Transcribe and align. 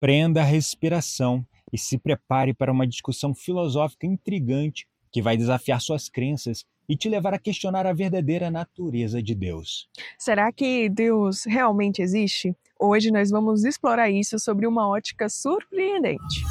Prenda 0.00 0.40
a 0.40 0.44
respiração 0.44 1.44
e 1.70 1.76
se 1.76 1.98
prepare 1.98 2.54
para 2.54 2.72
uma 2.72 2.86
discussão 2.86 3.34
filosófica 3.34 4.06
intrigante 4.06 4.88
que 5.12 5.20
vai 5.20 5.36
desafiar 5.36 5.78
suas 5.78 6.08
crenças 6.08 6.64
e 6.88 6.96
te 6.96 7.06
levar 7.06 7.34
a 7.34 7.38
questionar 7.38 7.86
a 7.86 7.92
verdadeira 7.92 8.50
natureza 8.50 9.22
de 9.22 9.34
Deus. 9.34 9.90
Será 10.18 10.50
que 10.50 10.88
Deus 10.88 11.44
realmente 11.44 12.00
existe? 12.00 12.56
Hoje 12.80 13.10
nós 13.10 13.30
vamos 13.30 13.62
explorar 13.62 14.08
isso 14.10 14.38
sobre 14.38 14.66
uma 14.66 14.88
ótica 14.88 15.28
surpreendente. 15.28 16.44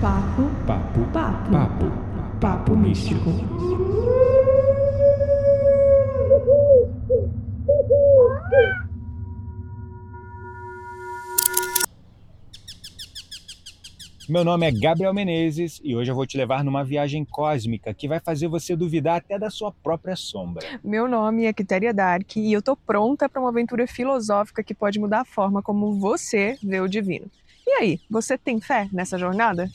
Papo, 0.00 0.42
Papo, 0.66 1.00
papo, 1.12 1.50
papo, 1.50 2.38
papo 2.40 2.76
místico. 2.76 3.30
Meu 14.26 14.42
nome 14.42 14.66
é 14.66 14.72
Gabriel 14.72 15.12
Menezes 15.12 15.80
e 15.84 15.94
hoje 15.94 16.10
eu 16.10 16.14
vou 16.14 16.26
te 16.26 16.38
levar 16.38 16.64
numa 16.64 16.82
viagem 16.82 17.26
cósmica 17.26 17.92
que 17.92 18.08
vai 18.08 18.18
fazer 18.18 18.48
você 18.48 18.74
duvidar 18.74 19.16
até 19.16 19.38
da 19.38 19.50
sua 19.50 19.70
própria 19.70 20.16
sombra. 20.16 20.66
Meu 20.82 21.06
nome 21.06 21.44
é 21.44 21.52
Quitéria 21.52 21.92
Dark 21.92 22.34
e 22.36 22.50
eu 22.50 22.62
tô 22.62 22.74
pronta 22.74 23.28
para 23.28 23.38
uma 23.38 23.50
aventura 23.50 23.86
filosófica 23.86 24.62
que 24.62 24.72
pode 24.72 24.98
mudar 24.98 25.20
a 25.20 25.24
forma 25.26 25.62
como 25.62 26.00
você 26.00 26.56
vê 26.62 26.80
o 26.80 26.88
divino. 26.88 27.26
E 27.66 27.72
aí, 27.72 28.00
você 28.08 28.38
tem 28.38 28.60
fé 28.60 28.88
nessa 28.90 29.18
jornada? 29.18 29.68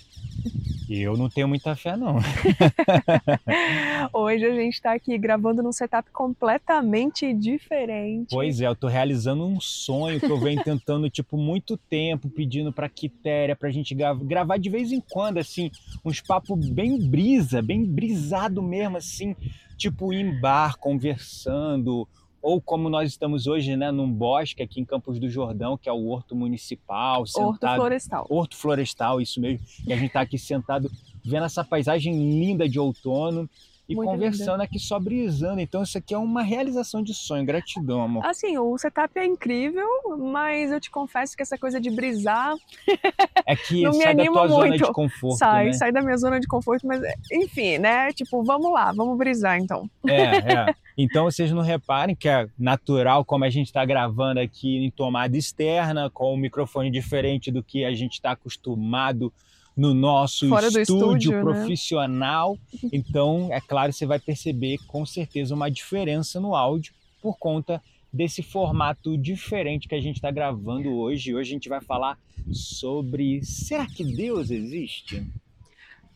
E 0.90 1.02
eu 1.02 1.16
não 1.16 1.30
tenho 1.30 1.48
muita 1.48 1.76
fé, 1.76 1.96
não. 1.96 2.16
Hoje 4.14 4.46
a 4.46 4.54
gente 4.56 4.82
tá 4.82 4.94
aqui 4.94 5.18
gravando 5.18 5.62
num 5.62 5.72
setup 5.72 6.10
completamente 6.12 7.32
diferente. 7.34 8.28
Pois 8.32 8.60
é, 8.62 8.68
eu 8.68 8.76
tô 8.76 8.88
realizando 8.88 9.46
um 9.46 9.60
sonho 9.60 10.20
que 10.20 10.30
eu 10.30 10.40
venho 10.40 10.64
tentando, 10.64 11.10
tipo, 11.12 11.38
muito 11.38 11.78
tempo, 11.78 12.30
pedindo 12.30 12.74
pra 12.74 12.90
Quitéria 12.90 13.56
pra 13.56 13.70
gente 13.70 13.94
gra- 13.94 14.14
gravar 14.16 14.58
de 14.58 14.70
vez 14.70 14.92
em 14.92 15.00
quando, 15.10 15.38
assim, 15.38 15.70
uns 16.04 16.22
papos 16.22 16.70
bem 16.70 16.98
brisa, 17.00 17.62
bem 17.62 17.86
brisado 17.86 18.62
mesmo, 18.62 18.98
assim, 18.98 19.36
tipo, 19.78 20.12
em 20.12 20.40
bar, 20.40 20.76
conversando, 20.78 22.08
ou 22.42 22.62
como 22.62 22.90
nós 22.90 23.10
estamos 23.10 23.48
hoje, 23.48 23.76
né, 23.76 23.92
num 23.92 24.12
bosque 24.12 24.64
aqui 24.64 24.80
em 24.80 24.86
Campos 24.86 25.20
do 25.20 25.30
Jordão, 25.30 25.78
que 25.78 25.90
é 25.90 25.92
o 25.92 26.08
Horto 26.08 26.36
Municipal, 26.36 27.22
Horto 27.22 27.32
sentado... 27.32 27.78
Florestal. 27.78 28.28
Horto 28.30 28.56
Florestal, 28.56 29.22
isso 29.22 29.42
mesmo. 29.42 29.66
E 29.86 29.94
a 29.94 29.98
gente 29.98 30.12
tá 30.12 30.22
aqui 30.22 30.38
sentado 30.38 30.90
vendo 31.24 31.46
essa 31.46 31.64
paisagem 31.64 32.14
linda 32.14 32.68
de 32.68 32.80
outono 32.80 33.50
e 33.90 33.96
Muito 33.96 34.12
conversando 34.12 34.62
aqui 34.62 34.78
só 34.78 35.00
brisando. 35.00 35.60
Então 35.60 35.82
isso 35.82 35.98
aqui 35.98 36.14
é 36.14 36.18
uma 36.18 36.44
realização 36.44 37.02
de 37.02 37.12
sonho. 37.12 37.44
Gratidão, 37.44 38.04
amor. 38.04 38.24
Assim, 38.24 38.56
o 38.56 38.78
setup 38.78 39.18
é 39.18 39.26
incrível, 39.26 39.88
mas 40.20 40.72
eu 40.72 40.80
te 40.80 40.92
confesso 40.92 41.36
que 41.36 41.42
essa 41.42 41.58
coisa 41.58 41.82
de 41.82 41.90
brisar 41.90 42.54
É 43.48 43.56
que 43.56 43.82
Não 43.84 43.92
me 43.92 43.98
sai 43.98 44.16
da 44.16 44.22
anima 44.22 44.36
tua 44.36 44.48
zona 44.48 44.68
muito. 44.68 44.86
de 44.86 44.94
conforto, 44.94 45.38
sai, 45.38 45.66
né? 45.66 45.74
sai 45.74 45.92
da 45.92 46.02
minha 46.02 46.18
zona 46.18 46.40
de 46.40 46.48
conforto, 46.48 46.86
mas 46.86 47.02
enfim, 47.32 47.80
né? 47.80 48.14
Tipo, 48.14 48.44
vamos 48.44 48.72
lá, 48.72 48.92
vamos 48.92 49.18
brisar 49.18 49.58
então. 49.58 49.90
É, 50.08 50.24
é. 50.54 50.76
Então 51.02 51.24
vocês 51.24 51.50
não 51.50 51.62
reparem 51.62 52.14
que 52.14 52.28
é 52.28 52.46
natural 52.60 53.24
como 53.24 53.46
a 53.46 53.50
gente 53.50 53.68
está 53.68 53.86
gravando 53.86 54.42
aqui 54.42 54.86
em 54.86 54.92
tomada 54.92 55.38
externa, 55.38 56.10
com 56.10 56.34
um 56.34 56.38
microfone 56.38 56.92
diferente 56.92 57.50
do 57.50 57.64
que 57.64 57.86
a 57.86 57.94
gente 57.94 58.16
está 58.16 58.32
acostumado 58.32 59.32
no 59.80 59.94
nosso 59.94 60.46
do 60.50 60.80
estúdio, 60.80 61.32
né? 61.32 61.42
profissional. 61.42 62.58
Então, 62.92 63.50
é 63.52 63.62
claro, 63.62 63.94
você 63.94 64.06
vai 64.06 64.20
perceber 64.20 64.78
com 64.88 65.06
certeza 65.06 65.54
uma 65.54 65.70
diferença 65.70 66.40
no 66.40 66.56
áudio 66.56 66.94
por 67.22 67.38
conta 67.38 67.82
desse 68.12 68.42
formato 68.42 69.18
diferente 69.18 69.88
que 69.88 69.96
a 69.96 70.02
gente 70.02 70.16
está 70.16 70.32
gravando 70.32 70.90
hoje. 70.92 71.34
Hoje 71.34 71.52
a 71.52 71.54
gente 71.54 71.70
vai 71.70 71.82
falar 71.82 72.18
sobre 72.52 73.44
será 73.44 73.86
que 73.86 74.04
Deus 74.04 74.50
existe? 74.50 75.26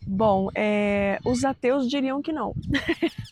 Bom, 0.06 0.50
é, 0.56 1.18
os 1.26 1.44
ateus 1.46 1.89
diriam 1.89 2.22
que 2.22 2.32
não. 2.32 2.54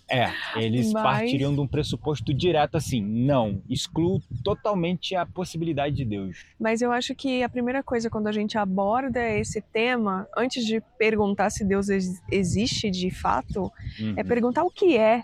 É, 0.10 0.30
eles 0.56 0.92
Mas- 0.92 1.04
partiriam 1.04 1.54
de 1.54 1.60
um 1.62 1.68
pressuposto 1.68 2.34
direto 2.34 2.76
assim, 2.76 3.02
não, 3.02 3.62
excluo 3.70 4.22
totalmente 4.44 5.16
a 5.16 5.26
possibilidade 5.26 5.96
de 5.96 6.06
Deus. 6.06 6.46
Mas 6.60 6.82
eu 6.82 6.92
acho 6.92 7.14
que 7.16 7.44
a 7.44 7.50
primeira 7.50 7.82
coisa 7.84 8.10
quando 8.10 8.28
a 8.28 8.32
gente 8.32 8.58
aborda 8.58 9.20
esse 9.30 9.62
tema, 9.62 10.28
antes 10.38 10.66
de 10.66 10.82
perguntar 10.98 11.50
se 11.50 11.64
Deus 11.66 11.90
ex- 11.90 12.22
existe 12.32 12.90
de 12.90 13.10
fato, 13.12 13.72
Uhum. 14.00 14.14
é 14.18 14.24
perguntar 14.24 14.64
o 14.64 14.70
que 14.70 14.98
é, 14.98 15.24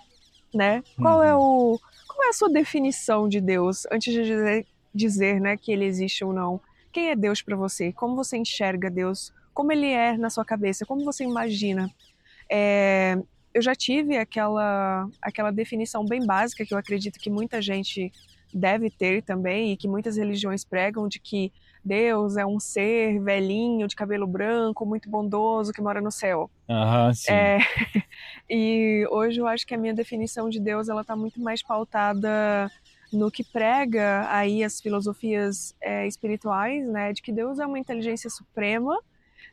né? 0.53 0.83
Qual 0.97 1.21
é 1.23 1.35
o 1.35 1.79
qual 2.07 2.25
é 2.25 2.29
a 2.29 2.33
sua 2.33 2.49
definição 2.49 3.29
de 3.29 3.39
Deus 3.39 3.85
antes 3.91 4.11
de 4.11 4.23
dizer, 4.23 4.65
dizer, 4.93 5.39
né, 5.39 5.55
que 5.55 5.71
ele 5.71 5.85
existe 5.85 6.23
ou 6.25 6.33
não? 6.33 6.59
Quem 6.91 7.09
é 7.11 7.15
Deus 7.15 7.41
para 7.43 7.55
você? 7.55 7.93
Como 7.93 8.15
você 8.15 8.37
enxerga 8.37 8.89
Deus? 8.89 9.31
Como 9.57 9.71
ele 9.71 9.87
é 9.87 10.15
na 10.15 10.29
sua 10.29 10.45
cabeça? 10.45 10.85
Como 10.85 11.03
você 11.03 11.23
imagina? 11.23 11.89
É, 12.47 13.17
eu 13.51 13.59
já 13.59 13.73
tive 13.73 14.15
aquela 14.15 15.09
aquela 15.19 15.49
definição 15.49 16.05
bem 16.05 16.23
básica 16.23 16.63
que 16.63 16.75
eu 16.75 16.77
acredito 16.77 17.17
que 17.17 17.27
muita 17.27 17.59
gente 17.59 18.11
deve 18.53 18.91
ter 18.91 19.23
também 19.23 19.71
e 19.71 19.77
que 19.77 19.87
muitas 19.87 20.15
religiões 20.15 20.63
pregam 20.63 21.07
de 21.07 21.19
que 21.19 21.51
Deus 21.83 22.37
é 22.37 22.45
um 22.45 22.59
ser 22.59 23.19
velhinho 23.19 23.87
de 23.87 23.95
cabelo 23.95 24.27
branco, 24.27 24.85
muito 24.85 25.09
bondoso 25.09 25.73
que 25.73 25.81
mora 25.81 26.01
no 26.01 26.11
céu. 26.11 26.51
Aham, 26.69 27.11
sim. 27.15 27.33
É, 27.33 27.57
e 28.47 29.07
hoje 29.09 29.41
eu 29.41 29.47
acho 29.47 29.65
que 29.65 29.73
a 29.73 29.77
minha 29.79 29.93
definição 29.95 30.49
de 30.49 30.59
Deus 30.59 30.87
ela 30.87 31.01
está 31.01 31.15
muito 31.15 31.41
mais 31.41 31.63
pautada 31.63 32.71
no 33.11 33.31
que 33.31 33.43
prega 33.43 34.27
aí 34.29 34.63
as 34.63 34.79
filosofias 34.79 35.73
é, 35.81 36.05
espirituais, 36.05 36.87
né, 36.87 37.11
de 37.11 37.23
que 37.23 37.31
Deus 37.31 37.57
é 37.57 37.65
uma 37.65 37.79
inteligência 37.79 38.29
suprema, 38.29 38.95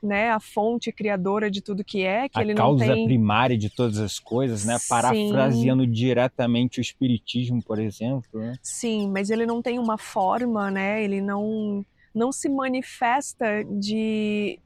né, 0.04 0.30
a 0.30 0.38
fonte 0.38 0.92
criadora 0.92 1.50
de 1.50 1.60
tudo 1.60 1.82
que 1.82 2.02
é, 2.02 2.28
que 2.28 2.38
a 2.38 2.42
ele 2.42 2.54
causa 2.54 2.84
tem 2.94 3.04
primária 3.04 3.56
de 3.56 3.70
todas 3.70 3.98
as 3.98 4.18
coisas, 4.18 4.64
né? 4.64 4.78
Sim. 4.78 4.86
Parafraseando 4.88 5.86
diretamente 5.86 6.78
o 6.78 6.82
espiritismo, 6.82 7.62
por 7.62 7.78
exemplo, 7.78 8.40
né? 8.40 8.54
Sim, 8.62 9.08
mas 9.10 9.30
ele 9.30 9.46
não 9.46 9.62
tem 9.62 9.78
uma 9.78 9.96
forma, 9.98 10.70
né? 10.70 11.02
Ele 11.02 11.20
não 11.20 11.84
não 12.14 12.30
se 12.30 12.48
manifesta 12.48 13.64
de 13.64 14.60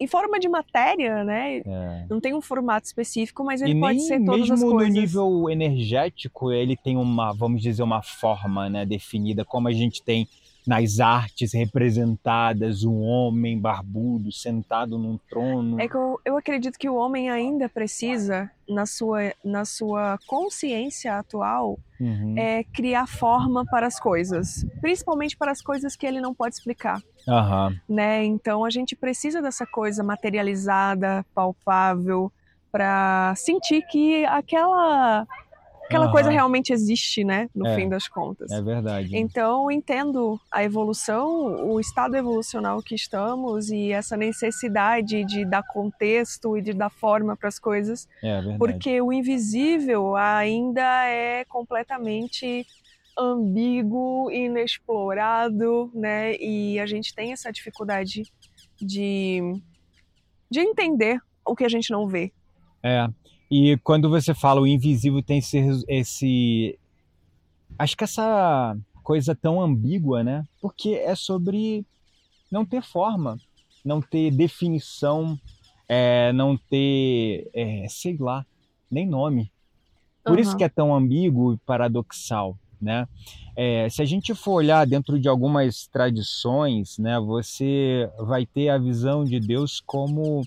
em- 0.00 0.06
forma 0.06 0.38
de 0.38 0.48
matéria, 0.48 1.24
né? 1.24 1.58
É. 1.64 2.06
Não 2.08 2.20
tem 2.20 2.34
um 2.34 2.40
formato 2.42 2.86
específico, 2.86 3.42
mas 3.44 3.62
ele 3.62 3.72
e 3.72 3.80
pode 3.80 3.98
nem 3.98 4.06
ser 4.06 4.24
todas 4.24 4.40
mesmo 4.40 4.54
as 4.54 4.60
no 4.62 4.70
coisas. 4.70 4.92
nível 4.94 5.50
energético 5.50 6.52
ele 6.52 6.76
tem 6.76 6.96
uma, 6.96 7.32
vamos 7.32 7.62
dizer, 7.62 7.82
uma 7.82 8.02
forma, 8.02 8.68
né, 8.68 8.84
definida, 8.84 9.44
como 9.44 9.68
a 9.68 9.72
gente 9.72 10.02
tem 10.02 10.28
nas 10.66 11.00
artes 11.00 11.52
representadas 11.52 12.84
um 12.84 13.00
homem 13.00 13.58
barbudo 13.58 14.30
sentado 14.30 14.98
num 14.98 15.18
trono. 15.28 15.80
É 15.80 15.88
que 15.88 15.96
eu, 15.96 16.20
eu 16.24 16.36
acredito 16.36 16.78
que 16.78 16.88
o 16.88 16.94
homem 16.94 17.30
ainda 17.30 17.68
precisa, 17.68 18.50
na 18.68 18.86
sua, 18.86 19.32
na 19.44 19.64
sua 19.64 20.18
consciência 20.26 21.18
atual, 21.18 21.78
Uhum. 22.00 22.34
é 22.36 22.64
criar 22.64 23.06
forma 23.06 23.64
para 23.64 23.86
as 23.86 24.00
coisas, 24.00 24.66
principalmente 24.80 25.36
para 25.36 25.52
as 25.52 25.62
coisas 25.62 25.94
que 25.94 26.04
ele 26.04 26.20
não 26.20 26.34
pode 26.34 26.56
explicar, 26.56 27.00
Aham. 27.28 27.76
né? 27.88 28.24
Então 28.24 28.64
a 28.64 28.70
gente 28.70 28.96
precisa 28.96 29.40
dessa 29.40 29.64
coisa 29.64 30.02
materializada, 30.02 31.24
palpável, 31.32 32.32
para 32.72 33.34
sentir 33.36 33.82
que 33.86 34.24
aquela 34.24 35.24
aquela 35.92 36.04
Aham. 36.06 36.12
coisa 36.12 36.30
realmente 36.30 36.72
existe, 36.72 37.22
né? 37.24 37.48
No 37.54 37.66
É. 37.66 37.76
fim 37.76 37.88
das 37.88 38.08
contas. 38.08 38.50
É 38.50 38.60
verdade. 38.62 39.16
Então, 39.16 39.64
eu 39.64 39.70
entendo 39.70 40.40
a 40.50 40.64
evolução, 40.64 41.70
o 41.70 41.78
estado 41.78 42.16
evolucional 42.16 42.82
que 42.82 42.94
estamos 42.94 43.70
e 43.70 43.92
essa 43.92 44.16
necessidade 44.16 45.24
de 45.24 45.44
dar 45.44 45.62
contexto 45.62 46.56
e 46.56 46.62
de 46.62 46.72
dar 46.72 46.90
forma 46.90 47.36
para 47.36 47.48
as 47.48 47.58
coisas, 47.58 48.08
É 48.22 48.34
verdade. 48.40 48.58
porque 48.58 49.00
o 49.00 49.12
invisível 49.12 50.16
ainda 50.16 51.04
é 51.06 51.44
completamente 51.44 52.66
ambíguo, 53.18 54.30
inexplorado, 54.30 55.90
né? 55.94 56.34
E 56.36 56.78
a 56.80 56.86
gente 56.86 57.14
tem 57.14 57.32
essa 57.32 57.52
dificuldade 57.52 58.22
de, 58.80 59.40
de 60.50 60.60
entender 60.60 61.18
o 61.46 61.54
que 61.54 61.64
a 61.64 61.68
gente 61.68 61.90
não 61.90 62.06
vê. 62.08 62.32
É. 62.82 63.06
E 63.54 63.76
quando 63.84 64.08
você 64.08 64.32
fala 64.32 64.62
o 64.62 64.66
invisível 64.66 65.22
tem 65.22 65.36
esse, 65.36 65.84
esse. 65.86 66.78
Acho 67.78 67.94
que 67.94 68.02
essa 68.04 68.74
coisa 69.02 69.34
tão 69.34 69.60
ambígua, 69.60 70.24
né? 70.24 70.42
Porque 70.58 70.94
é 70.94 71.14
sobre 71.14 71.84
não 72.50 72.64
ter 72.64 72.82
forma, 72.82 73.38
não 73.84 74.00
ter 74.00 74.30
definição, 74.30 75.38
é, 75.86 76.32
não 76.32 76.56
ter, 76.56 77.50
é, 77.52 77.86
sei 77.90 78.16
lá, 78.16 78.46
nem 78.90 79.06
nome. 79.06 79.52
Por 80.24 80.38
isso 80.38 80.52
Aham. 80.52 80.56
que 80.56 80.64
é 80.64 80.68
tão 80.70 80.94
ambíguo 80.94 81.52
e 81.52 81.58
paradoxal, 81.58 82.56
né? 82.80 83.06
É, 83.54 83.86
se 83.90 84.00
a 84.00 84.06
gente 84.06 84.34
for 84.34 84.52
olhar 84.52 84.86
dentro 84.86 85.20
de 85.20 85.28
algumas 85.28 85.86
tradições, 85.88 86.96
né, 86.96 87.20
você 87.20 88.10
vai 88.18 88.46
ter 88.46 88.70
a 88.70 88.78
visão 88.78 89.24
de 89.24 89.38
Deus 89.38 89.78
como 89.84 90.42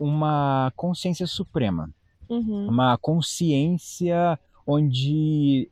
uma 0.00 0.72
consciência 0.74 1.26
suprema, 1.26 1.90
Uhum. 2.28 2.68
uma 2.68 2.96
consciência 2.96 4.38
onde 4.66 5.68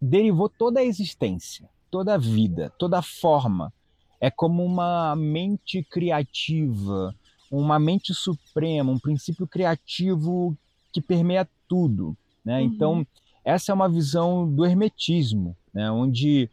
derivou 0.00 0.48
toda 0.48 0.80
a 0.80 0.84
existência. 0.84 1.68
toda 1.90 2.14
a 2.14 2.18
vida, 2.18 2.72
toda 2.78 2.98
a 2.98 3.02
forma. 3.02 3.72
É 4.20 4.30
como 4.30 4.64
uma 4.64 5.16
mente 5.16 5.82
criativa, 5.82 7.12
uma 7.50 7.80
mente 7.80 8.14
suprema, 8.14 8.92
um 8.92 8.98
princípio 8.98 9.44
criativo 9.44 10.56
que 10.92 11.00
permeia 11.00 11.48
tudo. 11.68 12.16
Né? 12.44 12.60
Uhum. 12.60 12.64
Então, 12.64 13.06
essa 13.44 13.72
é 13.72 13.74
uma 13.74 13.88
visão 13.88 14.48
do 14.48 14.64
hermetismo, 14.64 15.56
né? 15.74 15.90
onde 15.90 16.48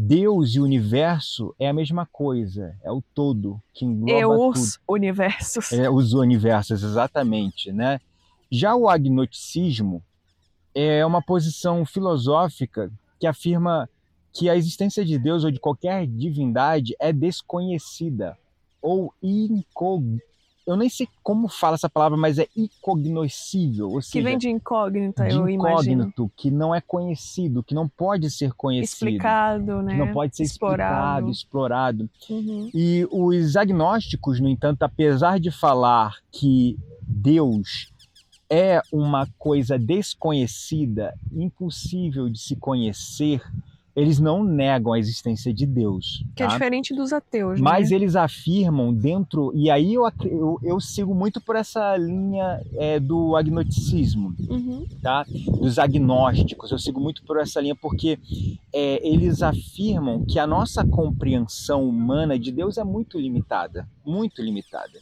Deus 0.00 0.54
e 0.54 0.60
o 0.60 0.62
universo 0.62 1.52
é 1.58 1.68
a 1.68 1.72
mesma 1.72 2.06
coisa, 2.06 2.76
é 2.84 2.92
o 2.92 3.02
todo 3.12 3.60
que 3.74 3.84
engloba 3.84 4.36
tudo. 4.36 4.50
os 4.50 4.78
universos. 4.86 5.72
É, 5.72 5.90
os 5.90 6.12
universos, 6.12 6.84
exatamente, 6.84 7.72
né? 7.72 8.00
Já 8.48 8.76
o 8.76 8.88
agnosticismo 8.88 10.00
é 10.72 11.04
uma 11.04 11.20
posição 11.20 11.84
filosófica 11.84 12.92
que 13.18 13.26
afirma 13.26 13.90
que 14.32 14.48
a 14.48 14.54
existência 14.54 15.04
de 15.04 15.18
Deus 15.18 15.42
ou 15.42 15.50
de 15.50 15.58
qualquer 15.58 16.06
divindade 16.06 16.94
é 17.00 17.12
desconhecida 17.12 18.38
ou 18.80 19.12
incog... 19.20 20.22
Eu 20.68 20.76
nem 20.76 20.90
sei 20.90 21.08
como 21.22 21.48
fala 21.48 21.76
essa 21.76 21.88
palavra, 21.88 22.18
mas 22.18 22.38
é 22.38 22.46
incognoscível, 22.54 23.90
ou 23.90 24.00
Que 24.00 24.04
seja, 24.04 24.24
vem 24.28 24.36
de 24.36 24.50
incógnita, 24.50 25.26
de 25.26 25.34
eu 25.34 25.48
imagino. 25.48 26.02
incógnito, 26.02 26.30
que 26.36 26.50
não 26.50 26.74
é 26.74 26.80
conhecido, 26.82 27.62
que 27.62 27.74
não 27.74 27.88
pode 27.88 28.30
ser 28.30 28.52
conhecido, 28.52 29.08
Explicado, 29.08 29.80
né? 29.80 29.92
que 29.92 29.98
não 29.98 30.12
pode 30.12 30.36
ser 30.36 30.42
explicado, 30.42 31.30
explorado. 31.30 32.10
Uhum. 32.28 32.70
E 32.74 33.08
os 33.10 33.56
agnósticos, 33.56 34.40
no 34.40 34.48
entanto, 34.48 34.82
apesar 34.82 35.40
de 35.40 35.50
falar 35.50 36.16
que 36.30 36.78
Deus 37.00 37.90
é 38.50 38.82
uma 38.92 39.26
coisa 39.38 39.78
desconhecida, 39.78 41.14
impossível 41.32 42.28
de 42.28 42.38
se 42.38 42.56
conhecer, 42.56 43.42
eles 43.98 44.20
não 44.20 44.44
negam 44.44 44.92
a 44.92 44.98
existência 44.98 45.52
de 45.52 45.66
Deus. 45.66 46.24
Que 46.36 46.42
é 46.42 46.46
tá? 46.46 46.52
diferente 46.52 46.94
dos 46.94 47.12
ateus, 47.12 47.60
Mas 47.60 47.90
né? 47.90 47.96
eles 47.96 48.14
afirmam 48.14 48.94
dentro, 48.94 49.52
e 49.54 49.68
aí 49.68 49.94
eu, 49.94 50.02
eu, 50.24 50.58
eu 50.62 50.80
sigo 50.80 51.14
muito 51.14 51.40
por 51.40 51.56
essa 51.56 51.96
linha 51.96 52.60
é, 52.74 53.00
do 53.00 53.34
agnosticismo, 53.34 54.34
Uhum. 54.48 54.86
tá? 55.02 55.24
dos 55.60 55.78
agnósticos. 55.78 56.70
Eu 56.70 56.78
sigo 56.78 57.00
muito 57.00 57.24
por 57.24 57.38
essa 57.38 57.60
linha 57.60 57.74
porque 57.74 58.18
é, 58.72 59.06
eles 59.06 59.42
afirmam 59.42 60.24
que 60.24 60.38
a 60.38 60.46
nossa 60.46 60.86
compreensão 60.86 61.88
humana 61.88 62.38
de 62.38 62.52
Deus 62.52 62.78
é 62.78 62.84
muito 62.84 63.18
limitada, 63.18 63.88
muito 64.06 64.40
limitada. 64.42 64.98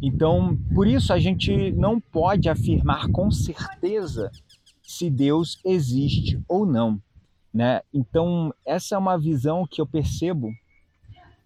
Então, 0.00 0.56
por 0.74 0.86
isso 0.86 1.12
a 1.12 1.18
gente 1.18 1.70
não 1.72 2.00
pode 2.00 2.48
afirmar 2.48 3.08
com 3.08 3.30
certeza 3.30 4.30
se 4.82 5.08
Deus 5.08 5.58
existe 5.64 6.40
ou 6.48 6.66
não, 6.66 7.00
né? 7.52 7.80
Então, 7.92 8.52
essa 8.64 8.94
é 8.94 8.98
uma 8.98 9.18
visão 9.18 9.66
que 9.66 9.80
eu 9.80 9.86
percebo 9.86 10.52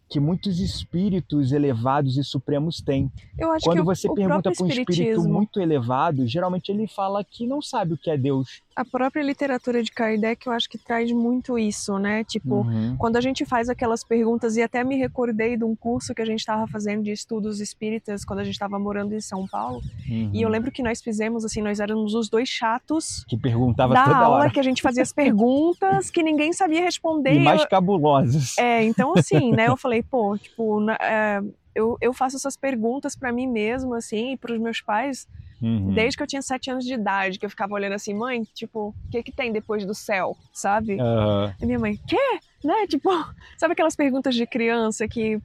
que 0.08 0.20
muitos 0.20 0.60
espíritos 0.60 1.50
elevados 1.50 2.16
e 2.16 2.22
supremos 2.22 2.80
têm. 2.80 3.10
Eu 3.36 3.50
acho 3.50 3.64
Quando 3.64 3.80
o- 3.80 3.84
você 3.84 4.08
o, 4.08 4.14
pergunta 4.14 4.52
para 4.52 4.64
um 4.64 4.68
espírito 4.68 5.28
muito 5.28 5.60
elevado, 5.60 6.24
geralmente 6.26 6.70
ele 6.70 6.86
fala 6.86 7.24
que 7.24 7.44
não 7.46 7.60
sabe 7.60 7.94
o 7.94 7.98
que 7.98 8.08
é 8.08 8.16
Deus. 8.16 8.62
A 8.76 8.84
própria 8.84 9.22
literatura 9.22 9.82
de 9.82 9.90
Kardec, 9.90 10.46
eu 10.46 10.52
acho 10.52 10.68
que 10.68 10.76
traz 10.76 11.10
muito 11.10 11.58
isso, 11.58 11.98
né? 11.98 12.22
Tipo, 12.24 12.56
Uhum. 12.56 12.94
quando 12.98 13.16
a 13.16 13.20
gente 13.22 13.44
faz 13.46 13.70
aquelas 13.70 14.04
perguntas, 14.04 14.56
e 14.58 14.62
até 14.62 14.84
me 14.84 14.96
recordei 14.96 15.56
de 15.56 15.64
um 15.64 15.74
curso 15.74 16.14
que 16.14 16.20
a 16.20 16.26
gente 16.26 16.40
estava 16.40 16.66
fazendo 16.68 17.02
de 17.02 17.10
estudos 17.10 17.58
espíritas 17.60 18.22
quando 18.22 18.40
a 18.40 18.44
gente 18.44 18.52
estava 18.52 18.78
morando 18.78 19.14
em 19.14 19.20
São 19.20 19.46
Paulo, 19.46 19.80
Uhum. 20.08 20.30
e 20.34 20.42
eu 20.42 20.48
lembro 20.50 20.70
que 20.70 20.82
nós 20.82 21.00
fizemos 21.00 21.42
assim, 21.42 21.62
nós 21.62 21.80
éramos 21.80 22.12
os 22.14 22.28
dois 22.28 22.48
chatos 22.50 23.24
que 23.26 23.36
perguntava 23.38 23.94
da 23.94 24.04
toda 24.04 24.16
aula 24.18 24.36
hora. 24.40 24.50
que 24.50 24.60
a 24.60 24.62
gente 24.62 24.82
fazia 24.82 25.02
as 25.02 25.12
perguntas 25.12 26.10
que 26.10 26.22
ninguém 26.22 26.52
sabia 26.52 26.82
responder. 26.82 27.32
E 27.32 27.38
mais 27.40 27.62
Eu- 27.62 27.68
cabulosas. 27.68 28.58
É, 28.58 28.82
então 28.84 29.14
assim, 29.16 29.52
né? 29.52 29.68
Eu 29.68 29.76
falei, 29.78 30.02
pô, 30.02 30.36
tipo, 30.36 30.80
na- 30.80 30.98
é, 31.00 31.40
eu, 31.74 31.96
eu 32.00 32.12
faço 32.12 32.36
essas 32.36 32.56
perguntas 32.58 33.16
pra 33.16 33.32
mim 33.32 33.46
mesma, 33.46 33.96
assim, 33.98 34.32
e 34.32 34.36
pros 34.36 34.58
meus 34.60 34.80
pais, 34.82 35.26
Uhum. 35.60 35.94
desde 35.94 36.16
que 36.16 36.22
eu 36.22 36.26
tinha 36.26 36.42
sete 36.42 36.70
anos 36.70 36.84
de 36.84 36.94
idade, 36.94 37.38
que 37.38 37.46
eu 37.46 37.50
ficava 37.50 37.74
olhando 37.74 37.94
assim, 37.94 38.12
mãe, 38.12 38.42
tipo, 38.54 38.88
o 38.88 39.10
que 39.10 39.22
que 39.22 39.32
tem 39.32 39.52
depois 39.52 39.84
do 39.86 39.94
céu, 39.94 40.36
sabe? 40.52 41.00
Aham. 41.00 41.54
E 41.60 41.66
minha 41.66 41.78
mãe, 41.78 41.98
quê? 42.06 42.40
Né? 42.62 42.86
Tipo, 42.88 43.10
sabe 43.58 43.72
aquelas 43.72 43.96
perguntas 43.96 44.34
de 44.34 44.46
criança 44.46 45.08
que 45.08 45.40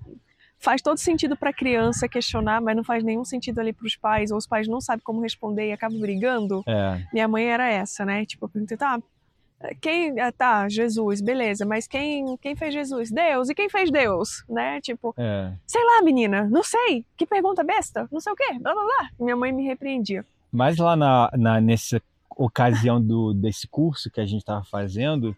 faz 0.60 0.82
todo 0.82 0.98
sentido 0.98 1.36
pra 1.36 1.52
criança 1.52 2.08
questionar, 2.08 2.62
mas 2.62 2.76
não 2.76 2.84
faz 2.84 3.04
nenhum 3.04 3.26
sentido 3.26 3.60
ali 3.60 3.74
pros 3.74 3.96
pais, 3.96 4.32
ou 4.32 4.38
os 4.38 4.46
pais 4.46 4.68
não 4.68 4.80
sabem 4.80 5.04
como 5.04 5.22
responder 5.22 5.70
e 5.70 5.72
acabam 5.72 6.00
brigando? 6.00 6.64
É. 6.68 7.02
Minha 7.12 7.28
mãe 7.28 7.46
era 7.46 7.68
essa, 7.68 8.06
né? 8.06 8.26
Tipo, 8.26 8.46
eu 8.46 8.50
perguntei, 8.50 8.78
tá, 8.78 9.00
quem, 9.82 10.20
ah, 10.20 10.32
tá, 10.32 10.68
Jesus, 10.70 11.22
beleza, 11.22 11.66
mas 11.66 11.88
quem, 11.88 12.38
quem 12.38 12.56
fez 12.56 12.74
Jesus? 12.74 13.12
Deus, 13.12 13.50
e 13.50 13.56
quem 13.56 13.70
fez 13.70 13.92
Deus? 13.92 14.44
Né? 14.50 14.80
Tipo, 14.82 15.14
É. 15.18 15.52
sei 15.68 15.84
lá, 15.84 16.02
menina, 16.02 16.48
não 16.50 16.64
sei, 16.64 17.06
que 17.18 17.26
pergunta 17.26 17.64
besta, 17.64 18.08
não 18.12 18.20
sei 18.20 18.34
o 18.34 18.36
quê, 18.36 18.54
blá 18.60 18.74
blá 18.74 18.84
blá. 18.84 19.10
Minha 19.20 19.36
mãe 19.36 19.52
me 19.52 19.64
repreendia. 19.66 20.26
Mas 20.52 20.78
lá 20.78 20.96
na, 20.96 21.30
na- 21.38 21.62
nessa 21.62 22.02
ocasião 22.36 23.02
do, 23.02 23.34
desse 23.34 23.68
curso 23.68 24.10
que 24.10 24.20
a 24.20 24.26
gente 24.26 24.40
estava 24.42 24.64
fazendo, 24.64 25.36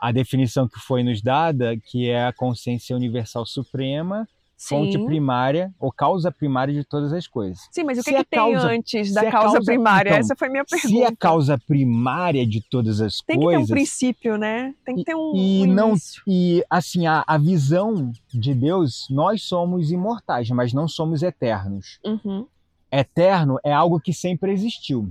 a 0.00 0.12
definição 0.12 0.68
que 0.68 0.78
foi 0.78 1.02
nos 1.02 1.22
dada, 1.22 1.76
que 1.76 2.10
é 2.10 2.26
a 2.26 2.32
consciência 2.32 2.94
universal 2.94 3.46
suprema, 3.46 4.28
fonte 4.56 4.92
Sim. 4.92 5.04
primária 5.06 5.74
ou 5.78 5.90
causa 5.92 6.30
primária 6.32 6.72
de 6.72 6.84
todas 6.84 7.12
as 7.12 7.26
coisas. 7.26 7.58
Sim, 7.70 7.84
mas 7.84 7.98
o 7.98 8.02
Se 8.02 8.10
que, 8.10 8.16
é 8.16 8.24
que 8.24 8.30
tem 8.30 8.38
causa- 8.38 8.68
antes 8.68 9.12
da 9.12 9.24
é 9.24 9.30
causa, 9.30 9.54
causa- 9.56 9.64
primária? 9.64 10.08
então, 10.10 10.20
Essa 10.20 10.36
foi 10.36 10.48
minha 10.48 10.64
pergunta. 10.64 10.88
Se 10.88 11.02
é 11.02 11.06
a 11.06 11.16
causa 11.16 11.58
primária 11.58 12.46
de 12.46 12.60
todas 12.60 13.00
as 13.00 13.18
Tem 13.20 13.36
que 13.38 13.40
ter 13.40 13.48
um 13.48 13.52
coisas, 13.52 13.70
princípio, 13.70 14.36
né? 14.38 14.74
Tem 14.84 14.96
que 14.96 15.04
ter 15.04 15.14
um, 15.14 15.32
e 15.34 15.62
um 15.62 15.66
não-. 15.66 15.94
E 16.26 16.64
assim, 16.70 17.06
a, 17.06 17.24
a 17.26 17.36
visão 17.36 18.12
de 18.32 18.54
Deus, 18.54 19.06
nós 19.10 19.42
somos 19.42 19.90
imortais, 19.90 20.48
mas 20.50 20.72
não 20.72 20.86
somos 20.88 21.22
eternos. 21.22 21.98
Uhum. 22.04 22.46
Eterno 22.90 23.58
é 23.64 23.72
algo 23.72 23.98
que 24.00 24.12
sempre 24.12 24.52
existiu. 24.52 25.10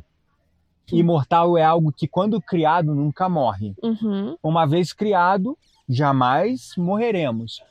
Imortal 0.91 1.57
é 1.57 1.63
algo 1.63 1.91
que, 1.91 2.07
quando 2.07 2.41
criado, 2.41 2.93
nunca 2.93 3.27
morre. 3.29 3.73
Uhum. 3.81 4.37
Uma 4.43 4.65
vez 4.65 4.93
criado, 4.93 5.57
jamais 5.87 6.71
morreremos. 6.77 7.61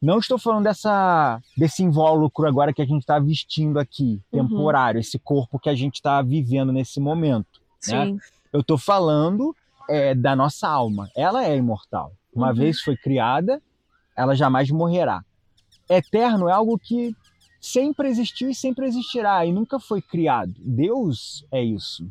Não 0.00 0.18
estou 0.18 0.38
falando 0.38 0.64
dessa, 0.64 1.40
desse 1.56 1.82
invólucro 1.82 2.46
agora 2.46 2.72
que 2.72 2.80
a 2.80 2.86
gente 2.86 3.00
está 3.02 3.18
vestindo 3.18 3.78
aqui, 3.78 4.20
Uhum. 4.32 4.46
temporário, 4.48 5.00
esse 5.00 5.18
corpo 5.18 5.58
que 5.58 5.68
a 5.68 5.74
gente 5.74 5.96
está 5.96 6.22
vivendo 6.22 6.72
nesse 6.72 7.00
momento. 7.00 7.60
Né? 7.88 8.16
Eu 8.52 8.60
estou 8.60 8.78
falando 8.78 9.54
é, 9.90 10.14
da 10.14 10.36
nossa 10.36 10.68
alma. 10.68 11.08
Ela 11.16 11.44
é 11.44 11.56
imortal. 11.56 12.12
Uma 12.32 12.48
Uhum. 12.50 12.54
vez 12.54 12.80
foi 12.80 12.96
criada, 12.96 13.60
ela 14.16 14.34
jamais 14.36 14.70
morrerá. 14.70 15.24
Eterno 15.88 16.48
é 16.48 16.52
algo 16.52 16.78
que 16.78 17.16
sempre 17.60 18.08
existiu 18.08 18.48
e 18.50 18.54
sempre 18.54 18.86
existirá 18.86 19.44
e 19.46 19.52
nunca 19.52 19.80
foi 19.80 20.00
criado. 20.02 20.52
Deus 20.58 21.44
é 21.50 21.62
isso. 21.62 22.06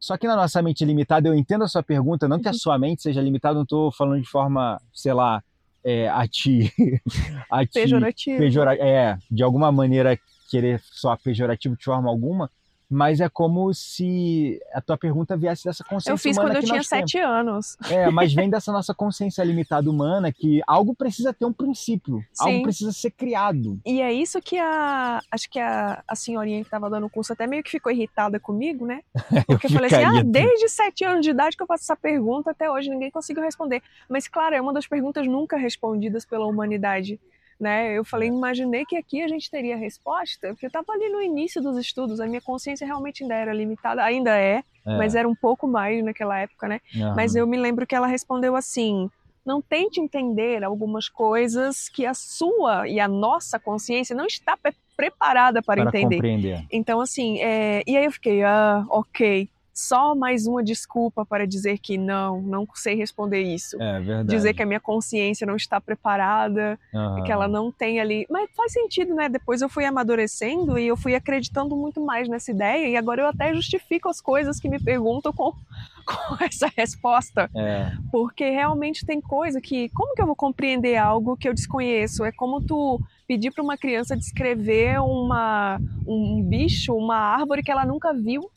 Só 0.00 0.16
que 0.16 0.26
na 0.26 0.34
nossa 0.34 0.60
mente 0.62 0.84
limitada, 0.84 1.28
eu 1.28 1.34
entendo 1.34 1.62
a 1.62 1.68
sua 1.68 1.82
pergunta, 1.82 2.26
não 2.26 2.40
que 2.40 2.48
a 2.48 2.50
Uhum. 2.50 2.56
sua 2.58 2.76
mente 2.78 3.02
seja 3.02 3.20
limitada, 3.20 3.54
não 3.54 3.62
estou 3.62 3.92
falando 3.92 4.20
de 4.20 4.28
forma, 4.28 4.80
sei 4.92 5.12
lá, 5.12 5.44
é, 5.84 6.08
a 6.08 6.26
ti, 6.26 6.72
a 7.50 7.64
ti 7.66 7.72
Pejorativo. 7.74 8.38
pejora, 8.38 8.74
é, 8.74 9.16
de 9.30 9.42
alguma 9.42 9.70
maneira 9.72 10.18
querer 10.50 10.80
soar 10.82 11.18
pejorativo 11.22 11.76
de 11.76 11.84
forma 11.84 12.08
alguma, 12.08 12.50
mas 12.92 13.20
é 13.20 13.28
como 13.28 13.72
se 13.72 14.60
a 14.74 14.80
tua 14.80 14.98
pergunta 14.98 15.34
viesse 15.36 15.64
dessa 15.64 15.82
consciência 15.82 16.10
Eu 16.12 16.18
fiz 16.18 16.36
humana 16.36 16.50
quando 16.50 16.56
eu 16.56 16.62
tinha 16.62 16.76
nós 16.76 16.88
temos. 16.88 17.10
sete 17.10 17.18
anos. 17.18 17.76
É, 17.90 18.10
mas 18.10 18.34
vem 18.34 18.50
dessa 18.50 18.70
nossa 18.70 18.94
consciência 18.94 19.42
limitada 19.42 19.90
humana 19.90 20.30
que 20.30 20.60
algo 20.66 20.94
precisa 20.94 21.32
ter 21.32 21.46
um 21.46 21.52
princípio, 21.52 22.22
algo 22.38 22.56
Sim. 22.58 22.62
precisa 22.62 22.92
ser 22.92 23.10
criado. 23.12 23.80
E 23.86 24.02
é 24.02 24.12
isso 24.12 24.40
que 24.42 24.58
a. 24.58 25.20
Acho 25.30 25.48
que 25.48 25.58
a, 25.58 26.02
a 26.06 26.14
senhorinha 26.14 26.60
que 26.60 26.66
estava 26.66 26.90
dando 26.90 27.06
o 27.06 27.10
curso 27.10 27.32
até 27.32 27.46
meio 27.46 27.62
que 27.62 27.70
ficou 27.70 27.90
irritada 27.90 28.38
comigo, 28.38 28.86
né? 28.86 29.00
Porque 29.46 29.66
eu 29.66 29.70
falei 29.70 29.86
assim: 29.86 30.04
ah, 30.04 30.22
desde 30.22 30.68
sete 30.68 31.04
anos 31.04 31.22
de 31.22 31.30
idade 31.30 31.56
que 31.56 31.62
eu 31.62 31.66
faço 31.66 31.84
essa 31.84 31.96
pergunta, 31.96 32.50
até 32.50 32.70
hoje 32.70 32.90
ninguém 32.90 33.10
conseguiu 33.10 33.42
responder. 33.42 33.82
Mas, 34.08 34.28
claro, 34.28 34.54
é 34.54 34.60
uma 34.60 34.72
das 34.72 34.86
perguntas 34.86 35.26
nunca 35.26 35.56
respondidas 35.56 36.26
pela 36.26 36.46
humanidade. 36.46 37.18
Né? 37.62 37.96
Eu 37.96 38.04
falei, 38.04 38.28
imaginei 38.28 38.84
que 38.84 38.96
aqui 38.96 39.22
a 39.22 39.28
gente 39.28 39.48
teria 39.48 39.76
resposta, 39.76 40.48
porque 40.48 40.66
eu 40.66 40.68
estava 40.68 40.92
ali 40.92 41.08
no 41.08 41.22
início 41.22 41.62
dos 41.62 41.78
estudos, 41.78 42.18
a 42.18 42.26
minha 42.26 42.40
consciência 42.40 42.84
realmente 42.84 43.22
ainda 43.22 43.36
era 43.36 43.52
limitada, 43.54 44.02
ainda 44.02 44.36
é, 44.36 44.64
É, 44.84 44.96
mas 44.98 45.14
era 45.14 45.28
um 45.28 45.34
pouco 45.34 45.68
mais 45.68 46.02
naquela 46.02 46.36
época, 46.40 46.66
né? 46.66 46.80
aham. 46.96 47.14
Mas 47.14 47.36
eu 47.36 47.46
me 47.46 47.56
lembro 47.56 47.86
que 47.86 47.94
ela 47.94 48.08
respondeu 48.08 48.56
assim: 48.56 49.08
não 49.46 49.62
tente 49.62 50.00
entender 50.00 50.64
algumas 50.64 51.08
coisas 51.08 51.88
que 51.88 52.04
a 52.04 52.14
sua 52.14 52.88
e 52.88 52.98
a 52.98 53.06
nossa 53.06 53.60
consciência 53.60 54.16
não 54.16 54.26
está 54.26 54.56
pre- 54.56 54.74
preparada 54.96 55.62
para, 55.62 55.84
para 55.84 55.88
entender. 56.00 56.16
compreender. 56.16 56.66
Então, 56.68 57.00
assim, 57.00 57.40
é, 57.40 57.84
e 57.86 57.96
aí 57.96 58.04
eu 58.04 58.10
fiquei, 58.10 58.42
ah, 58.42 58.84
ok. 58.88 59.48
Só 59.72 60.14
mais 60.14 60.46
uma 60.46 60.62
desculpa 60.62 61.24
para 61.24 61.46
dizer 61.46 61.78
que 61.78 61.96
não, 61.96 62.42
não 62.42 62.66
sei 62.74 62.94
responder 62.94 63.42
isso. 63.42 63.80
É 63.80 64.00
verdade. 64.00 64.28
Dizer 64.28 64.54
que 64.54 64.62
a 64.62 64.66
minha 64.66 64.80
consciência 64.80 65.46
não 65.46 65.56
está 65.56 65.80
preparada, 65.80 66.78
Aham. 66.94 67.22
que 67.24 67.32
ela 67.32 67.48
não 67.48 67.72
tem 67.72 68.00
ali. 68.00 68.26
Mas 68.28 68.50
faz 68.54 68.72
sentido, 68.72 69.14
né? 69.14 69.28
Depois 69.28 69.62
eu 69.62 69.68
fui 69.68 69.84
amadurecendo 69.84 70.78
e 70.78 70.86
eu 70.86 70.96
fui 70.96 71.14
acreditando 71.14 71.74
muito 71.76 72.04
mais 72.04 72.28
nessa 72.28 72.50
ideia, 72.50 72.88
e 72.88 72.96
agora 72.96 73.22
eu 73.22 73.26
até 73.26 73.54
justifico 73.54 74.08
as 74.08 74.20
coisas 74.20 74.60
que 74.60 74.68
me 74.68 74.78
perguntam 74.78 75.32
com, 75.32 75.52
com 76.04 76.44
essa 76.44 76.70
resposta. 76.76 77.50
É, 77.54 77.92
Porque 78.10 78.48
realmente 78.50 79.06
tem 79.06 79.20
coisa 79.20 79.60
que. 79.60 79.88
Como 79.90 80.14
que 80.14 80.22
eu 80.22 80.26
vou 80.26 80.36
compreender 80.36 80.96
algo 80.96 81.36
que 81.36 81.48
eu 81.48 81.54
desconheço? 81.54 82.24
É 82.24 82.32
como 82.32 82.60
tu 82.60 83.00
pedir 83.26 83.50
para 83.50 83.64
uma 83.64 83.78
criança 83.78 84.14
descrever 84.16 85.00
uma, 85.00 85.80
um 86.06 86.42
bicho, 86.42 86.94
uma 86.94 87.16
árvore 87.16 87.62
que 87.62 87.70
ela 87.70 87.86
nunca 87.86 88.12
viu, 88.12 88.50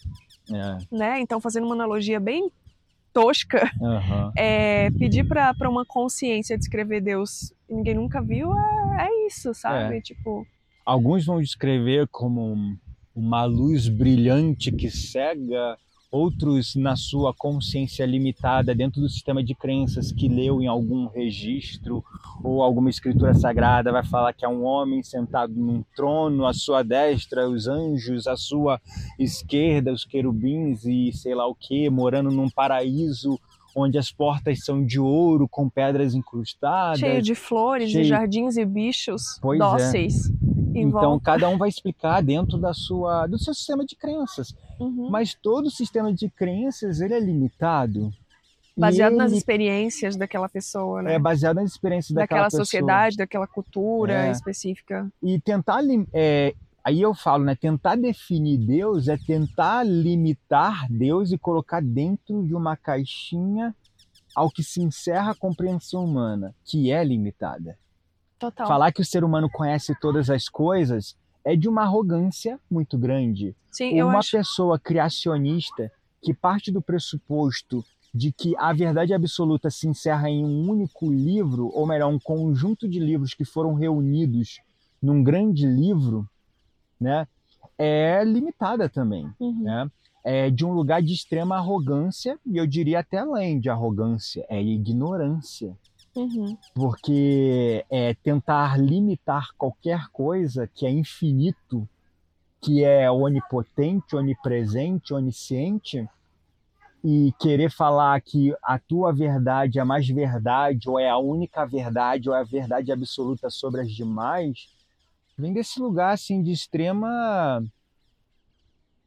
é. 0.51 0.77
né? 0.95 1.19
Então, 1.19 1.39
fazendo 1.41 1.65
uma 1.65 1.75
analogia 1.75 2.19
bem 2.19 2.51
tosca, 3.13 3.71
Aham. 3.81 4.31
é, 4.35 4.89
pedir 4.91 5.25
para 5.27 5.69
uma 5.69 5.85
consciência 5.85 6.57
descrever 6.57 6.99
Deus 7.01 7.53
que 7.67 7.73
ninguém 7.73 7.93
nunca 7.95 8.21
viu 8.21 8.51
é, 8.53 9.07
é 9.07 9.27
isso, 9.27 9.53
sabe? 9.53 10.01
Tipo, 10.01 10.45
Alguns 10.85 11.25
vão 11.25 11.41
descrever 11.41 12.07
como 12.11 12.53
um- 12.53 12.77
uma 13.15 13.45
luz 13.45 13.87
brilhante 13.87 14.71
que 14.71 14.89
cega, 14.91 15.77
outros 16.15 16.75
na 16.75 16.95
sua 16.95 17.34
consciência 17.34 18.05
limitada 18.05 18.74
dentro 18.74 19.01
do 19.01 19.10
sistema 19.10 19.43
de 19.43 19.53
crenças 19.53 20.12
que 20.12 20.27
leu 20.29 20.62
em 20.62 20.67
algum 20.67 21.07
registro 21.07 22.03
ou 22.43 22.62
alguma 22.63 22.89
escritura 22.89 23.34
sagrada 23.34 23.91
vai 23.91 24.03
falar 24.05 24.31
que 24.34 24.45
é 24.45 24.48
um 24.50 24.63
homem 24.63 25.03
sentado 25.03 25.53
num 25.53 25.84
trono, 25.95 26.45
à 26.45 26.53
sua 26.53 26.84
destra 26.84 27.50
os 27.50 27.67
anjos, 27.67 28.27
à 28.27 28.38
sua 28.38 28.79
esquerda 29.19 29.91
os 29.91 30.05
querubins 30.05 30.86
e 30.86 31.12
sei 31.13 31.36
lá 31.36 31.45
o 31.48 31.55
que, 31.55 31.89
morando 31.89 32.31
num 32.31 32.50
paraíso 32.50 33.38
onde 33.75 33.98
as 33.98 34.10
portas 34.10 34.63
são 34.63 34.86
de 34.86 34.98
ouro 35.00 35.50
com 35.50 35.69
pedras 35.69 36.15
incrustadas. 36.15 37.00
cheio 37.00 37.22
de 37.22 37.36
flores 37.36 37.89
cheio- 37.91 38.03
e 38.05 38.07
jardins 38.07 38.55
e 38.55 38.63
bichos 38.65 39.38
Pois 39.41 39.60
é. 39.60 39.63
dóceis 39.63 40.29
em 40.29 40.54
Então 40.82 41.20
cada 41.20 41.48
um 41.50 41.58
vai 41.58 41.70
explicar 41.70 42.22
dentro 42.22 42.58
da 42.58 42.74
sua 42.74 43.27
do 43.27 43.38
seu 43.39 43.53
sistema 43.53 43.86
de 43.86 43.96
crenças. 43.96 44.53
Uhum. 44.79 45.10
Mas 45.10 45.34
todo 45.34 45.70
sistema 45.72 46.13
de 46.13 46.29
crenças 46.29 47.00
ele 47.01 47.13
é 47.13 47.20
limitado. 47.20 48.12
Baseado 48.77 49.15
nas 49.15 49.32
ele 49.32 49.38
experiências 49.38 50.17
daquela 50.17 50.50
pessoa, 50.50 51.01
né? 51.01 51.13
é 51.13 51.20
baseado 51.20 51.55
nas 51.55 51.72
experiências 51.72 52.13
daquela, 52.13 52.41
daquela 52.41 52.46
pessoa. 52.48 52.65
sociedade, 52.65 53.15
daquela 53.15 53.48
cultura 53.48 54.27
É. 54.27 54.32
específica. 54.32 55.10
E 55.24 55.39
tentar 55.39 55.79
lim- 55.82 56.05
é, 56.13 56.53
aí 56.84 57.01
eu 57.01 57.13
falo, 57.13 57.46
né? 57.46 57.55
Tentar 57.55 57.96
definir 57.96 58.58
Deus 58.58 59.08
é 59.08 59.15
tentar 59.17 59.84
limitar 59.86 60.88
Deus 60.91 61.32
e 61.32 61.38
colocar 61.38 61.82
dentro 61.82 62.44
de 62.46 62.53
uma 62.53 62.75
caixinha 62.75 63.74
ao 64.36 64.51
que 64.51 64.62
se 64.62 64.82
encerra 64.82 65.32
a 65.32 65.36
compreensão 65.36 66.03
humana, 66.03 66.53
que 66.65 66.91
é 66.91 67.01
limitada. 67.01 67.77
Total. 68.39 68.67
Falar 68.67 68.91
que 68.91 69.01
o 69.01 69.05
ser 69.05 69.23
humano 69.23 69.49
conhece 69.49 69.95
todas 69.99 70.29
as 70.29 70.49
coisas 70.49 71.15
é 71.43 71.55
de 71.55 71.69
uma 71.69 71.83
arrogância 71.83 72.59
muito 72.69 72.97
grande. 72.97 73.55
Sim, 73.71 73.97
eu 73.97 74.07
uma 74.07 74.19
pessoa 74.19 74.79
criacionista 74.79 75.91
que 76.21 76.33
parte 76.33 76.71
do 76.71 76.81
pressuposto 76.81 77.83
de 78.13 78.31
que 78.31 78.55
a 78.57 78.73
verdade 78.73 79.13
absoluta 79.13 79.69
se 79.69 79.87
encerra 79.87 80.29
em 80.29 80.43
um 80.43 80.69
único 80.69 81.11
livro, 81.11 81.69
ou 81.73 81.85
melhor, 81.85 82.09
um 82.11 82.17
conjunto 82.19 82.87
de 82.87 82.99
livros 82.99 83.33
que 83.33 83.43
foram 83.45 83.73
reunidos 83.73 84.61
num 85.01 85.21
grande 85.21 85.67
livro, 85.67 86.27
né, 86.99 87.27
é 87.77 88.23
limitada 88.23 88.87
também, 88.89 89.29
Uhum. 89.39 89.63
né? 89.63 89.91
É 90.23 90.49
de 90.49 90.65
um 90.65 90.71
lugar 90.71 91.03
de 91.03 91.13
extrema 91.13 91.57
arrogância, 91.57 92.39
e 92.45 92.57
eu 92.57 92.65
diria 92.65 92.99
até 92.99 93.17
além 93.19 93.59
de 93.59 93.69
arrogância, 93.69 94.43
é 94.49 94.63
ignorância 94.63 95.77
Uhum. 96.15 96.57
porque 96.74 97.86
é 97.89 98.13
tentar 98.13 98.79
limitar 98.79 99.50
qualquer 99.57 100.07
coisa 100.12 100.65
que 100.74 100.86
é 100.86 100.89
infinito, 100.89 101.88
que 102.62 102.84
é 102.84 103.12
onipotente, 103.12 104.15
onipresente, 104.15 105.13
onisciente, 105.13 106.07
e 107.03 107.31
querer 107.39 107.69
falar 107.69 108.19
que 108.22 108.55
a 108.63 108.79
tua 108.79 109.13
verdade 109.13 109.77
é 109.77 109.81
a 109.81 109.86
mais 109.86 110.07
verdade, 110.07 110.89
ou 110.89 111.00
é 111.00 111.07
a 111.07 111.17
única 111.17 111.63
verdade, 111.63 112.29
ou 112.29 112.36
é 112.36 112.39
a 112.39 112.43
verdade 112.43 112.91
absoluta 112.91 113.50
sobre 113.50 113.81
as 113.81 113.91
demais, 113.91 114.67
vem 115.38 115.53
desse 115.53 115.79
lugar 115.79 116.13
assim 116.13 116.41
de 116.41 116.51
extrema. 116.51 117.63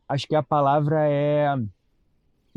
Acho 0.08 0.28
que 0.28 0.36
a 0.36 0.42
palavra 0.42 1.08
é 1.08 1.56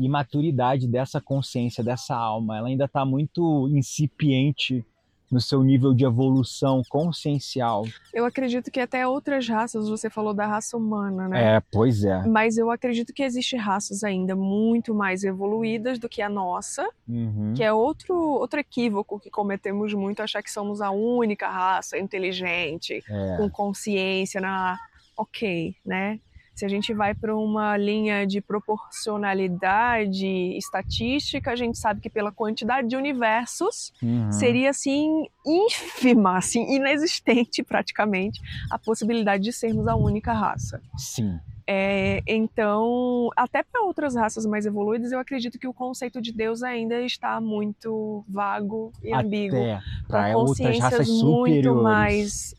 imaturidade 0.06 0.86
dessa 0.88 1.20
consciência, 1.20 1.82
dessa 1.84 2.14
alma. 2.14 2.56
Ela 2.58 2.68
ainda 2.68 2.84
está 2.86 3.04
muito 3.04 3.68
incipiente 3.74 4.84
no 5.30 5.40
seu 5.40 5.62
nível 5.62 5.94
de 5.94 6.04
evolução 6.04 6.82
consciencial. 6.90 7.84
Eu 8.12 8.26
acredito 8.26 8.70
que 8.70 8.78
até 8.78 9.06
outras 9.08 9.48
raças, 9.48 9.88
você 9.88 10.10
falou 10.10 10.34
da 10.34 10.46
raça 10.46 10.76
humana, 10.76 11.26
né? 11.26 11.54
É, 11.56 11.62
pois 11.72 12.04
é. 12.04 12.22
Mas 12.26 12.58
eu 12.58 12.70
acredito 12.70 13.14
que 13.14 13.22
existem 13.22 13.58
raças 13.58 14.04
ainda 14.04 14.36
muito 14.36 14.94
mais 14.94 15.24
evoluídas 15.24 15.98
do 15.98 16.06
que 16.06 16.20
a 16.20 16.28
nossa, 16.28 16.86
Uhum. 17.08 17.54
que 17.56 17.62
é 17.64 17.72
outro, 17.72 18.14
outro 18.14 18.60
equívoco 18.60 19.18
que 19.18 19.30
cometemos 19.30 19.94
muito, 19.94 20.20
achar 20.22 20.42
que 20.42 20.50
somos 20.50 20.82
a 20.82 20.90
única 20.90 21.48
raça 21.48 21.98
inteligente, 21.98 23.02
É. 23.08 23.36
com 23.38 23.48
consciência 23.48 24.38
na. 24.38 24.78
Ok, 25.16 25.74
né? 25.84 26.20
Se 26.54 26.64
a 26.64 26.68
gente 26.68 26.92
vai 26.92 27.14
para 27.14 27.34
uma 27.34 27.76
linha 27.76 28.26
de 28.26 28.40
proporcionalidade 29.22 30.26
estatística, 30.56 31.50
a 31.50 31.56
gente 31.56 31.78
sabe 31.78 32.00
que 32.00 32.10
pela 32.10 32.30
quantidade 32.32 32.88
de 32.88 32.96
universos 32.96 33.92
Uhum. 34.02 34.30
seria 34.32 34.70
assim 34.70 35.24
ínfima, 35.46 36.36
assim 36.36 36.74
inexistente 36.74 37.62
praticamente 37.64 38.40
a 38.70 38.78
possibilidade 38.78 39.42
de 39.42 39.52
sermos 39.52 39.86
a 39.86 39.94
única 39.96 40.32
raça. 40.32 40.80
Sim. 40.96 41.38
É, 41.66 42.20
então, 42.26 43.30
até 43.36 43.62
para 43.62 43.82
outras 43.82 44.16
raças 44.16 44.44
mais 44.44 44.66
evoluídas, 44.66 45.12
eu 45.12 45.18
acredito 45.20 45.58
que 45.58 45.66
o 45.68 45.72
conceito 45.72 46.20
de 46.20 46.32
Deus 46.32 46.62
ainda 46.62 47.00
está 47.02 47.40
muito 47.40 48.24
vago 48.28 48.92
e 49.02 49.14
ambíguo 49.14 49.58
para 50.08 50.36
outras 50.36 50.58
consciências 50.58 50.82
raças 50.92 51.08
muito 51.08 51.46
superiores. 51.68 51.82
mais 51.82 52.54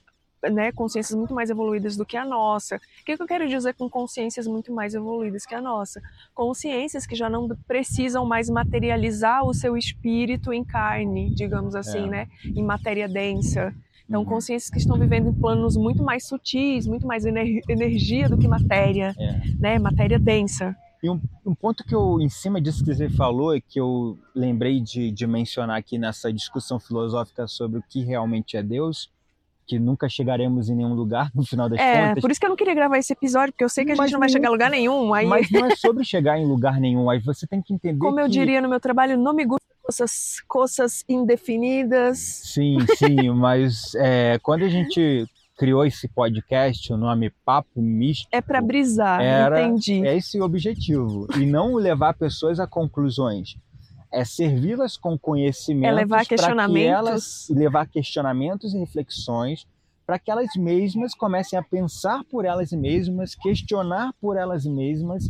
né, 0.51 0.71
consciências 0.71 1.17
muito 1.17 1.33
mais 1.33 1.49
evoluídas 1.49 1.95
do 1.95 2.05
que 2.05 2.17
a 2.17 2.25
nossa. 2.25 2.75
O 2.75 3.05
que, 3.05 3.15
que 3.15 3.23
eu 3.23 3.27
quero 3.27 3.47
dizer 3.47 3.73
com 3.75 3.89
consciências 3.89 4.45
muito 4.47 4.73
mais 4.73 4.93
evoluídas 4.93 5.45
que 5.45 5.55
a 5.55 5.61
nossa? 5.61 6.01
Consciências 6.33 7.05
que 7.05 7.15
já 7.15 7.29
não 7.29 7.47
precisam 7.67 8.25
mais 8.25 8.49
materializar 8.49 9.45
o 9.45 9.53
seu 9.53 9.77
espírito 9.77 10.51
em 10.51 10.63
carne, 10.63 11.33
digamos 11.33 11.75
assim, 11.75 12.05
É. 12.05 12.07
né, 12.07 12.27
em 12.45 12.63
matéria 12.63 13.07
densa. 13.07 13.73
Então, 14.07 14.21
Uhum. 14.21 14.27
consciências 14.27 14.69
que 14.69 14.77
estão 14.77 14.97
vivendo 14.99 15.29
em 15.29 15.33
planos 15.33 15.77
muito 15.77 16.03
mais 16.03 16.27
sutis, 16.27 16.85
muito 16.85 17.07
mais 17.07 17.25
ener- 17.25 17.61
energia 17.69 18.27
do 18.27 18.37
que 18.37 18.47
matéria, 18.47 19.15
É. 19.17 19.39
né, 19.59 19.79
matéria 19.79 20.19
densa. 20.19 20.75
Um 21.45 21.53
ponto 21.53 21.83
que 21.83 21.93
eu, 21.93 22.21
em 22.21 22.29
cima 22.29 22.61
disso 22.61 22.83
que 22.83 22.93
você 22.95 23.09
falou, 23.09 23.53
é 23.53 23.59
que 23.59 23.77
eu 23.77 24.17
lembrei 24.33 24.79
de, 24.79 25.11
de 25.11 25.27
mencionar 25.27 25.77
aqui 25.77 25.97
nessa 25.97 26.31
discussão 26.31 26.79
filosófica 26.79 27.45
sobre 27.45 27.79
o 27.79 27.83
que 27.89 28.01
realmente 28.03 28.55
é 28.55 28.63
Deus, 28.63 29.11
que 29.65 29.79
nunca 29.79 30.07
chegaremos 30.09 30.69
em 30.69 30.75
nenhum 30.75 30.93
lugar 30.93 31.29
no 31.33 31.45
final 31.45 31.69
das 31.69 31.79
É, 31.79 32.07
contas. 32.09 32.21
por 32.21 32.31
isso 32.31 32.39
que 32.39 32.45
eu 32.45 32.49
não 32.49 32.55
queria 32.55 32.73
gravar 32.75 32.97
esse 32.97 33.13
episódio, 33.13 33.53
porque 33.53 33.63
eu 33.63 33.69
sei 33.69 33.85
que 33.85 33.91
a 33.91 33.95
Mas 33.95 34.05
gente 34.07 34.13
não 34.13 34.19
vai 34.19 34.29
chegar 34.29 34.49
a 34.49 34.51
lugar 34.51 34.69
nenhum. 34.69 35.13
Aí, 35.13 35.25
Mas 35.25 35.49
não 35.51 35.65
é 35.65 35.75
sobre 35.75 36.03
chegar 36.03 36.37
em 36.39 36.45
lugar 36.45 36.79
nenhum. 36.79 37.09
Aí 37.09 37.19
você 37.19 37.47
tem 37.47 37.61
que 37.61 37.73
entender 37.73 37.99
como 37.99 38.19
eu 38.19 38.25
que... 38.25 38.31
diria 38.31 38.61
no 38.61 38.69
meu 38.69 38.79
trabalho, 38.79 39.17
não 39.17 39.33
me 39.33 39.45
gustam 39.45 39.63
essas 39.89 40.39
coisas 40.47 41.03
indefinidas. 41.09 42.17
Sim, 42.19 42.77
sim, 42.97 43.29
mas 43.35 43.93
é, 43.95 44.39
quando 44.41 44.63
a 44.63 44.69
gente 44.69 45.25
criou 45.57 45.85
esse 45.85 46.07
podcast, 46.07 46.91
o 46.91 46.97
nome 46.97 47.29
Papo 47.45 47.79
Místico, 47.81 48.29
É 48.31 48.41
pra 48.41 48.59
brisar, 48.61 49.21
Era- 49.21 49.61
entendi. 49.61 50.05
é 50.05 50.17
esse 50.17 50.39
o 50.39 50.43
objetivo. 50.43 51.27
E 51.37 51.45
não 51.45 51.75
levar 51.75 52.13
pessoas 52.15 52.59
a 52.59 52.65
conclusões. 52.67 53.55
É 54.13 54.23
servi-las 54.23 54.95
com 54.95 55.17
conhecimentos 55.17 55.89
É 55.89 55.91
levar 55.91 56.17
para 56.17 56.25
que 56.25 56.29
questionamentos. 56.29 56.87
elas 56.87 57.47
levar 57.49 57.87
questionamentos 57.87 58.73
e 58.73 58.77
reflexões 58.77 59.65
para 60.05 60.19
que 60.19 60.29
elas 60.29 60.49
mesmas 60.55 61.15
comecem 61.15 61.57
a 61.57 61.63
pensar 61.63 62.23
por 62.25 62.45
elas 62.45 62.71
mesmas, 62.71 63.35
questionar 63.35 64.13
por 64.21 64.37
elas 64.37 64.65
mesmas 64.65 65.29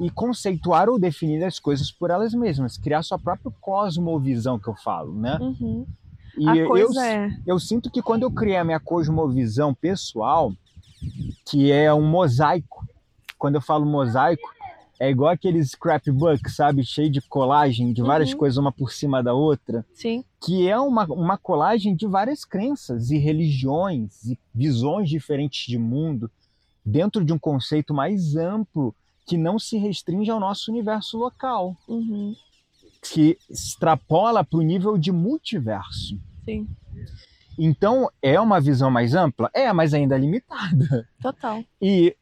e 0.00 0.08
conceituar 0.10 0.88
ou 0.88 0.98
definir 0.98 1.44
as 1.44 1.58
coisas 1.58 1.90
por 1.90 2.10
elas 2.10 2.32
mesmas, 2.32 2.78
criar 2.78 3.02
sua 3.02 3.18
própria 3.18 3.52
cosmovisão 3.60 4.58
que 4.58 4.68
eu 4.68 4.74
falo, 4.76 5.12
né? 5.12 5.36
Uhum. 5.40 5.86
E 6.38 6.48
A 6.48 6.56
eu, 6.56 6.68
coisa 6.68 7.06
é. 7.06 7.30
eu 7.46 7.58
sinto 7.60 7.90
que 7.90 8.02
quando 8.02 8.22
eu 8.22 8.30
criei 8.30 8.56
a 8.56 8.64
minha 8.64 8.80
cosmovisão 8.80 9.74
pessoal, 9.74 10.52
que 11.44 11.70
é 11.70 11.92
um 11.92 12.08
mosaico, 12.08 12.84
quando 13.38 13.56
eu 13.56 13.60
falo 13.60 13.84
mosaico, 13.84 14.53
é 15.00 15.10
igual 15.10 15.30
aqueles 15.32 15.70
scrapbook, 15.70 16.48
sabe? 16.50 16.84
Cheio 16.84 17.10
de 17.10 17.20
colagem, 17.22 17.92
de 17.92 18.02
várias 18.02 18.32
Uhum. 18.32 18.38
coisas 18.38 18.58
uma 18.58 18.70
por 18.72 18.92
cima 18.92 19.22
da 19.22 19.34
outra, 19.34 19.84
Sim. 19.92 20.24
que 20.44 20.68
é 20.68 20.78
uma, 20.78 21.04
uma 21.06 21.36
colagem 21.38 21.94
de 21.96 22.06
várias 22.06 22.44
crenças 22.44 23.10
e 23.10 23.18
religiões 23.18 24.24
e 24.24 24.38
visões 24.54 25.08
diferentes 25.08 25.66
de 25.66 25.78
mundo, 25.78 26.30
dentro 26.84 27.24
de 27.24 27.32
um 27.32 27.38
conceito 27.38 27.92
mais 27.94 28.36
amplo 28.36 28.94
que 29.26 29.36
não 29.36 29.58
se 29.58 29.76
restringe 29.78 30.30
ao 30.30 30.38
nosso 30.38 30.70
universo 30.70 31.16
local, 31.18 31.76
Uhum. 31.88 32.34
que 33.02 33.36
extrapola 33.50 34.44
para 34.44 34.58
o 34.58 34.62
nível 34.62 34.96
de 34.98 35.10
multiverso. 35.12 36.18
Sim, 36.44 36.68
Então, 37.58 38.10
é 38.20 38.38
uma 38.40 38.60
visão 38.60 38.90
mais 38.90 39.14
ampla? 39.14 39.48
É, 39.54 39.72
mas 39.72 39.94
ainda 39.94 40.16
limitada. 40.18 41.08
total. 41.22 41.62
E 41.80 42.16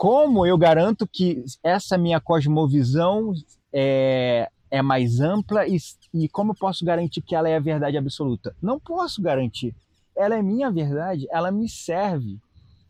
como 0.00 0.46
eu 0.46 0.56
garanto 0.56 1.06
que 1.06 1.44
essa 1.62 1.98
minha 1.98 2.18
cosmovisão 2.18 3.34
é, 3.70 4.48
é 4.70 4.80
mais 4.80 5.20
ampla 5.20 5.68
e, 5.68 5.76
e 6.14 6.26
como 6.26 6.52
eu 6.52 6.54
posso 6.54 6.86
garantir 6.86 7.20
que 7.20 7.34
ela 7.34 7.50
é 7.50 7.56
a 7.56 7.60
verdade 7.60 7.98
absoluta? 7.98 8.56
Não 8.62 8.80
posso 8.80 9.20
garantir. 9.20 9.74
Ela 10.16 10.36
é 10.36 10.42
minha 10.42 10.70
verdade, 10.70 11.28
ela 11.30 11.50
me 11.50 11.68
serve 11.68 12.38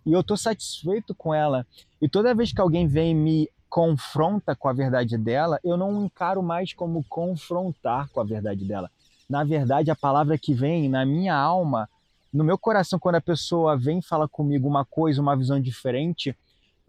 e 0.07 0.12
eu 0.12 0.21
estou 0.21 0.37
satisfeito 0.37 1.12
com 1.12 1.35
ela. 1.35 1.67
E 2.00 2.09
toda 2.09 2.33
vez 2.33 2.52
que 2.52 2.61
alguém 2.61 2.87
vem 2.87 3.12
me 3.12 3.50
confronta 3.69 4.55
com 4.55 4.69
a 4.69 4.73
verdade 4.73 5.19
dela, 5.19 5.59
eu 5.64 5.76
não 5.76 6.05
encaro 6.05 6.45
mais 6.45 6.73
como 6.73 7.05
confrontar 7.09 8.09
com 8.11 8.21
a 8.21 8.25
verdade 8.25 8.64
dela. 8.64 8.88
Na 9.29 9.43
verdade, 9.43 9.90
a 9.90 9.97
palavra 9.97 10.38
que 10.38 10.55
vem 10.55 10.88
na 10.88 11.05
minha 11.05 11.35
alma, 11.35 11.90
no 12.33 12.45
meu 12.45 12.57
coração, 12.57 13.00
quando 13.00 13.17
a 13.17 13.21
pessoa 13.21 13.76
vem 13.76 14.00
fala 14.00 14.29
comigo 14.29 14.69
uma 14.69 14.85
coisa, 14.85 15.21
uma 15.21 15.37
visão 15.37 15.61
diferente, 15.61 16.37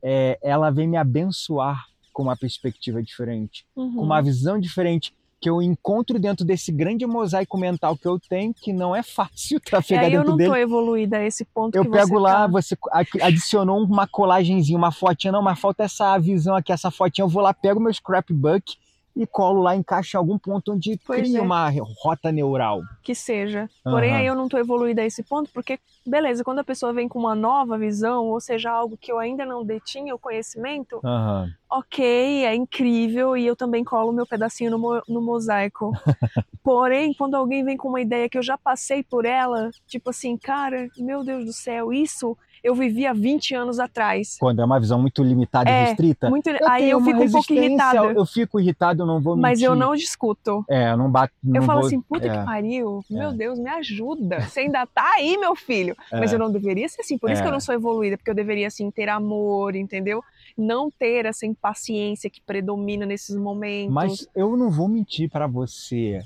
é, 0.03 0.37
ela 0.41 0.69
vem 0.69 0.87
me 0.87 0.97
abençoar 0.97 1.85
com 2.13 2.23
uma 2.23 2.35
perspectiva 2.37 3.01
diferente, 3.01 3.65
Uhum. 3.75 3.95
com 3.95 4.01
uma 4.03 4.21
visão 4.21 4.59
diferente 4.59 5.13
que 5.39 5.49
eu 5.49 5.59
encontro 5.59 6.19
dentro 6.19 6.45
desse 6.45 6.71
grande 6.71 7.03
mosaico 7.07 7.57
mental 7.57 7.97
que 7.97 8.07
eu 8.07 8.19
tenho, 8.19 8.53
que 8.53 8.71
não 8.71 8.95
é 8.95 9.01
fácil 9.03 9.59
trafegar 9.59 10.05
eu 10.05 10.11
dentro 10.11 10.29
não 10.31 10.37
dele. 10.37 10.49
tô 10.51 10.55
evoluída 10.55 11.17
a 11.17 11.25
esse 11.25 11.43
ponto 11.45 11.75
Eu 11.75 11.83
pego 11.89 12.09
você 12.09 12.19
lá, 12.19 12.33
tá. 12.41 12.47
você 12.47 12.77
adicionou 13.21 13.83
uma 13.83 14.05
colagenzinha, 14.07 14.77
uma 14.77 14.91
fotinha, 14.91 15.31
não, 15.31 15.41
mas 15.41 15.59
falta 15.59 15.83
essa 15.83 16.15
visão 16.19 16.55
aqui, 16.55 16.71
essa 16.71 16.91
fotinha. 16.91 17.23
Eu 17.25 17.29
vou 17.29 17.41
lá, 17.41 17.53
pego 17.55 17.79
meu 17.79 17.91
scrapbook 17.91 18.75
e 19.15 19.25
colo 19.27 19.61
lá, 19.61 19.75
encaixo 19.75 20.15
em 20.15 20.19
algum 20.19 20.37
ponto 20.37 20.73
onde 20.73 20.97
Pois 21.05 21.21
cria 21.27 21.39
é. 21.39 21.41
uma 21.41 21.69
rota 22.03 22.31
neural. 22.31 22.81
que 23.03 23.13
seja. 23.15 23.69
Porém, 23.83 24.11
Aham. 24.11 24.19
aí 24.19 24.25
eu 24.27 24.35
não 24.35 24.47
tô 24.47 24.57
evoluída 24.57 25.01
a 25.01 25.05
esse 25.05 25.23
ponto, 25.23 25.49
porque, 25.53 25.79
beleza, 26.05 26.43
quando 26.43 26.59
a 26.59 26.63
pessoa 26.63 26.93
vem 26.93 27.07
com 27.09 27.19
uma 27.19 27.35
nova 27.35 27.77
visão, 27.77 28.25
ou 28.27 28.39
seja, 28.39 28.71
algo 28.71 28.97
que 28.97 29.11
eu 29.11 29.17
ainda 29.19 29.45
não 29.45 29.65
detinha 29.65 30.13
o 30.15 30.19
conhecimento, 30.19 30.99
Aham. 31.03 31.49
ok, 31.69 32.45
é 32.45 32.53
incrível 32.55 33.35
e 33.35 33.45
eu 33.45 33.55
também 33.55 33.83
colo 33.83 34.11
meu 34.13 34.25
pedacinho 34.27 34.71
no, 34.71 34.79
mo- 34.79 35.01
no 35.07 35.21
mosaico. 35.21 35.91
Porém, 36.63 37.13
quando 37.15 37.35
alguém 37.35 37.63
vem 37.63 37.75
com 37.75 37.89
uma 37.89 38.01
ideia 38.01 38.29
que 38.29 38.37
eu 38.37 38.43
já 38.43 38.57
passei 38.57 39.03
por 39.03 39.25
ela, 39.25 39.71
tipo 39.87 40.11
assim, 40.11 40.37
cara, 40.37 40.87
meu 40.97 41.23
Deus 41.23 41.43
do 41.45 41.53
céu, 41.53 41.91
isso 41.91 42.37
eu 42.63 42.75
vivi 42.75 43.05
há 43.07 43.13
20 43.13 43.55
anos 43.55 43.79
atrás. 43.79 44.37
Quando 44.39 44.61
é 44.61 44.65
uma 44.65 44.79
visão 44.79 44.99
muito 44.99 45.23
limitada 45.23 45.69
É, 45.69 45.83
e 45.83 45.85
restrita. 45.87 46.29
Muito... 46.29 46.49
eu 46.49 46.67
Aí 46.69 46.89
eu 46.89 47.01
fico 47.01 47.21
um 47.23 47.31
pouco 47.31 47.53
irritada. 47.53 47.97
Eu 48.13 48.25
fico 48.25 48.59
irritado, 48.59 49.01
eu 49.03 49.05
não 49.07 49.19
vou 49.21 49.35
mentir. 49.35 49.41
Mas 49.41 49.61
eu 49.61 49.75
não 49.75 49.95
discuto. 49.95 50.63
É, 50.69 50.91
eu 50.91 50.97
não 50.97 51.09
bato. 51.09 51.33
Eu 51.43 51.53
não 51.53 51.61
falo 51.63 51.79
vou- 51.79 51.87
assim, 51.87 52.01
puta 52.01 52.27
é, 52.27 52.37
que 52.37 52.45
pariu, 52.45 53.03
meu 53.09 53.29
É. 53.29 53.33
Deus, 53.33 53.57
me 53.59 53.69
ajuda. 53.69 54.41
Você 54.41 54.61
ainda 54.61 54.85
tá 54.85 55.11
aí, 55.15 55.37
meu 55.37 55.55
filho. 55.55 55.95
Mas 56.11 56.31
é. 56.31 56.35
eu 56.35 56.39
não 56.39 56.51
deveria 56.51 56.87
ser 56.87 57.01
assim, 57.01 57.17
por 57.17 57.29
isso 57.31 57.41
que 57.41 57.47
eu 57.47 57.51
É. 57.51 57.53
não 57.53 57.59
sou 57.59 57.73
evoluída, 57.75 58.17
porque 58.17 58.29
eu 58.29 58.35
deveria, 58.35 58.67
assim, 58.67 58.89
ter 58.91 59.09
amor, 59.09 59.75
entendeu? 59.75 60.23
Não 60.57 60.91
ter 60.91 61.25
essa 61.25 61.45
impaciência 61.45 62.29
que 62.29 62.41
predomina 62.41 63.05
nesses 63.05 63.35
momentos. 63.35 63.93
Mas 63.93 64.27
eu 64.35 64.55
não 64.55 64.69
vou 64.69 64.87
mentir 64.87 65.29
para 65.29 65.47
você. 65.47 66.21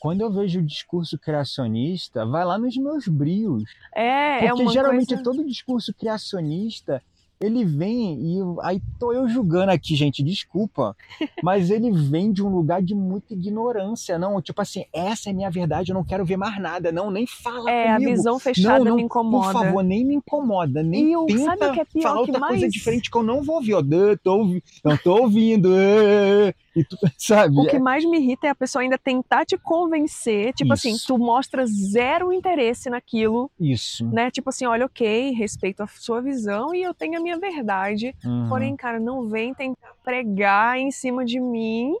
Quando 0.00 0.20
eu 0.20 0.30
vejo 0.30 0.60
o 0.60 0.62
discurso 0.62 1.18
criacionista, 1.18 2.24
vai 2.24 2.44
lá 2.44 2.56
nos 2.58 2.76
meus 2.76 3.08
brios. 3.08 3.64
é, 3.94 4.44
é 4.46 4.48
Porque 4.48 4.62
uma 4.62 4.72
geralmente 4.72 5.08
coisa... 5.08 5.22
todo 5.22 5.44
discurso 5.44 5.92
criacionista, 5.92 7.02
ele 7.40 7.64
vem 7.64 8.20
e 8.20 8.38
eu- 8.38 8.58
aí 8.62 8.80
tô 8.98 9.12
eu 9.12 9.28
julgando 9.28 9.70
aqui, 9.70 9.94
gente, 9.94 10.22
desculpa, 10.24 10.96
mas 11.42 11.70
ele 11.70 11.90
vem 11.92 12.32
de 12.32 12.42
um 12.42 12.48
lugar 12.48 12.82
de 12.82 12.94
muita 12.96 13.32
ignorância, 13.34 14.18
não, 14.18 14.40
tipo 14.42 14.60
assim, 14.60 14.84
essa 14.92 15.30
é 15.30 15.32
minha 15.32 15.48
verdade, 15.50 15.90
eu 15.90 15.94
não 15.94 16.02
quero 16.04 16.24
ver 16.24 16.36
mais 16.36 16.60
nada, 16.60 16.90
não, 16.90 17.10
nem 17.12 17.26
fala 17.28 17.70
É, 17.70 17.90
a 17.90 17.94
comigo. 17.94 18.10
visão 18.12 18.38
fechada 18.40 18.84
não, 18.84 18.96
me 18.96 19.02
incomoda. 19.02 19.46
Por 19.46 19.52
favor, 19.52 19.82
nem 19.84 20.04
me 20.04 20.16
incomoda, 20.16 20.82
nem 20.82 21.10
E 21.12 21.16
o- 21.16 21.26
tenta 21.26 21.44
sabe 21.44 21.64
o 21.66 21.72
que 21.74 21.80
é 21.80 21.84
pior? 21.84 22.02
falar 22.02 22.20
outra 22.20 22.40
coisa 22.40 22.60
mais- 22.60 22.72
diferente 22.72 23.08
que 23.10 23.16
eu 23.18 23.22
não 23.22 23.42
vou 23.42 23.56
ouvir. 23.56 23.74
Ó, 23.74 23.82
"Dã, 23.82 24.16
tô 24.16 24.44
não 24.84 24.96
tô 24.96 25.22
ouvindo, 25.22 25.72
ê, 25.78 26.48
ê", 26.48 26.54
e 26.78 26.84
tu, 26.84 26.96
sabe? 27.18 27.58
O 27.58 27.66
que 27.66 27.78
mais 27.78 28.04
me 28.04 28.18
irrita 28.18 28.46
é 28.46 28.50
a 28.50 28.54
pessoa 28.54 28.82
ainda 28.82 28.98
tentar 28.98 29.44
te 29.44 29.56
convencer, 29.56 30.52
tipo 30.54 30.72
assim, 30.72 30.92
Isso. 30.92 31.06
tu 31.06 31.18
mostra 31.18 31.66
zero 31.66 32.32
interesse 32.32 32.88
naquilo, 32.88 33.50
Isso. 33.58 34.06
né? 34.06 34.30
Tipo 34.30 34.50
assim, 34.50 34.66
olha, 34.66 34.86
ok, 34.86 35.30
respeito 35.32 35.82
a 35.82 35.86
sua 35.86 36.20
visão 36.20 36.74
e 36.74 36.82
eu 36.82 36.94
tenho 36.94 37.18
a 37.18 37.22
minha 37.22 37.38
verdade. 37.38 38.14
Uhum. 38.24 38.48
Porém, 38.48 38.76
cara, 38.76 39.00
não 39.00 39.28
vem 39.28 39.54
tentar 39.54 39.92
pregar 40.04 40.78
em 40.78 40.90
cima 40.90 41.24
de 41.24 41.40
mim, 41.40 41.94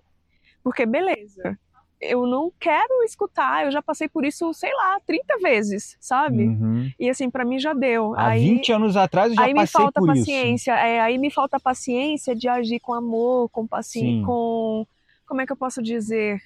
porque 0.62 0.86
beleza. 0.86 1.58
Eu 2.00 2.26
não 2.26 2.52
quero 2.60 3.02
escutar, 3.02 3.64
eu 3.64 3.72
já 3.72 3.82
passei 3.82 4.08
por 4.08 4.24
isso, 4.24 4.54
sei 4.54 4.72
lá, 4.72 5.00
30 5.04 5.36
vezes, 5.38 5.96
sabe? 6.00 6.44
Uhum. 6.44 6.90
E 6.98 7.10
assim, 7.10 7.28
pra 7.28 7.44
mim 7.44 7.58
já 7.58 7.72
deu. 7.72 8.14
Há 8.14 8.28
aí 8.28 8.54
20 8.54 8.72
anos 8.72 8.96
atrás 8.96 9.30
eu 9.30 9.36
já 9.36 9.42
aí 9.42 9.52
me 9.52 9.60
passei 9.60 9.80
falta 9.80 10.00
por 10.00 10.16
isso. 10.16 10.26
paciência, 10.26 10.72
é, 10.74 11.00
aí 11.00 11.18
me 11.18 11.30
falta 11.30 11.58
paciência 11.58 12.36
de 12.36 12.48
agir 12.48 12.78
com 12.78 12.94
amor, 12.94 13.48
com 13.48 13.66
paciência, 13.66 14.24
com 14.24 14.86
como 15.28 15.42
é 15.42 15.46
que 15.46 15.52
eu 15.52 15.56
posso 15.56 15.82
dizer? 15.82 16.40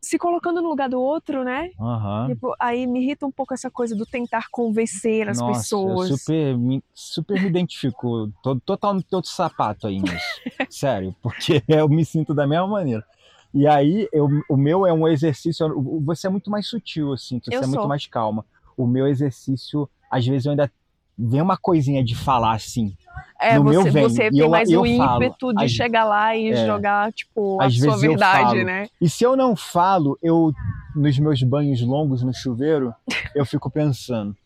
Se 0.00 0.16
colocando 0.16 0.62
no 0.62 0.68
lugar 0.68 0.88
do 0.88 1.00
outro, 1.00 1.42
né? 1.42 1.70
Aham. 1.78 2.28
Tipo, 2.28 2.54
aí 2.60 2.86
me 2.86 3.02
irrita 3.02 3.26
um 3.26 3.32
pouco 3.32 3.52
essa 3.52 3.68
coisa 3.68 3.96
do 3.96 4.06
tentar 4.06 4.46
convencer 4.48 5.28
as 5.28 5.38
Nossa, 5.38 5.58
pessoas. 5.58 6.10
eu 6.10 6.16
super 6.16 6.56
me, 6.56 6.84
super 6.94 7.40
me 7.40 7.48
identifico, 7.48 8.30
tô 8.42 8.54
total 8.60 8.94
no 8.94 9.02
teu 9.02 9.22
sapato 9.24 9.88
aí 9.88 9.98
nisso. 9.98 10.40
Sério, 10.70 11.16
porque 11.20 11.62
eu 11.66 11.88
me 11.88 12.04
sinto 12.04 12.32
da 12.32 12.46
mesma 12.46 12.68
maneira. 12.68 13.04
E 13.54 13.66
aí, 13.66 14.08
eu, 14.12 14.28
o 14.48 14.56
meu 14.56 14.86
é 14.86 14.92
um 14.92 15.08
exercício. 15.08 15.66
Você 16.04 16.26
é 16.26 16.30
muito 16.30 16.50
mais 16.50 16.66
sutil, 16.66 17.12
assim, 17.12 17.40
você 17.42 17.54
Eu 17.54 17.62
é 17.62 17.66
muito 17.66 17.80
sou. 17.80 17.88
mais 17.88 18.06
calma. 18.06 18.44
O 18.76 18.86
meu 18.86 19.06
exercício, 19.06 19.88
às 20.10 20.26
vezes 20.26 20.44
eu 20.46 20.50
ainda 20.50 20.70
vem 21.18 21.40
uma 21.42 21.56
coisinha 21.56 22.04
de 22.04 22.14
falar 22.14 22.52
assim. 22.54 22.94
É, 23.40 23.56
no 23.56 23.64
meu 23.64 23.82
você, 23.82 23.90
vem, 23.90 24.02
você 24.04 24.30
tem 24.30 24.38
eu- 24.40 24.50
mais 24.50 24.68
o 24.70 24.84
falo, 24.96 25.22
ímpeto 25.24 25.52
de 25.54 25.64
às- 25.64 25.70
chegar 25.70 26.04
lá 26.04 26.36
e 26.36 26.50
é. 26.50 26.66
jogar, 26.66 27.12
tipo, 27.12 27.60
a 27.60 27.70
sua 27.70 27.96
verdade, 27.96 28.64
né? 28.64 28.88
E 29.00 29.08
se 29.08 29.24
eu 29.24 29.36
não 29.36 29.56
falo, 29.56 30.18
eu, 30.22 30.52
nos 30.94 31.18
meus 31.18 31.42
banhos 31.42 31.80
longos 31.80 32.22
no 32.22 32.32
chuveiro, 32.34 32.92
eu 33.34 33.44
fico 33.46 33.70
pensando. 33.70 34.36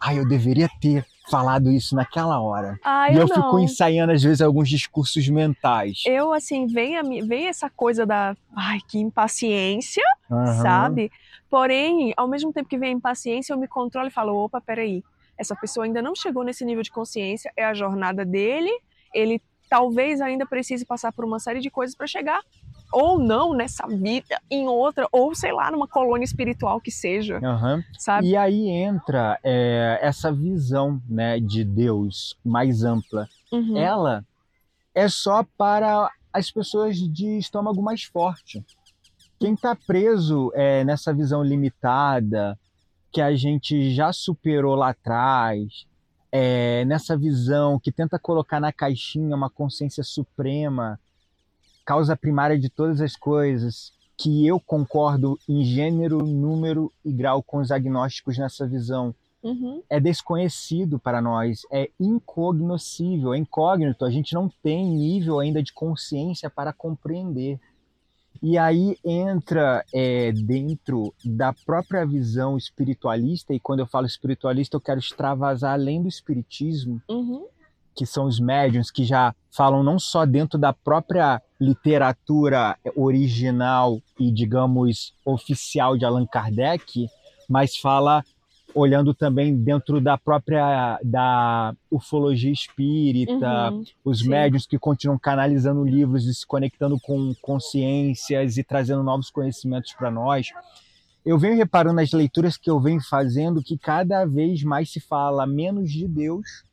Ah, 0.00 0.14
eu 0.14 0.26
deveria 0.26 0.68
ter 0.80 1.04
falado 1.30 1.70
isso 1.70 1.94
naquela 1.94 2.40
hora. 2.40 2.78
Ah, 2.84 3.10
e 3.10 3.16
eu, 3.16 3.26
não. 3.26 3.34
fico 3.34 3.58
ensaiando, 3.58 4.12
às 4.12 4.22
vezes, 4.22 4.40
alguns 4.40 4.68
discursos 4.68 5.28
mentais. 5.28 6.02
Eu, 6.06 6.32
assim, 6.32 6.66
vem, 6.66 6.96
a, 6.96 7.02
vem 7.02 7.46
essa 7.46 7.70
coisa 7.70 8.04
da, 8.04 8.36
ai, 8.54 8.78
que 8.88 8.98
impaciência, 8.98 10.04
Aham. 10.30 10.62
sabe? 10.62 11.10
Porém, 11.48 12.12
ao 12.16 12.28
mesmo 12.28 12.52
tempo 12.52 12.68
que 12.68 12.78
vem 12.78 12.90
a 12.90 12.96
impaciência, 12.96 13.52
eu 13.52 13.58
me 13.58 13.68
controlo 13.68 14.08
e 14.08 14.10
falo, 14.10 14.34
opa, 14.36 14.60
peraí, 14.60 15.02
essa 15.38 15.56
pessoa 15.56 15.86
ainda 15.86 16.02
não 16.02 16.14
chegou 16.14 16.44
nesse 16.44 16.64
nível 16.64 16.82
de 16.82 16.90
consciência, 16.90 17.52
é 17.56 17.64
a 17.64 17.74
jornada 17.74 18.24
dele, 18.24 18.70
ele 19.12 19.40
talvez 19.68 20.20
ainda 20.20 20.46
precise 20.46 20.84
passar 20.84 21.12
por 21.12 21.24
uma 21.24 21.38
série 21.38 21.60
de 21.60 21.70
coisas 21.70 21.96
para 21.96 22.06
chegar, 22.06 22.40
ou 22.94 23.18
não 23.18 23.52
nessa 23.52 23.86
vida, 23.86 24.40
em 24.50 24.68
outra, 24.68 25.08
ou 25.12 25.34
sei 25.34 25.52
lá, 25.52 25.70
numa 25.70 25.88
colônia 25.88 26.24
espiritual 26.24 26.80
que 26.80 26.90
seja, 26.90 27.38
Aham. 27.42 27.84
sabe? 27.98 28.28
E 28.28 28.36
aí 28.36 28.68
entra 28.68 29.38
é, 29.42 29.98
essa 30.00 30.32
visão 30.32 31.02
né, 31.08 31.40
de 31.40 31.64
Deus 31.64 32.36
mais 32.44 32.84
ampla. 32.84 33.28
Uhum. 33.52 33.76
Ela 33.76 34.24
é 34.94 35.08
só 35.08 35.44
para 35.58 36.10
as 36.32 36.50
pessoas 36.50 36.96
de 36.96 37.38
estômago 37.38 37.82
mais 37.82 38.04
forte. 38.04 38.64
Quem 39.38 39.54
está 39.54 39.74
preso 39.74 40.50
é, 40.54 40.84
nessa 40.84 41.12
visão 41.12 41.42
limitada, 41.42 42.58
que 43.12 43.20
a 43.20 43.34
gente 43.34 43.94
já 43.94 44.12
superou 44.12 44.74
lá 44.74 44.90
atrás, 44.90 45.86
é, 46.32 46.84
nessa 46.84 47.16
visão 47.16 47.78
que 47.78 47.92
tenta 47.92 48.18
colocar 48.18 48.58
na 48.58 48.72
caixinha 48.72 49.36
uma 49.36 49.50
consciência 49.50 50.02
suprema, 50.02 50.98
causa 51.84 52.16
primária 52.16 52.58
de 52.58 52.68
todas 52.68 53.00
as 53.00 53.14
coisas, 53.16 53.92
que 54.16 54.46
eu 54.46 54.60
concordo 54.60 55.38
em 55.48 55.64
gênero, 55.64 56.24
número 56.24 56.92
e 57.04 57.12
grau 57.12 57.42
com 57.42 57.58
os 57.58 57.70
agnósticos 57.70 58.38
nessa 58.38 58.66
visão 58.66 59.14
Uhum. 59.42 59.82
é 59.90 60.00
desconhecido 60.00 60.98
para 60.98 61.20
nós, 61.20 61.66
é 61.70 61.90
incognoscível, 62.00 63.34
é 63.34 63.38
incógnito, 63.38 64.06
a 64.06 64.10
gente 64.10 64.32
não 64.32 64.50
tem 64.62 64.86
nível 64.86 65.38
ainda 65.38 65.62
de 65.62 65.70
consciência 65.70 66.48
para 66.48 66.72
compreender. 66.72 67.60
E 68.42 68.56
aí 68.56 68.96
entra 69.04 69.84
é, 69.92 70.32
dentro 70.32 71.14
da 71.22 71.52
própria 71.52 72.06
visão 72.06 72.56
espiritualista, 72.56 73.52
e 73.52 73.60
quando 73.60 73.80
eu 73.80 73.86
falo 73.86 74.06
espiritualista, 74.06 74.76
eu 74.76 74.80
quero 74.80 74.98
extravasar 74.98 75.74
além 75.74 76.00
do 76.00 76.08
espiritismo, 76.08 77.02
Uhum. 77.08 77.44
Que 77.94 78.04
são 78.04 78.24
os 78.26 78.40
médiums 78.40 78.90
que 78.90 79.04
já 79.04 79.34
falam 79.50 79.82
não 79.82 79.98
só 79.98 80.26
dentro 80.26 80.58
da 80.58 80.72
própria 80.72 81.40
literatura 81.60 82.76
original 82.96 84.00
e, 84.18 84.30
digamos, 84.30 85.14
oficial 85.24 85.96
de 85.96 86.04
Allan 86.04 86.26
Kardec, 86.26 87.08
mas 87.48 87.76
fala 87.76 88.24
olhando 88.74 89.14
também 89.14 89.56
dentro 89.56 90.00
da 90.00 90.18
própria 90.18 90.98
da 91.04 91.74
ufologia 91.90 92.50
espírita, 92.50 93.70
Uhum, 93.70 93.84
os 94.04 94.20
sim. 94.20 94.28
médios 94.28 94.66
que 94.66 94.78
continuam 94.78 95.16
canalizando 95.16 95.84
livros 95.84 96.26
e 96.26 96.34
se 96.34 96.44
conectando 96.44 96.98
com 96.98 97.32
consciências 97.40 98.56
e 98.56 98.64
trazendo 98.64 99.04
novos 99.04 99.30
conhecimentos 99.30 99.92
para 99.92 100.10
nós. 100.10 100.48
Eu 101.24 101.38
venho 101.38 101.56
reparando 101.56 101.96
nas 101.96 102.10
leituras 102.12 102.56
que 102.56 102.68
eu 102.68 102.80
venho 102.80 103.00
fazendo 103.00 103.62
que 103.62 103.78
cada 103.78 104.24
vez 104.26 104.62
mais 104.64 104.90
se 104.90 104.98
fala 105.00 105.46
menos 105.46 105.90
de 105.90 106.08
Deus 106.08 106.64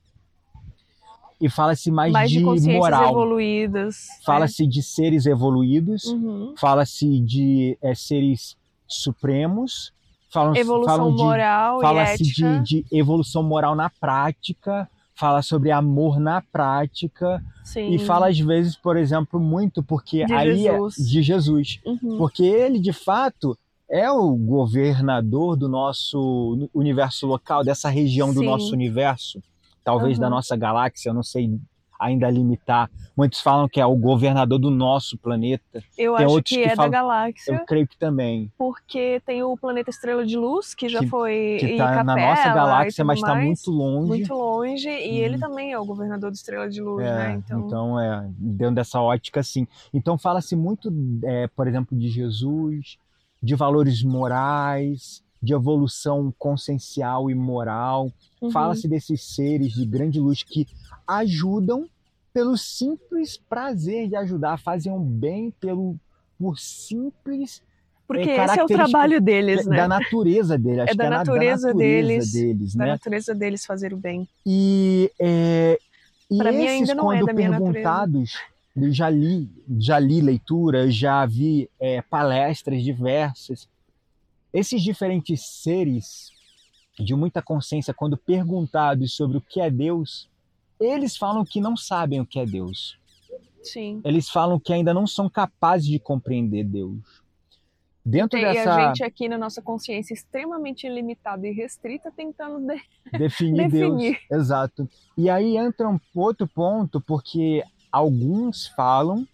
e 1.41 1.49
fala-se 1.49 1.89
mais, 1.91 2.13
Mais 2.13 2.30
de, 2.30 2.38
de 2.38 2.71
moral. 2.77 3.10
evoluídas. 3.10 4.08
né? 4.10 4.15
Fala-se 4.23 4.67
de 4.67 4.84
seres 4.84 5.25
evoluídos, 5.25 6.06
Uhum. 6.06 6.54
fala-se 6.58 7.19
de 7.19 7.77
é, 7.82 7.95
seres 7.95 8.56
supremos, 8.88 9.91
falam, 10.32 10.56
Evolução 10.56 10.95
falam 10.97 11.15
de 11.15 11.23
moral 11.23 11.82
fala-se 11.82 12.23
de, 12.23 12.60
de 12.62 12.86
evolução 12.91 13.41
moral 13.43 13.75
na 13.75 13.89
prática, 13.89 14.88
fala 15.15 15.41
sobre 15.41 15.71
amor 15.71 16.19
na 16.19 16.41
prática 16.41 17.43
Sim. 17.63 17.89
e 17.93 17.99
fala 17.99 18.27
às 18.30 18.39
vezes, 18.39 18.75
por 18.75 18.95
exemplo, 18.97 19.39
muito 19.39 19.82
porque 19.84 20.25
De 20.25 20.34
ali 20.34 20.67
é 20.67 20.71
Jesus. 20.73 20.95
de 20.95 21.21
Jesus, 21.23 21.80
Uhum. 21.86 22.17
porque 22.17 22.43
ele 22.43 22.80
de 22.80 22.93
fato 22.93 23.58
é 23.89 24.10
o 24.10 24.34
governador 24.36 25.56
do 25.58 25.67
nosso 25.67 26.69
universo 26.73 27.27
local, 27.27 27.63
dessa 27.63 27.89
região 27.89 28.34
do 28.34 28.39
Sim. 28.39 28.45
nosso 28.45 28.73
universo, 28.73 29.41
talvez 29.83 30.17
da 30.19 30.27
Aham. 30.27 30.35
nossa 30.35 30.55
galáxia, 30.55 31.09
eu 31.09 31.13
não 31.13 31.23
sei 31.23 31.59
ainda 31.99 32.27
limitar. 32.31 32.89
Muitos 33.15 33.41
falam 33.41 33.69
que 33.69 33.79
é 33.79 33.85
o 33.85 33.95
governador 33.95 34.57
do 34.57 34.71
nosso 34.71 35.19
planeta. 35.19 35.83
Eu 35.95 36.15
tem 36.15 36.25
acho 36.25 36.35
que, 36.41 36.55
que 36.55 36.63
é 36.63 36.75
falam- 36.75 36.89
da 36.89 36.97
galáxia, 36.97 37.53
Eu 37.53 37.63
creio 37.63 37.87
que 37.87 37.95
também. 37.95 38.51
porque 38.57 39.21
tem 39.23 39.43
o 39.43 39.55
planeta 39.55 39.91
Estrela 39.91 40.25
de 40.25 40.35
Luz, 40.35 40.73
que 40.73 40.89
já 40.89 40.97
Que- 41.01 41.05
foi. 41.07 41.57
Que 41.59 41.65
está 41.73 42.03
na 42.03 42.15
nossa 42.15 42.49
galáxia, 42.55 43.05
mas 43.05 43.19
está 43.19 43.35
muito 43.35 43.69
longe. 43.69 44.07
muito 44.07 44.33
longe. 44.33 44.89
E 44.89 45.19
ele 45.19 45.35
Uhum. 45.35 45.39
também 45.41 45.73
é 45.73 45.77
o 45.77 45.85
governador 45.85 46.31
do 46.31 46.33
Estrela 46.33 46.67
de 46.67 46.81
Luz, 46.81 47.05
É, 47.05 47.13
né? 47.13 47.33
Então. 47.45 47.59
então, 47.67 47.99
é, 47.99 48.27
dentro 48.35 48.73
dessa 48.75 48.99
ótica, 48.99 49.43
sim. 49.43 49.67
Então 49.93 50.17
fala-se 50.17 50.55
muito, 50.55 50.91
é, 51.23 51.47
por 51.49 51.67
exemplo, 51.67 51.95
de 51.95 52.09
Jesus, 52.09 52.97
de 53.43 53.53
valores 53.53 54.01
morais, 54.03 55.23
de 55.41 55.54
evolução 55.54 56.34
consciencial 56.38 57.30
e 57.30 57.36
moral. 57.36 58.12
uhum. 58.41 58.51
Fala-se 58.51 58.88
desses 58.88 59.23
seres 59.23 59.73
de 59.73 59.86
grande 59.86 60.19
luz 60.19 60.43
que 60.43 60.67
ajudam 61.08 61.88
pelo 62.34 62.58
simples 62.58 63.38
prazer 63.49 64.08
de 64.08 64.15
ajudar, 64.15 64.58
fazem 64.58 64.91
um 64.91 65.04
bem 65.04 65.51
pelo 65.60 65.97
por 66.39 66.58
simples 66.58 67.62
Porque 68.08 68.30
é, 68.30 68.45
esse 68.45 68.60
é 68.60 68.63
o 68.63 68.67
trabalho 68.67 69.21
deles, 69.21 69.65
né? 69.67 69.75
da 69.77 69.88
natureza 69.88 70.58
deles, 70.58 70.80
acho 70.80 70.91
É 70.93 70.95
da 70.95 71.04
que 71.04 71.08
é 71.08 71.10
na- 71.10 71.17
natureza 71.17 71.67
da 71.67 71.73
natureza 71.73 71.73
deles, 71.73 72.32
deles, 72.32 72.75
Da 72.75 72.86
né? 72.86 72.91
natureza 72.91 73.36
deles 73.36 73.65
fazer 73.65 73.93
o 73.93 73.97
bem. 73.97 74.27
E, 74.45 75.12
é, 75.19 75.77
e 76.30 76.38
Pra 76.38 76.51
mim 76.51 76.63
esses, 76.65 76.89
ainda 76.89 76.95
não 76.95 77.12
é 77.12 77.17
quando 77.17 77.25
da 77.27 77.34
minha 77.34 77.49
perguntados, 77.49 78.34
eu 78.75 78.91
já 78.91 79.10
li, 79.10 79.49
já 79.77 79.99
li 79.99 80.21
leitura, 80.21 80.89
já 80.89 81.25
vi 81.25 81.69
é, 81.80 82.01
palestras 82.01 82.82
diversas. 82.82 83.67
Esses 84.53 84.81
diferentes 84.83 85.41
seres 85.45 86.31
de 86.99 87.15
muita 87.15 87.41
consciência, 87.41 87.93
quando 87.93 88.17
perguntados 88.17 89.15
sobre 89.15 89.37
o 89.37 89.41
que 89.41 89.61
é 89.61 89.69
Deus, 89.69 90.29
eles 90.79 91.15
falam 91.15 91.45
que 91.45 91.61
não 91.61 91.77
sabem 91.77 92.19
o 92.19 92.25
que 92.25 92.39
é 92.39 92.45
Deus. 92.45 92.99
Sim. 93.63 94.01
Eles 94.03 94.29
falam 94.29 94.59
que 94.59 94.73
ainda 94.73 94.93
não 94.93 95.07
são 95.07 95.29
capazes 95.29 95.87
de 95.87 95.99
compreender 95.99 96.63
Deus. 96.63 97.21
Dentro 98.03 98.39
Tem- 98.39 98.41
E 98.49 98.53
dessa 98.53 98.73
a 98.73 98.87
gente 98.87 99.03
aqui 99.03 99.29
na 99.29 99.37
nossa 99.37 99.61
consciência 99.61 100.13
extremamente 100.15 100.89
limitada 100.89 101.47
e 101.47 101.51
restrita 101.53 102.11
tentando 102.11 102.59
de- 102.67 102.81
definir, 103.17 103.69
definir. 103.69 104.19
Deus. 104.27 104.41
Exato. 104.41 104.89
E 105.15 105.29
aí 105.29 105.55
entra 105.55 105.87
um 105.87 105.99
outro 106.15 106.47
ponto, 106.47 106.99
porque 106.99 107.63
alguns 107.91 108.67
falam, 108.69 109.27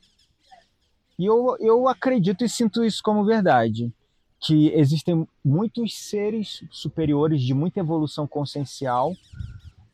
e 1.17 1.25
eu, 1.25 1.55
eu 1.61 1.87
acredito 1.87 2.43
e 2.43 2.49
sinto 2.49 2.83
isso 2.83 3.01
como 3.01 3.23
verdade, 3.23 3.91
que 4.39 4.67
existem 4.69 5.27
muitos 5.43 5.97
seres 5.97 6.63
superiores 6.69 7.41
de 7.41 7.53
muita 7.53 7.79
evolução 7.79 8.27
consciencial, 8.27 9.13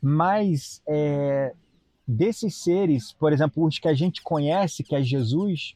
mas 0.02 0.82
é, 0.88 1.54
desses 2.08 2.56
seres, 2.56 3.14
por 3.14 3.32
exemplo, 3.32 3.66
os 3.66 3.80
que 3.80 3.88
a 3.88 3.94
gente 3.94 4.22
conhece, 4.22 4.84
que 4.84 4.96
é 4.96 5.02
Jesus, 5.02 5.76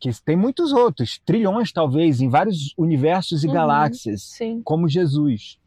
que 0.00 0.10
tem 0.24 0.34
muitos 0.36 0.72
outros, 0.72 1.20
trilhões 1.24 1.70
talvez, 1.72 2.20
em 2.20 2.28
vários 2.28 2.74
universos 2.76 3.44
e 3.44 3.46
Uhum. 3.46 3.52
galáxias 3.52 4.22
Sim. 4.22 4.60
como 4.64 4.88
Jesus. 4.88 5.60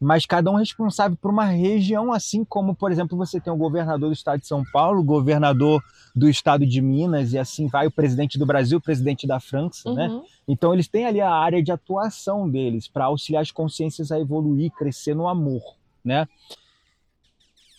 Mas 0.00 0.24
cada 0.26 0.50
um 0.50 0.54
responsável 0.54 1.16
por 1.20 1.30
uma 1.30 1.44
região, 1.44 2.12
assim 2.12 2.44
como, 2.44 2.74
por 2.74 2.92
exemplo, 2.92 3.18
você 3.18 3.40
tem 3.40 3.52
o 3.52 3.56
governador 3.56 4.10
do 4.10 4.12
estado 4.12 4.40
de 4.40 4.46
São 4.46 4.62
Paulo, 4.72 5.00
o 5.00 5.04
governador 5.04 5.82
do 6.14 6.28
estado 6.28 6.64
de 6.64 6.80
Minas, 6.80 7.32
e 7.32 7.38
assim 7.38 7.66
vai 7.66 7.86
o 7.86 7.90
presidente 7.90 8.38
do 8.38 8.46
Brasil, 8.46 8.78
o 8.78 8.80
presidente 8.80 9.26
da 9.26 9.40
França, 9.40 9.92
né? 9.92 10.08
Uhum. 10.08 10.22
Então 10.46 10.72
eles 10.72 10.86
têm 10.88 11.04
ali 11.04 11.20
a 11.20 11.30
área 11.32 11.62
de 11.62 11.72
atuação 11.72 12.48
deles 12.48 12.86
para 12.86 13.06
auxiliar 13.06 13.42
as 13.42 13.50
consciências 13.50 14.12
a 14.12 14.20
evoluir, 14.20 14.70
crescer 14.72 15.14
no 15.14 15.26
amor, 15.28 15.62
né? 16.04 16.26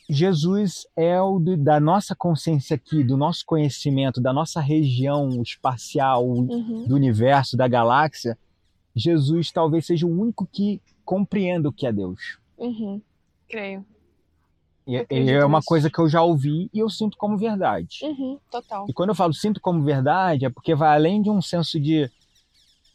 Jesus 0.10 0.88
é 0.98 1.22
o 1.22 1.38
do- 1.40 1.56
da 1.58 1.80
nossa 1.80 2.16
consciência 2.16 2.76
aqui, 2.76 3.04
do 3.04 3.16
nosso 3.16 3.46
conhecimento, 3.46 4.20
da 4.20 4.34
nossa 4.34 4.60
região 4.60 5.42
espacial, 5.42 6.28
Uhum. 6.28 6.86
do 6.88 6.96
universo, 6.96 7.56
da 7.56 7.68
galáxia, 7.68 8.38
Jesus 8.96 9.52
talvez 9.52 9.86
seja 9.86 10.08
o 10.08 10.10
único 10.22 10.48
que 10.52 10.82
compreenda 11.10 11.68
o 11.68 11.74
que 11.74 11.88
é 11.88 11.92
Deus. 11.92 12.38
Uhum. 12.56 13.02
Creio. 13.48 13.84
E 14.86 14.94
Eu 14.96 15.06
e 15.10 15.32
é 15.32 15.44
uma 15.44 15.60
coisa 15.60 15.90
que 15.90 15.98
eu 15.98 16.08
já 16.08 16.22
ouvi 16.22 16.70
e 16.72 16.78
eu 16.78 16.88
sinto 16.88 17.18
como 17.18 17.36
verdade. 17.36 18.02
Uhum. 18.04 18.38
Total. 18.52 18.86
E 18.88 18.94
quando 18.94 19.10
eu 19.10 19.16
falo 19.16 19.34
sinto 19.34 19.60
como 19.60 19.82
verdade, 19.82 20.46
é 20.46 20.52
porque 20.52 20.76
vai 20.76 20.94
além 20.94 21.20
de 21.20 21.32
um 21.32 21.42
senso 21.42 21.80
de 21.80 22.12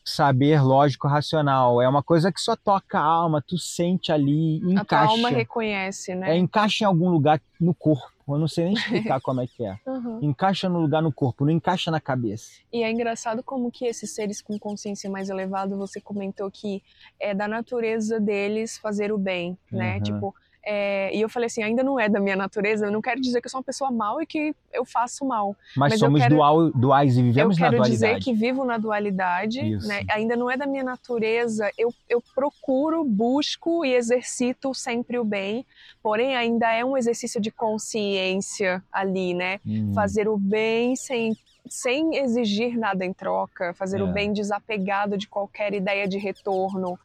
saber 0.05 0.62
lógico 0.62 1.09
racional. 1.09 1.83
É 1.83 1.88
uma 1.88 2.05
coisa 2.05 2.31
que 2.31 2.40
só 2.40 2.55
toca 2.55 3.00
a 3.00 3.03
alma, 3.03 3.42
tu 3.44 3.59
sente 3.59 4.12
ali, 4.12 4.59
A 4.59 4.61
tua 4.61 4.72
encaixa. 4.74 5.11
alma 5.11 5.29
reconhece, 5.31 6.14
né? 6.14 6.37
É, 6.37 6.38
encaixa 6.38 6.85
em 6.85 6.87
algum 6.87 7.09
lugar 7.09 7.42
no 7.61 7.74
corpo. 7.74 8.13
Eu 8.26 8.38
não 8.38 8.48
sei 8.48 8.64
nem 8.64 8.74
explicar 8.74 9.20
como 9.20 9.40
é 9.40 9.46
que 9.46 9.64
é. 9.64 9.78
Uhum. 9.87 10.18
Encaixa 10.22 10.68
no 10.68 10.80
lugar 10.80 11.02
no 11.02 11.12
corpo, 11.12 11.44
não 11.44 11.52
encaixa 11.52 11.90
na 11.90 12.00
cabeça. 12.00 12.60
E 12.72 12.82
é 12.82 12.90
engraçado 12.90 13.42
como 13.42 13.70
que 13.70 13.84
esses 13.84 14.10
seres 14.10 14.42
com 14.42 14.58
consciência 14.58 15.08
mais 15.08 15.30
elevada, 15.30 15.76
você 15.76 16.00
comentou 16.00 16.50
que 16.50 16.82
é 17.20 17.32
da 17.32 17.46
natureza 17.46 18.18
deles 18.18 18.76
fazer 18.78 19.12
o 19.12 19.18
bem, 19.18 19.56
né? 19.70 19.96
Uhum. 19.96 20.02
Tipo, 20.02 20.34
é, 20.66 21.14
e 21.14 21.20
eu 21.20 21.29
falei 21.29 21.46
assim, 21.46 21.62
ainda 21.62 21.83
não 21.83 21.98
é 22.00 22.09
da 22.09 22.18
minha 22.20 22.37
natureza, 22.37 22.87
eu 22.87 22.92
não 22.92 23.03
quero 23.03 23.20
dizer 23.20 23.40
que 23.40 23.46
eu 23.46 23.50
sou 23.50 23.59
uma 23.61 23.64
pessoa 23.64 23.90
mal 23.90 24.20
e 24.22 24.27
que 24.27 24.55
eu 24.72 24.85
faço 24.85 25.24
mal. 25.24 25.55
Mas, 25.77 25.92
Mas 25.92 25.92
eu 25.94 25.98
somos 26.07 26.20
quero- 26.22 26.35
dual, 26.37 26.70
duais 26.70 27.16
e 27.16 27.22
vivemos 27.22 27.57
eu 27.57 27.61
na 27.64 27.70
quero 27.70 27.83
dualidade. 27.83 28.14
dizer 28.14 28.24
que 28.24 28.33
vivo 28.38 28.64
na 28.64 28.79
dualidade, 28.79 29.61
né? 29.87 30.03
Ainda 30.11 30.37
não 30.37 30.50
é 30.50 30.57
da 30.57 30.66
minha 30.66 30.83
natureza, 30.85 31.70
eu, 31.77 31.92
eu 32.09 32.22
procuro, 32.35 33.05
busco 33.05 33.85
e 33.85 33.94
exercito 33.94 34.72
sempre 34.74 35.18
o 35.18 35.24
bem, 35.24 35.64
porém 36.03 36.35
ainda 36.37 36.72
é 36.72 36.85
um 36.85 36.96
exercício 36.96 37.40
de 37.40 37.50
consciência 37.50 38.83
ali, 38.92 39.35
né? 39.35 39.61
Hum. 39.66 39.92
fazer 39.94 40.29
o 40.29 40.37
bem 40.37 40.96
sem, 40.96 41.37
sem 41.66 42.16
exigir 42.16 42.77
nada 42.79 43.05
em 43.05 43.12
troca, 43.12 43.72
fazer 43.74 44.03
o 44.03 44.09
É. 44.09 44.12
bem 44.12 44.33
desapegado 44.33 45.16
de 45.16 45.27
qualquer 45.27 45.72
ideia 45.72 46.07
de 46.07 46.18
retorno. 46.18 46.98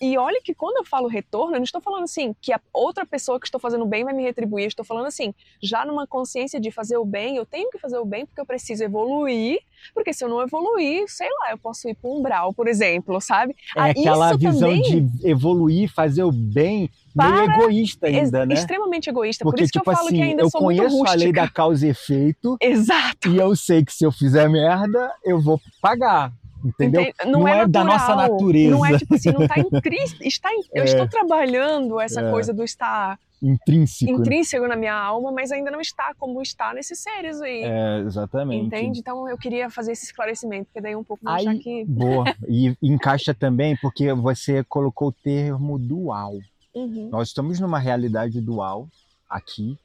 E, 0.00 0.12
e 0.12 0.18
olha 0.18 0.40
que 0.42 0.54
quando 0.54 0.76
eu 0.76 0.84
falo 0.84 1.08
retorno, 1.08 1.54
eu 1.54 1.58
não 1.58 1.64
estou 1.64 1.80
falando 1.80 2.04
assim 2.04 2.34
que 2.40 2.52
a 2.52 2.60
outra 2.72 3.04
pessoa 3.04 3.40
que 3.40 3.46
estou 3.46 3.60
fazendo 3.60 3.82
o 3.82 3.86
bem 3.86 4.04
vai 4.04 4.14
me 4.14 4.22
retribuir, 4.22 4.64
eu 4.64 4.68
estou 4.68 4.84
falando 4.84 5.06
assim, 5.06 5.34
já 5.62 5.84
numa 5.84 6.06
consciência 6.06 6.60
de 6.60 6.70
fazer 6.70 6.96
o 6.96 7.04
bem, 7.04 7.36
eu 7.36 7.44
tenho 7.44 7.70
que 7.70 7.78
fazer 7.78 7.98
o 7.98 8.04
bem 8.04 8.24
porque 8.24 8.40
eu 8.40 8.46
preciso 8.46 8.84
evoluir, 8.84 9.58
porque 9.92 10.12
se 10.12 10.24
eu 10.24 10.28
não 10.28 10.40
evoluir, 10.40 11.04
sei 11.08 11.28
lá, 11.40 11.50
eu 11.50 11.58
posso 11.58 11.88
ir 11.88 11.94
para 11.94 12.08
um 12.10 12.18
umbral, 12.18 12.54
por 12.54 12.68
exemplo, 12.68 13.20
sabe? 13.20 13.54
É 13.76 13.80
Ah, 13.80 13.84
aquela 13.86 14.36
visão 14.36 14.70
também- 14.70 14.82
de 14.82 15.28
evoluir, 15.28 15.92
fazer 15.92 16.22
o 16.22 16.32
bem, 16.32 16.88
meio 17.16 17.32
Para- 17.46 17.54
egoísta 17.54 18.08
Ex- 18.08 18.16
ainda, 18.24 18.46
né? 18.46 18.54
Extremamente 18.54 19.08
egoísta, 19.10 19.44
Porque, 19.44 19.58
por 19.58 19.64
isso 19.64 19.72
tipo 19.72 19.84
que 19.84 19.90
eu 19.90 19.94
falo 19.94 20.06
assim, 20.08 20.16
que 20.16 20.22
ainda 20.22 20.42
eu 20.42 20.50
sou 20.50 20.62
muito 20.62 20.78
conheço 20.78 20.96
a 20.96 20.98
rústica. 21.00 21.18
lei 21.24 21.32
da 21.32 21.48
causa 21.48 21.86
e 21.86 21.90
efeito 21.90 22.56
Exato. 22.62 23.28
e 23.28 23.36
eu 23.38 23.56
sei 23.56 23.84
que 23.84 23.92
se 23.92 24.04
eu 24.04 24.12
fizer 24.12 24.48
merda, 24.48 25.12
eu 25.24 25.40
vou 25.40 25.60
pagar. 25.80 26.32
Entendeu? 26.64 27.02
Entende? 27.02 27.30
Não 27.30 27.46
é 27.46 27.66
da 27.66 27.84
natural, 27.84 27.84
nossa 27.86 28.16
natureza. 28.16 28.70
Não 28.70 28.84
é 28.84 28.98
tipo 28.98 29.14
assim, 29.14 29.30
não 29.30 29.46
tá 29.46 29.54
intrínseco. 29.60 30.24
Está 30.24 30.50
em- 30.52 30.62
Eu 30.74 30.82
É. 30.82 30.84
estou 30.86 31.06
trabalhando 31.06 32.00
essa 32.00 32.20
É. 32.22 32.30
coisa 32.30 32.52
do 32.52 32.64
estar 32.64 33.18
Intrínseco. 33.40 34.10
né? 34.12 34.18
intrínseco 34.18 34.66
na 34.66 34.74
minha 34.74 34.94
alma, 34.94 35.30
mas 35.30 35.52
ainda 35.52 35.70
não 35.70 35.80
está 35.80 36.12
como 36.18 36.40
está 36.42 36.72
nesses 36.74 36.98
seres 36.98 37.40
aí. 37.40 37.62
É, 37.62 37.98
exatamente. 38.00 38.66
Entende? 38.66 38.98
Então 38.98 39.28
eu 39.28 39.36
queria 39.38 39.68
fazer 39.70 39.92
esse 39.92 40.06
esclarecimento, 40.06 40.64
porque 40.64 40.80
daí 40.80 40.96
um 40.96 41.04
pouco 41.04 41.22
vou 41.22 41.32
achar 41.34 41.50
Aí, 41.50 41.58
que. 41.58 41.84
boa. 41.84 42.24
E 42.48 42.74
encaixa 42.82 43.32
também 43.34 43.76
porque 43.80 44.12
você 44.14 44.64
colocou 44.64 45.08
o 45.08 45.12
termo 45.12 45.78
dual. 45.78 46.32
Uhum, 46.76 47.08
Nós 47.08 47.28
estamos 47.28 47.58
numa 47.58 47.78
realidade 47.78 48.38
dual 48.38 48.86
aqui, 49.26 49.78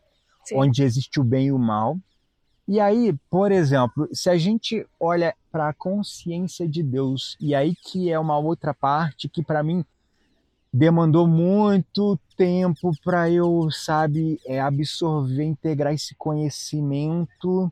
sim. 0.44 0.58
onde 0.58 0.84
existe 0.84 1.22
o 1.22 1.24
bem 1.24 1.48
e 1.48 1.52
o 1.54 1.58
mal. 1.58 1.98
E 2.68 2.82
aí, 2.82 3.16
por 3.30 3.50
exemplo, 3.50 4.10
se 4.12 4.30
a 4.30 4.38
gente 4.38 4.86
olha 5.00 5.34
para 5.50 5.70
a 5.70 5.74
consciência 5.74 6.68
de 6.68 6.84
Deus, 6.84 7.38
e 7.40 7.56
aí 7.56 7.74
que 7.76 8.12
é 8.12 8.20
uma 8.20 8.38
outra 8.38 8.74
parte 8.74 9.30
que 9.30 9.42
para 9.42 9.64
mim 9.64 9.86
demandou 10.74 11.26
muito 11.26 12.20
tempo 12.36 12.92
para 13.04 13.30
eu, 13.30 13.70
sabe, 13.72 14.38
é, 14.46 14.60
absorver, 14.60 15.46
integrar 15.46 15.94
esse 15.94 16.14
conhecimento 16.16 17.72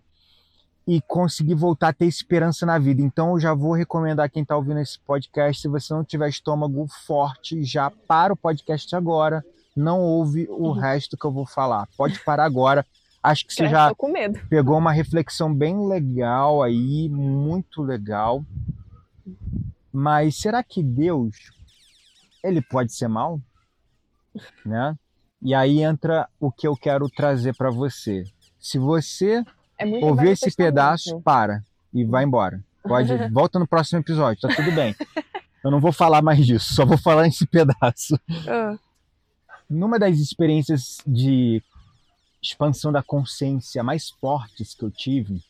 e 0.91 0.99
conseguir 1.01 1.53
voltar 1.53 1.89
a 1.89 1.93
ter 1.93 2.07
esperança 2.07 2.65
na 2.65 2.79
vida. 2.79 2.99
Então 2.99 3.33
eu 3.33 3.39
já 3.39 3.53
vou 3.53 3.73
recomendar 3.73 4.27
quem 4.27 4.41
está 4.41 4.55
ouvindo 4.57 4.79
esse 4.79 4.97
podcast, 4.99 5.61
se 5.61 5.67
você 5.67 5.93
não 5.93 6.03
tiver 6.03 6.27
estômago 6.29 6.87
forte, 7.05 7.63
já 7.63 7.91
para 7.91 8.33
o 8.33 8.35
podcast 8.35 8.95
agora, 8.95 9.45
não 9.75 9.99
ouve 10.01 10.47
o 10.49 10.69
Uhum. 10.69 10.71
resto 10.71 11.15
que 11.15 11.25
eu 11.25 11.31
vou 11.31 11.45
falar. 11.45 11.87
Pode 11.95 12.19
parar 12.23 12.43
agora. 12.45 12.83
Acho 13.21 13.45
que 13.45 13.53
você 13.53 13.63
Credo, 13.63 13.71
já 13.71 13.89
tô 13.89 13.95
com 13.95 14.11
medo. 14.11 14.39
pegou 14.49 14.77
uma 14.79 14.91
reflexão 14.91 15.53
bem 15.53 15.87
legal 15.87 16.63
aí, 16.63 17.07
muito 17.07 17.83
legal. 17.83 18.43
Mas 19.93 20.37
será 20.37 20.63
que 20.63 20.81
Deus 20.81 21.35
ele 22.43 22.61
pode 22.63 22.93
ser 22.93 23.07
mal? 23.07 23.39
Né? 24.65 24.95
E 25.41 25.53
aí 25.53 25.81
entra 25.83 26.27
o 26.39 26.51
que 26.51 26.67
eu 26.67 26.75
quero 26.75 27.07
trazer 27.09 27.55
para 27.55 27.69
você. 27.69 28.23
Se 28.59 28.77
você 28.79 29.43
É 29.79 29.85
Velho 29.85 30.29
esse 30.29 30.55
pedaço, 30.55 31.21
para 31.21 31.63
e 31.93 32.03
vai 32.03 32.23
embora. 32.23 32.61
Pode, 32.83 33.11
volta 33.31 33.57
no 33.57 33.67
próximo 33.67 33.99
episódio, 33.99 34.41
tá 34.41 34.53
tudo 34.55 34.71
bem. 34.71 34.95
Eu 35.63 35.71
não 35.71 35.79
vou 35.79 35.91
falar 35.91 36.21
mais 36.21 36.45
disso, 36.45 36.73
só 36.73 36.85
vou 36.85 36.97
falar 36.97 37.27
esse 37.27 37.45
pedaço. 37.47 38.19
Ah, 38.47 38.77
Numa 39.69 39.97
das 39.97 40.17
experiências 40.17 40.97
de 41.05 41.63
expansão 42.41 42.91
da 42.91 43.03
consciência 43.03 43.83
mais 43.83 44.09
fortes 44.09 44.73
que 44.73 44.83
eu 44.83 44.91
tive, 44.91 45.43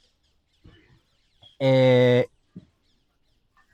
é, 1.60 2.28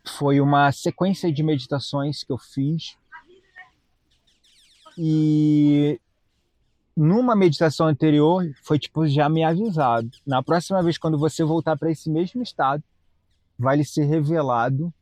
foi 0.06 0.40
uma 0.40 0.72
sequência 0.72 1.32
de 1.32 1.44
meditações 1.44 2.24
que 2.24 2.32
eu 2.32 2.38
fiz. 2.38 2.96
E 4.98 6.00
numa 6.96 7.36
meditação 7.36 7.88
anterior, 7.88 8.50
foi 8.64 8.80
tipo 8.80 9.08
já 9.08 9.28
me 9.28 9.44
avisado. 9.44 10.10
Na 10.26 10.42
próxima 10.42 10.82
vez, 10.82 10.98
quando 10.98 11.18
você 11.18 11.44
voltar 11.44 11.78
para 11.78 11.92
esse 11.92 12.10
mesmo 12.10 12.42
estado, 12.42 12.84
vai 13.58 13.78
lhe 13.78 13.86
ser 13.86 14.06
revelado 14.06 14.94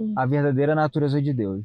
Hum. 0.00 0.14
a 0.16 0.24
verdadeira 0.24 0.74
natureza 0.74 1.20
de 1.20 1.32
Deus. 1.34 1.64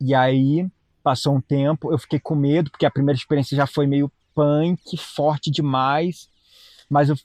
E 0.00 0.14
aí, 0.14 0.66
passou 1.02 1.34
um 1.36 1.40
tempo, 1.40 1.92
eu 1.92 1.98
fiquei 1.98 2.18
com 2.18 2.34
medo, 2.34 2.70
porque 2.70 2.86
a 2.86 2.90
primeira 2.90 3.18
experiência 3.18 3.56
já 3.56 3.66
foi 3.66 3.86
meio 3.86 4.10
punk, 4.34 4.96
forte 4.96 5.50
demais. 5.50 6.28
Mas 6.88 7.08
eu, 7.10 7.16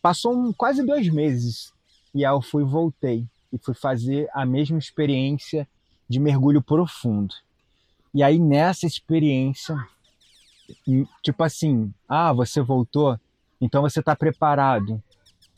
passou 0.00 0.32
um- 0.34 0.52
quase 0.52 0.84
dois 0.84 1.08
meses. 1.08 1.72
E 2.14 2.24
aí 2.24 2.32
eu 2.32 2.40
fui 2.40 2.64
voltei. 2.64 3.26
E 3.52 3.58
fui 3.58 3.74
fazer 3.74 4.28
a 4.32 4.46
mesma 4.46 4.78
experiência 4.78 5.68
de 6.08 6.18
mergulho 6.18 6.62
profundo. 6.62 7.34
E 8.14 8.22
aí, 8.22 8.38
nessa 8.38 8.86
experiência, 8.86 9.76
tipo 11.22 11.42
assim, 11.42 11.92
ah, 12.08 12.32
você 12.32 12.60
voltou, 12.60 13.18
então 13.60 13.82
você 13.82 14.00
está 14.00 14.14
preparado. 14.16 15.02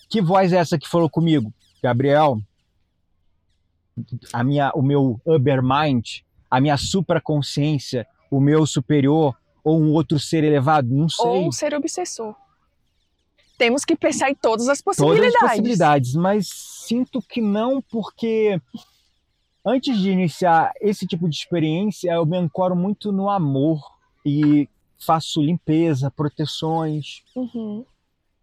Que 0.09 0.21
voz 0.21 0.53
é 0.53 0.57
essa 0.57 0.79
que 0.79 0.89
falou 0.89 1.09
comigo? 1.09 1.53
Gabriel, 1.83 2.39
a 4.33 4.45
minha, 4.45 4.71
o 4.75 4.83
meu 4.83 5.21
Ubermind, 5.25 6.21
a 6.51 6.61
minha 6.61 6.77
supraconsciência, 6.77 8.07
o 8.31 8.41
meu 8.41 8.67
superior 8.67 9.37
ou 9.63 9.81
um 9.81 9.93
outro 9.93 10.19
ser 10.19 10.45
elevado? 10.45 10.89
Não 10.89 11.09
sei. 11.09 11.27
Ou 11.27 11.49
um 11.49 11.53
ser 11.53 11.75
obsessor. 11.75 12.35
Temos 13.57 13.85
que 13.85 13.97
pensar 13.97 14.31
em 14.31 14.35
todas 14.35 14.69
as 14.69 14.83
Todas 14.83 14.99
possibilidades. 14.99 15.37
as 15.37 15.51
possibilidades, 15.51 16.15
mas 16.15 16.49
sinto 16.49 17.23
que 17.23 17.41
não, 17.41 17.81
porque 17.81 18.61
antes 19.65 19.97
de 19.99 20.11
iniciar 20.11 20.73
esse 20.81 21.07
tipo 21.07 21.29
de 21.29 21.37
experiência, 21.37 22.13
eu 22.13 22.27
me 22.27 22.37
ancoro 22.37 22.75
muito 22.75 23.13
no 23.13 23.31
amor 23.31 23.81
e 24.27 24.69
faço 24.99 25.43
limpeza, 25.43 26.11
proteções. 26.11 27.23
Uhum. 27.35 27.85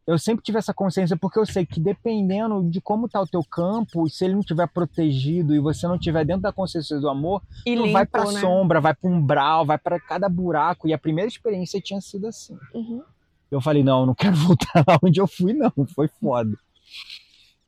Eu 0.06 0.18
sempre 0.18 0.44
tive 0.44 0.58
essa 0.58 0.74
consciência 0.74 1.16
porque 1.16 1.40
eu 1.40 1.46
sei 1.46 1.66
que 1.66 1.80
dependendo 1.80 2.64
de 2.70 2.82
como 2.82 3.08
tá 3.08 3.22
o 3.22 3.28
teu 3.28 3.44
campo, 3.44 4.10
se 4.10 4.26
ele 4.26 4.34
não 4.34 4.42
estiver 4.42 4.68
protegido 4.68 5.54
e 5.56 5.60
você 5.60 5.88
não 5.88 5.96
estiver 5.96 6.26
dentro 6.26 6.42
da 6.42 6.52
consciência 6.52 7.00
do 7.00 7.08
amor, 7.08 7.42
E 7.66 7.76
tu 7.76 7.84
limpo, 7.84 7.94
vai 7.94 8.06
pra 8.06 8.26
né? 8.32 8.40
sombra, 8.40 8.82
vai 8.82 8.94
pra 8.96 9.10
umbral, 9.10 9.66
vai 9.66 9.78
pra 9.78 10.00
cada 10.00 10.28
buraco. 10.28 10.88
E 10.88 10.94
a 10.94 10.98
primeira 10.98 11.30
experiência 11.30 11.80
tinha 11.80 12.02
sido 12.02 12.28
assim. 12.28 12.58
Uhum. 12.74 13.04
Eu 13.50 13.62
falei, 13.62 13.84
não, 13.84 14.06
não 14.06 14.16
quero 14.16 14.36
voltar 14.38 14.84
lá 14.88 14.98
onde 15.04 15.22
eu 15.22 15.28
fui, 15.28 15.54
não. 15.54 15.72
Foi 15.94 16.08
foda. 16.08 16.58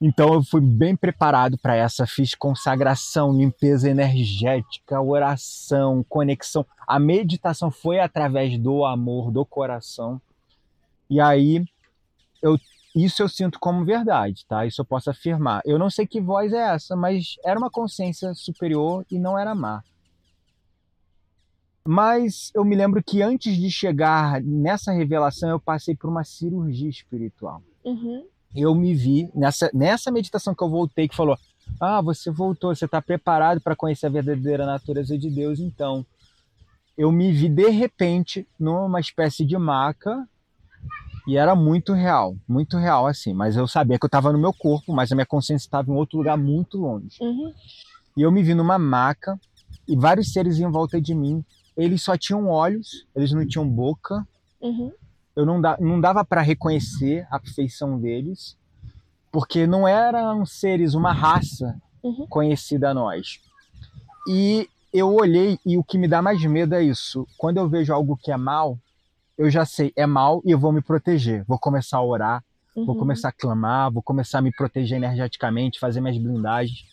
Então 0.05 0.33
eu 0.33 0.43
fui 0.43 0.59
bem 0.59 0.97
preparado 0.97 1.57
para 1.57 1.77
essa. 1.77 2.05
Fiz 2.05 2.35
consagração, 2.35 3.31
limpeza 3.31 3.89
energética, 3.89 5.01
oração, 5.01 6.05
conexão. 6.09 6.65
A 6.85 6.99
meditação 6.99 7.71
foi 7.71 8.01
através 8.01 8.57
do 8.57 8.83
amor, 8.83 9.31
do 9.31 9.45
coração. 9.45 10.21
E 11.09 11.21
aí, 11.21 11.63
eu, 12.41 12.59
isso 12.93 13.23
eu 13.23 13.29
sinto 13.29 13.57
como 13.61 13.85
verdade, 13.85 14.45
tá? 14.45 14.65
Isso 14.65 14.81
eu 14.81 14.85
posso 14.85 15.09
afirmar. 15.09 15.61
Eu 15.63 15.79
não 15.79 15.89
sei 15.89 16.05
que 16.05 16.19
voz 16.19 16.51
é 16.51 16.73
essa, 16.73 16.97
mas 16.97 17.37
era 17.45 17.57
uma 17.57 17.71
consciência 17.71 18.33
superior 18.33 19.05
e 19.09 19.17
não 19.17 19.39
era 19.39 19.55
má. 19.55 19.81
Mas 21.87 22.51
eu 22.53 22.65
me 22.65 22.75
lembro 22.75 23.01
que 23.01 23.21
antes 23.21 23.55
de 23.55 23.71
chegar 23.71 24.41
nessa 24.41 24.91
revelação, 24.91 25.49
eu 25.49 25.61
passei 25.61 25.95
por 25.95 26.09
uma 26.09 26.25
cirurgia 26.25 26.89
espiritual. 26.89 27.63
Uhum. 27.85 28.32
Eu 28.55 28.75
me 28.75 28.93
vi 28.93 29.29
nessa, 29.33 29.69
nessa 29.73 30.11
meditação 30.11 30.53
que 30.53 30.63
eu 30.63 30.69
voltei, 30.69 31.07
que 31.07 31.15
falou: 31.15 31.37
Ah, 31.79 32.01
você 32.01 32.29
voltou, 32.29 32.75
você 32.75 32.85
está 32.85 33.01
preparado 33.01 33.59
para 33.61 33.75
conhecer 33.75 34.07
a 34.07 34.09
verdadeira 34.09 34.65
natureza 34.65 35.17
de 35.17 35.29
Deus, 35.29 35.59
então. 35.59 36.05
Eu 36.95 37.11
me 37.11 37.31
vi 37.31 37.49
de 37.49 37.69
repente 37.69 38.47
numa 38.59 38.99
espécie 38.99 39.43
de 39.43 39.57
maca 39.57 40.27
e 41.27 41.37
era 41.37 41.55
muito 41.55 41.93
real, 41.93 42.35
muito 42.47 42.77
real 42.77 43.07
assim. 43.07 43.33
Mas 43.33 43.55
eu 43.55 43.67
sabia 43.67 43.97
que 43.97 44.05
eu 44.05 44.07
estava 44.07 44.31
no 44.31 44.37
meu 44.37 44.53
corpo, 44.53 44.93
mas 44.93 45.11
a 45.11 45.15
minha 45.15 45.25
consciência 45.25 45.65
estava 45.65 45.89
em 45.89 45.95
outro 45.95 46.17
lugar 46.17 46.37
muito 46.37 46.77
longe. 46.77 47.17
Uhum. 47.19 47.51
E 48.15 48.21
eu 48.21 48.31
me 48.31 48.43
vi 48.43 48.53
numa 48.53 48.77
maca 48.77 49.39
e 49.87 49.95
vários 49.95 50.31
seres 50.31 50.59
em 50.59 50.69
volta 50.69 51.01
de 51.01 51.15
mim. 51.15 51.43
Eles 51.75 52.03
só 52.03 52.15
tinham 52.15 52.47
olhos, 52.47 53.07
eles 53.15 53.31
não 53.31 53.47
tinham 53.47 53.67
boca. 53.67 54.25
Uhum. 54.61 54.91
Eu 55.35 55.45
não, 55.45 55.59
da, 55.59 55.77
não 55.79 55.99
dava 55.99 56.23
para 56.23 56.41
reconhecer 56.41 57.27
a 57.31 57.39
feição 57.39 57.99
deles, 57.99 58.55
porque 59.31 59.65
não 59.65 59.87
eram 59.87 60.45
seres, 60.45 60.93
uma 60.93 61.11
raça 61.11 61.75
Uhum. 62.03 62.27
conhecida 62.27 62.89
a 62.89 62.93
nós. 62.93 63.39
E 64.27 64.67
eu 64.93 65.13
olhei 65.13 65.57
e 65.65 65.77
o 65.77 65.83
que 65.83 65.97
me 65.97 66.07
dá 66.07 66.21
mais 66.21 66.43
medo 66.43 66.75
é 66.75 66.83
isso. 66.83 67.25
Quando 67.37 67.57
eu 67.57 67.67
vejo 67.69 67.93
algo 67.93 68.17
que 68.21 68.31
é 68.31 68.37
mal, 68.37 68.77
eu 69.37 69.49
já 69.49 69.65
sei, 69.65 69.91
é 69.95 70.05
mal 70.05 70.41
e 70.45 70.51
eu 70.51 70.59
vou 70.59 70.71
me 70.73 70.81
proteger. 70.81 71.43
Vou 71.45 71.57
começar 71.57 71.97
a 71.97 72.03
orar, 72.03 72.43
vou 72.75 72.89
Uhum. 72.89 72.95
começar 72.95 73.29
a 73.29 73.31
clamar, 73.31 73.91
vou 73.91 74.03
começar 74.03 74.39
a 74.39 74.41
me 74.41 74.51
proteger 74.51 74.97
energeticamente, 74.97 75.79
fazer 75.79 76.01
minhas 76.01 76.17
blindagens. 76.17 76.85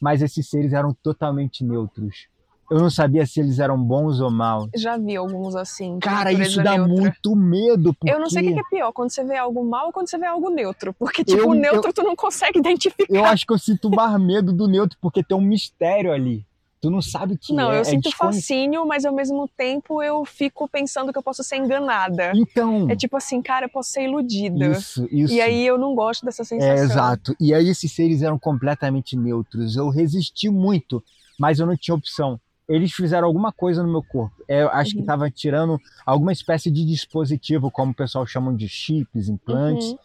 Mas 0.00 0.22
esses 0.22 0.48
seres 0.48 0.72
eram 0.72 0.92
totalmente 1.02 1.64
neutros. 1.64 2.26
Eu 2.70 2.78
não 2.78 2.90
sabia 2.90 3.24
se 3.24 3.40
eles 3.40 3.58
eram 3.58 3.82
bons 3.82 4.20
ou 4.20 4.30
maus. 4.30 4.68
Já 4.76 4.96
vi 4.98 5.16
alguns 5.16 5.56
assim. 5.56 5.98
Cara, 6.00 6.30
isso 6.32 6.62
dá 6.62 6.76
neutra. 6.76 6.86
muito 6.86 7.34
medo. 7.36 7.94
Porque 7.94 8.12
Eu 8.12 8.20
não 8.20 8.28
sei 8.28 8.50
o 8.50 8.54
que 8.54 8.60
é 8.60 8.62
pior, 8.70 8.92
quando 8.92 9.10
você 9.10 9.24
vê 9.24 9.36
algo 9.38 9.64
mal 9.64 9.86
ou 9.86 9.92
quando 9.92 10.08
você 10.10 10.18
vê 10.18 10.26
algo 10.26 10.50
neutro. 10.50 10.92
Porque, 10.92 11.24
tipo, 11.24 11.40
Eu- 11.42 11.48
o 11.48 11.54
neutro 11.54 11.92
tu 11.92 12.02
não 12.02 12.14
consegue 12.14 12.58
identificar. 12.58 13.06
eu 13.08 13.24
acho 13.24 13.46
que 13.46 13.52
eu 13.54 13.58
sinto 13.58 13.88
mais 13.90 14.20
medo 14.20 14.52
do 14.52 14.66
neutro, 14.68 14.98
porque 15.00 15.22
tem 15.22 15.36
um 15.36 15.40
mistério 15.40 16.12
ali. 16.12 16.44
Tu 16.80 16.90
não 16.90 17.02
sabe 17.02 17.34
o 17.34 17.38
que 17.38 17.52
Não, 17.52 17.72
é. 17.72 17.78
eu 17.78 17.80
é 17.80 17.84
sinto 17.84 18.04
desconhecido. 18.04 18.40
fascínio, 18.40 18.86
mas 18.86 19.04
ao 19.04 19.12
mesmo 19.12 19.48
tempo 19.56 20.00
eu 20.00 20.24
fico 20.24 20.68
pensando 20.68 21.10
que 21.12 21.18
eu 21.18 21.22
posso 21.22 21.42
ser 21.42 21.56
enganada. 21.56 22.30
Então, 22.36 22.88
É 22.88 22.94
tipo 22.94 23.16
assim, 23.16 23.42
cara, 23.42 23.64
eu 23.64 23.68
posso 23.70 23.90
ser 23.90 24.02
iludida. 24.04 24.66
isso, 24.68 25.08
isso. 25.10 25.34
E 25.34 25.40
aí 25.40 25.66
eu 25.66 25.76
não 25.76 25.94
gosto 25.96 26.24
dessa 26.24 26.44
sensação. 26.44 26.72
É, 26.72 26.78
exato. 26.80 27.34
E 27.40 27.52
aí 27.52 27.68
esses 27.68 27.90
seres 27.90 28.22
eram 28.22 28.38
completamente 28.38 29.16
neutros. 29.16 29.74
Eu 29.74 29.88
resisti 29.88 30.48
muito, 30.48 31.02
mas 31.36 31.58
eu 31.58 31.66
não 31.66 31.76
tinha 31.76 31.94
opção. 31.96 32.38
Eles 32.68 32.92
fizeram 32.92 33.26
alguma 33.26 33.50
coisa 33.52 33.82
no 33.82 33.90
meu 33.90 34.02
corpo. 34.02 34.44
É, 34.46 34.62
eu 34.62 34.68
acho 34.68 34.90
que 34.90 34.96
Uhum. 34.98 35.02
estava 35.02 35.30
tirando 35.30 35.80
alguma 36.04 36.32
espécie 36.32 36.70
de 36.70 36.84
dispositivo, 36.84 37.70
como 37.70 37.92
o 37.92 37.94
pessoal 37.94 38.26
chamam 38.26 38.54
de 38.54 38.68
chips, 38.68 39.28
implantes. 39.28 39.92
Uhum. 39.92 39.98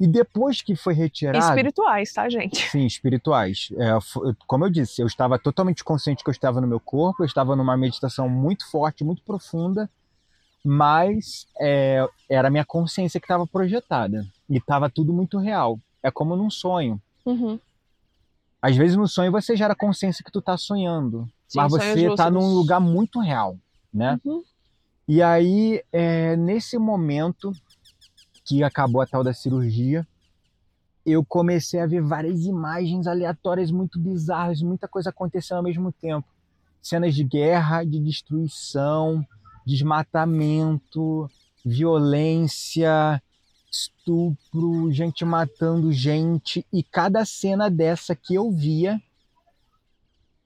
E 0.00 0.06
depois 0.06 0.62
que 0.62 0.74
foi 0.74 0.94
retirado, 0.94 1.38
Espirituais, 1.38 2.10
tá, 2.12 2.28
gente? 2.28 2.68
sim, 2.70 2.86
espirituais. 2.86 3.68
É, 3.76 3.90
como 4.46 4.64
eu 4.64 4.70
disse, 4.70 5.02
eu 5.02 5.06
estava 5.06 5.38
totalmente 5.38 5.84
consciente 5.84 6.24
que 6.24 6.30
eu 6.30 6.32
estava 6.32 6.58
no 6.60 6.66
meu 6.66 6.80
corpo. 6.80 7.22
Eu 7.22 7.26
estava 7.26 7.54
numa 7.54 7.76
meditação 7.76 8.28
muito 8.28 8.68
forte, 8.70 9.04
muito 9.04 9.22
profunda. 9.22 9.88
Mas 10.64 11.46
é, 11.60 12.06
era 12.28 12.48
a 12.48 12.50
minha 12.50 12.64
consciência 12.64 13.20
que 13.20 13.24
estava 13.26 13.46
projetada. 13.46 14.26
E 14.48 14.56
estava 14.56 14.90
tudo 14.90 15.12
muito 15.12 15.38
real. 15.38 15.78
É 16.02 16.10
como 16.10 16.34
num 16.34 16.50
sonho. 16.50 17.00
Uhum. 17.24 17.58
Às 18.60 18.76
vezes 18.76 18.96
no 18.96 19.06
sonho 19.06 19.30
você 19.30 19.54
gera 19.56 19.74
consciência 19.74 20.24
que 20.24 20.32
tu 20.32 20.42
tá 20.42 20.56
sonhando, 20.56 21.28
Sim, 21.50 21.58
mas 21.58 21.72
você 21.72 22.06
tá 22.14 22.28
lúcidos. 22.28 22.30
num 22.30 22.54
lugar 22.54 22.80
muito 22.80 23.18
real, 23.18 23.58
né? 23.92 24.20
Uhum. 24.24 24.42
E 25.08 25.20
aí, 25.20 25.82
é, 25.90 26.36
nesse 26.36 26.78
momento 26.78 27.52
que 28.44 28.62
acabou 28.62 29.02
a 29.02 29.06
tal 29.06 29.24
da 29.24 29.34
cirurgia, 29.34 30.06
eu 31.04 31.24
comecei 31.24 31.80
a 31.80 31.86
ver 31.86 32.02
várias 32.02 32.44
imagens 32.44 33.08
aleatórias 33.08 33.72
muito 33.72 33.98
bizarras, 33.98 34.62
muita 34.62 34.86
coisa 34.86 35.10
acontecendo 35.10 35.56
ao 35.56 35.64
mesmo 35.64 35.90
tempo. 35.90 36.28
cenas 36.80 37.14
de 37.14 37.24
guerra, 37.24 37.84
de 37.84 37.98
destruição, 37.98 39.26
desmatamento, 39.66 41.28
violência, 41.64 43.20
estupro, 43.70 44.90
gente 44.92 45.24
matando 45.24 45.92
gente. 45.92 46.64
E 46.72 46.82
cada 46.84 47.24
cena 47.24 47.68
dessa 47.68 48.14
que 48.14 48.34
eu 48.34 48.50
via, 48.50 49.02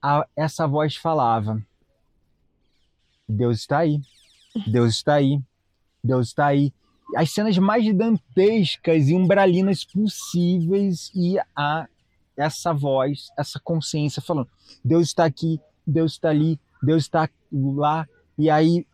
a- 0.05 0.27
essa 0.37 0.67
voz 0.67 0.95
falava: 0.97 1.61
Deus 3.27 3.61
está 3.61 3.79
aí, 3.79 4.01
Deus 4.67 4.97
está 4.97 5.15
aí, 5.15 5.41
Deus 6.03 6.29
está 6.29 6.47
aí. 6.47 6.73
As 7.17 7.31
cenas 7.31 7.57
mais 7.57 7.85
dantescas 7.97 9.09
e 9.09 9.15
umbralinas 9.15 9.85
possíveis 9.85 11.11
e 11.15 11.39
a 11.57 11.89
essa 12.37 12.75
voz, 12.75 13.31
essa 13.39 13.59
consciência 13.59 14.21
falando: 14.21 14.49
Deus 14.85 15.09
está 15.09 15.25
aqui, 15.25 15.59
Deus 15.87 16.13
está 16.13 16.29
ali, 16.29 16.61
Deus 16.83 17.05
está 17.05 17.29
lá. 17.51 18.07
E 18.37 18.51
aí 18.51 18.87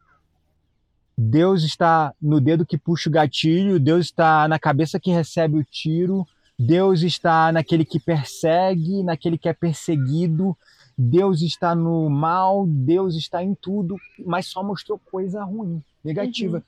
Deus 1.19 1.65
está 1.65 2.15
no 2.23 2.41
dedo 2.41 2.65
que 2.65 2.79
puxa 2.79 3.09
o 3.11 3.13
gatilho, 3.13 3.81
Deus 3.81 4.07
está 4.07 4.47
na 4.47 4.59
cabeça 4.59 5.01
que 5.01 5.11
recebe 5.11 5.59
o 5.59 5.65
tiro, 5.65 6.27
Deus 6.59 7.03
está 7.03 7.51
naquele 7.51 7.85
que 7.85 7.99
persegue, 7.99 9.03
naquele 9.03 9.37
que 9.37 9.49
é 9.49 9.53
perseguido, 9.53 10.57
Deus 11.03 11.41
está 11.41 11.75
no 11.75 12.11
mal, 12.11 12.67
Deus 12.67 13.15
está 13.15 13.43
em 13.43 13.55
tudo, 13.55 13.97
mas 14.27 14.47
só 14.47 14.63
mostrou 14.63 14.99
coisa 14.99 15.43
ruim, 15.43 15.83
negativa. 16.05 16.63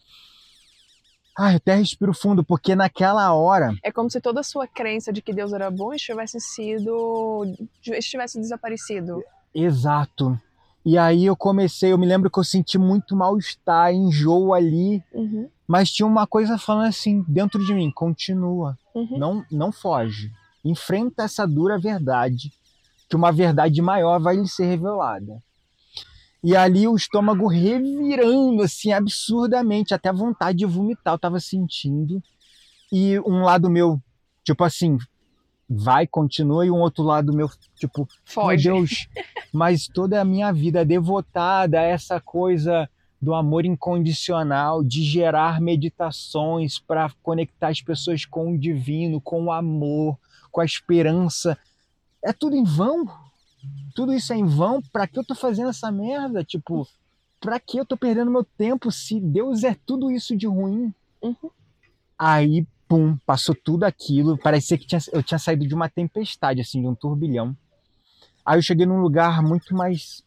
Ai, 1.38 1.52
eu 1.52 1.56
até 1.56 1.74
respiro 1.74 2.14
fundo, 2.14 2.42
porque 2.42 2.74
naquela 2.74 3.32
hora, 3.34 3.74
É 3.82 3.92
como 3.92 4.10
se 4.10 4.20
toda 4.20 4.40
a 4.40 4.42
sua 4.42 4.66
crença 4.66 5.12
de 5.12 5.20
que 5.20 5.32
Deus 5.34 5.52
era 5.52 5.70
bom 5.70 5.92
estivesse 5.92 6.40
sido. 6.40 7.44
estivesse 7.86 8.38
desaparecido. 8.40 9.22
exato. 9.54 10.38
E 10.84 10.98
aí 10.98 11.26
eu 11.26 11.36
comecei, 11.36 11.92
eu 11.92 11.98
me 11.98 12.06
lembro 12.06 12.28
que 12.28 12.38
eu 12.40 12.44
senti 12.44 12.76
muito 12.76 13.14
mal-estar, 13.14 13.92
enjoo 13.94 14.52
ali, 14.52 15.00
Uhum, 15.12 15.48
mas 15.66 15.92
tinha 15.92 16.06
uma 16.06 16.26
coisa 16.26 16.58
falando 16.58 16.88
assim 16.88 17.24
dentro 17.28 17.64
de 17.64 17.72
mim, 17.72 17.88
continua, 17.90 18.76
uhum. 18.94 19.16
não 19.18 19.44
não 19.50 19.70
foge. 19.70 20.32
Enfrenta 20.64 21.22
essa 21.22 21.46
dura 21.46 21.78
verdade, 21.78 22.50
que 23.12 23.16
uma 23.16 23.30
verdade 23.30 23.82
maior 23.82 24.18
vai 24.18 24.36
lhe 24.36 24.48
ser 24.48 24.64
revelada. 24.64 25.38
E 26.42 26.56
ali 26.56 26.88
o 26.88 26.96
estômago 26.96 27.46
revirando 27.46 28.62
assim 28.62 28.90
absurdamente, 28.90 29.92
até 29.92 30.10
vontade 30.10 30.60
de 30.60 30.64
vomitar 30.64 31.12
eu 31.12 31.18
tava 31.18 31.38
sentindo. 31.38 32.22
E 32.90 33.20
um 33.20 33.42
lado 33.42 33.68
meu, 33.68 34.00
tipo 34.42 34.64
assim, 34.64 34.96
vai, 35.68 36.06
continua, 36.06 36.64
e 36.64 36.70
um 36.70 36.80
outro 36.80 37.04
lado 37.04 37.34
meu, 37.34 37.50
tipo, 37.76 38.08
Foge. 38.24 38.70
meu 38.70 38.78
Deus, 38.78 39.06
mas 39.52 39.86
toda 39.86 40.18
a 40.18 40.24
minha 40.24 40.50
vida 40.50 40.82
devotada 40.82 41.80
a 41.80 41.82
essa 41.82 42.18
coisa 42.18 42.88
do 43.20 43.34
amor 43.34 43.66
incondicional, 43.66 44.82
de 44.82 45.04
gerar 45.04 45.60
meditações 45.60 46.78
para 46.78 47.12
conectar 47.22 47.68
as 47.68 47.82
pessoas 47.82 48.24
com 48.24 48.54
o 48.54 48.58
divino, 48.58 49.20
com 49.20 49.44
o 49.44 49.52
amor, 49.52 50.18
com 50.50 50.62
a 50.62 50.64
esperança. 50.64 51.58
É 52.24 52.32
tudo 52.32 52.56
em 52.56 52.64
vão? 52.64 53.06
Tudo 53.94 54.12
isso 54.12 54.32
é 54.32 54.36
em 54.36 54.46
vão? 54.46 54.80
Para 54.92 55.06
que 55.06 55.18
eu 55.18 55.24
tô 55.24 55.34
fazendo 55.34 55.70
essa 55.70 55.90
merda? 55.90 56.44
Tipo, 56.44 56.86
para 57.40 57.58
que 57.58 57.78
eu 57.78 57.84
tô 57.86 57.96
perdendo 57.96 58.30
meu 58.30 58.44
tempo 58.44 58.90
se 58.90 59.20
Deus 59.20 59.64
é 59.64 59.76
tudo 59.86 60.10
isso 60.10 60.36
de 60.36 60.46
ruim? 60.46 60.92
Uhum. 61.20 61.50
Aí, 62.18 62.66
pum, 62.88 63.16
passou 63.26 63.54
tudo 63.54 63.84
aquilo. 63.84 64.38
Parecia 64.38 64.78
que 64.78 64.86
tinha- 64.86 65.00
eu 65.12 65.22
tinha 65.22 65.38
saído 65.38 65.66
de 65.66 65.74
uma 65.74 65.88
tempestade, 65.88 66.60
assim, 66.60 66.80
de 66.80 66.86
um 66.86 66.94
turbilhão. 66.94 67.56
Aí 68.44 68.58
eu 68.58 68.62
cheguei 68.62 68.86
num 68.86 69.00
lugar 69.00 69.42
muito 69.42 69.74
mais 69.74 70.22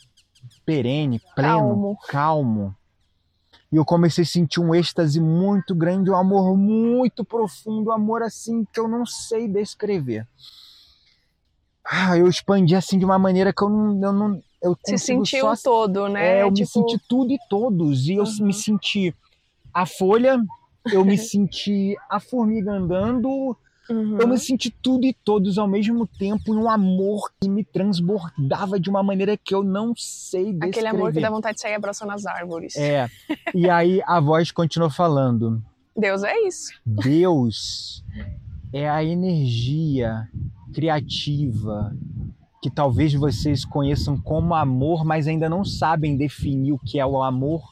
perene, 0.66 1.20
pleno, 1.36 1.52
Calmo. 1.58 1.98
calmo. 2.08 2.76
E 3.72 3.78
eu 3.78 3.84
comecei 3.86 4.24
a 4.24 4.28
sentir 4.28 4.60
um 4.60 4.74
êxtase 4.76 5.20
muito 5.20 5.74
grande, 5.76 6.10
um 6.10 6.16
amor 6.16 6.56
muito 6.56 7.26
profundo, 7.26 7.90
um 7.90 7.94
amor 7.94 8.22
assim 8.22 8.66
que 8.72 8.80
eu 8.80 8.88
não 8.88 9.06
sei 9.06 9.48
descrever. 9.48 10.28
Ah, 11.86 12.18
eu 12.18 12.28
expandi 12.28 12.76
assim 12.76 12.98
de 12.98 13.06
uma 13.06 13.20
maneira 13.20 13.54
que 13.54 13.62
eu 13.64 13.70
não. 13.70 14.02
Eu 14.04 14.12
não 14.14 14.42
eu 14.62 14.76
Se 14.86 14.98
sentiu 14.98 15.56
só 15.56 15.56
todo, 15.64 16.08
né? 16.10 16.40
é, 16.40 16.42
eu 16.42 16.48
me 16.50 16.56
Tipo, 16.56 16.70
senti 16.70 16.98
tudo 17.08 17.32
e 17.32 17.38
todos. 17.50 18.08
E 18.08 18.14
eu 18.16 18.24
Uhum. 18.24 18.46
me 18.48 18.54
senti 18.54 19.14
a 19.74 19.86
folha, 19.86 20.44
eu 20.92 21.06
me 21.06 21.18
senti 21.20 21.96
a 22.10 22.20
formiga 22.20 22.72
andando, 22.72 23.56
uhum. 23.88 24.18
eu 24.20 24.28
me 24.28 24.40
senti 24.40 24.72
tudo 24.72 25.06
e 25.06 25.14
todos 25.14 25.60
ao 25.60 25.68
mesmo 25.68 26.08
tempo 26.08 26.52
num 26.54 26.68
amor 26.68 27.30
que 27.40 27.48
me 27.48 27.64
transbordava 27.64 28.80
de 28.80 28.90
uma 28.90 29.04
maneira 29.04 29.38
que 29.38 29.54
eu 29.54 29.64
não 29.64 29.94
sei 29.96 30.46
descrever. 30.54 30.70
Aquele 30.70 30.88
amor 30.88 31.14
que 31.14 31.22
dá 31.22 31.30
vontade 31.30 31.56
de 31.58 31.62
sair 31.62 31.76
abraçando 31.76 32.12
as 32.12 32.26
árvores. 32.26 32.76
É. 32.76 33.08
E 33.54 33.70
aí 33.70 34.02
a 34.08 34.20
voz 34.20 34.50
continuou 34.52 34.90
falando: 34.90 35.62
Deus 35.96 36.24
é 36.24 36.36
isso. 36.48 36.72
Deus 36.84 38.04
é 38.74 38.90
a 38.90 39.04
energia 39.04 40.28
criativa 40.76 41.96
que 42.62 42.70
talvez 42.70 43.14
vocês 43.14 43.64
conheçam 43.64 44.20
como 44.20 44.54
amor, 44.54 45.06
mas 45.06 45.26
ainda 45.26 45.48
não 45.48 45.64
sabem 45.64 46.18
definir 46.18 46.74
o 46.74 46.80
que 46.80 47.00
é 47.00 47.06
o 47.06 47.24
amor 47.24 47.64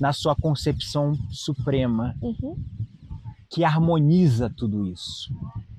na 0.00 0.14
sua 0.14 0.34
concepção 0.34 1.14
suprema, 1.30 2.16
Uhum, 2.22 2.56
que 3.50 3.64
harmoniza 3.64 4.48
tudo 4.48 4.86
isso, 4.86 5.30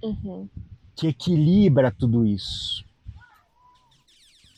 uhum. 0.03 0.47
que 0.95 1.07
equilibra 1.07 1.91
tudo 1.91 2.23
isso, 2.25 2.85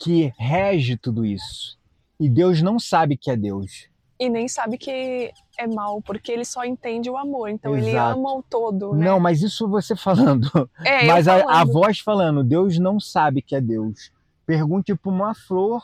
que 0.02 0.34
rege 0.38 0.98
tudo 0.98 1.24
isso. 1.24 1.78
E 2.20 2.28
Deus 2.28 2.62
não 2.62 2.78
sabe 2.78 3.16
que 3.16 3.32
é 3.32 3.38
Deus. 3.38 3.88
E 4.24 4.30
nem 4.30 4.48
sabe 4.48 4.78
que 4.78 5.32
é 5.58 5.66
mal, 5.66 6.00
porque 6.04 6.32
ele 6.32 6.46
só 6.46 6.64
entende 6.64 7.10
o 7.10 7.18
amor. 7.18 7.50
Então 7.50 7.76
ele 7.76 7.90
Exato. 7.90 8.20
ama 8.20 8.36
o 8.36 8.44
todo, 8.44 8.94
né? 8.94 9.06
Não, 9.08 9.20
mas 9.20 9.42
isso 9.42 9.68
você 9.68 9.96
falando. 9.96 10.48
é, 10.86 11.08
Mas 11.08 11.26
eu 11.26 11.34
a, 11.34 11.38
a 11.38 11.42
falando. 11.42 11.72
voz 11.74 12.00
falando, 12.00 12.44
Deus 12.44 12.78
não 12.78 13.00
sabe 13.00 13.42
que 13.42 13.56
é 13.56 13.60
Deus. 13.60 14.12
Pergunte 14.46 14.94
para 14.94 15.12
uma 15.12 15.34
flor 15.34 15.82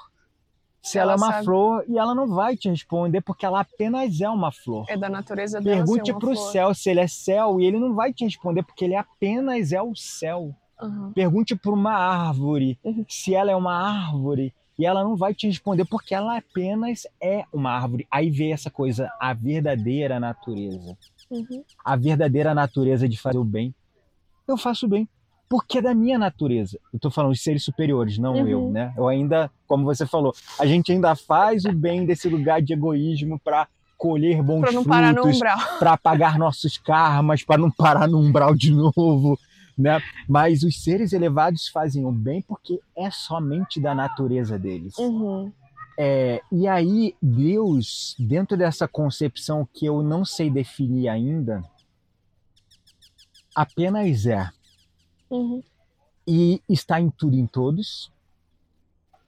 se 0.83 0.99
ela, 0.99 1.13
Ela 1.13 1.21
é 1.21 1.25
uma 1.25 1.31
sabe. 1.33 1.45
flor 1.45 1.85
e 1.87 1.97
ela 1.97 2.13
não 2.13 2.27
vai 2.27 2.55
te 2.55 2.69
responder 2.69 3.21
porque 3.21 3.43
ela 3.43 3.61
apenas 3.61 4.21
é 4.21 4.29
uma 4.29 4.51
flor. 4.51 4.85
É 4.87 4.95
da 4.95 5.09
natureza 5.09 5.59
dela 5.59 5.77
Pergunte 5.77 6.13
para 6.13 6.29
o 6.29 6.35
céu 6.35 6.75
se 6.75 6.91
ele 6.91 6.99
é 6.99 7.07
céu 7.07 7.59
e 7.59 7.65
ele 7.65 7.79
não 7.79 7.95
vai 7.95 8.13
te 8.13 8.23
responder 8.23 8.61
porque 8.61 8.85
ele 8.85 8.95
apenas 8.95 9.71
é 9.71 9.81
o 9.81 9.95
céu. 9.95 10.55
Uhum. 10.79 11.11
Pergunte 11.11 11.55
para 11.55 11.71
uma 11.71 11.93
árvore 11.93 12.77
Uhum. 12.83 13.03
se 13.09 13.33
ela 13.33 13.49
é 13.51 13.55
uma 13.55 13.73
árvore 13.73 14.53
e 14.77 14.85
ela 14.85 15.03
não 15.03 15.15
vai 15.15 15.33
te 15.33 15.47
responder 15.47 15.85
porque 15.85 16.13
ela 16.13 16.37
apenas 16.37 17.07
é 17.21 17.43
uma 17.51 17.71
árvore. 17.71 18.07
Aí 18.11 18.29
vem 18.29 18.53
essa 18.53 18.69
coisa, 18.69 19.11
a 19.19 19.33
verdadeira 19.33 20.19
natureza 20.19 20.97
Uhum. 21.29 21.61
a 21.83 21.95
verdadeira 21.97 22.53
natureza 22.55 23.07
de 23.09 23.17
fazer 23.17 23.37
o 23.37 23.43
bem, 23.43 23.75
eu 24.47 24.57
faço 24.57 24.87
bem. 24.87 25.07
Porque 25.49 25.77
é 25.77 25.81
da 25.81 25.93
minha 25.93 26.17
natureza. 26.17 26.77
Eu 26.93 26.99
tô 26.99 27.09
falando 27.09 27.31
os 27.31 27.41
seres 27.41 27.63
superiores, 27.63 28.17
não 28.17 28.35
Uhum. 28.41 28.47
eu, 28.47 28.69
né? 28.69 28.93
Eu 28.97 29.07
ainda, 29.07 29.49
como 29.65 29.83
você 29.85 30.05
falou, 30.05 30.33
a 30.59 30.65
gente 30.65 30.91
ainda 30.91 31.15
faz 31.15 31.63
o 31.65 31.71
bem 31.71 32.05
desse 32.05 32.27
lugar 32.29 32.61
de 32.61 32.73
egoísmo 32.73 33.39
para 33.39 33.65
colher 33.97 34.41
bons 34.43 34.61
Pra 34.61 34.71
não 34.73 34.83
parar 34.85 35.13
no 35.13 35.21
frutos, 35.21 35.37
umbral. 35.37 35.57
para 35.79 35.93
apagar 35.93 36.37
nossos 36.37 36.77
karmas, 36.77 37.43
para 37.43 37.57
não 37.57 37.71
parar 37.71 38.07
no 38.07 38.19
umbral 38.19 38.53
de 38.55 38.71
novo, 38.71 39.39
né? 39.77 40.01
Mas 40.27 40.63
os 40.63 40.81
seres 40.81 41.13
elevados 41.13 41.67
fazem 41.67 42.05
o 42.05 42.11
bem 42.11 42.41
porque 42.41 42.79
é 42.95 43.11
somente 43.11 43.79
da 43.79 43.93
natureza 43.93 44.57
deles. 44.57 44.97
Uhum. 44.97 45.51
É, 45.99 46.41
e 46.51 46.67
aí, 46.67 47.15
Deus, 47.21 48.15
dentro 48.19 48.55
dessa 48.55 48.87
concepção 48.87 49.67
que 49.73 49.85
eu 49.85 50.01
não 50.01 50.23
sei 50.23 50.49
definir 50.49 51.09
ainda, 51.09 51.63
apenas 53.55 54.25
é. 54.25 54.49
Uhum. 55.29 55.61
E 56.27 56.61
está 56.69 56.99
em 56.99 57.09
tudo 57.09 57.35
e 57.35 57.39
em 57.39 57.47
todos. 57.47 58.11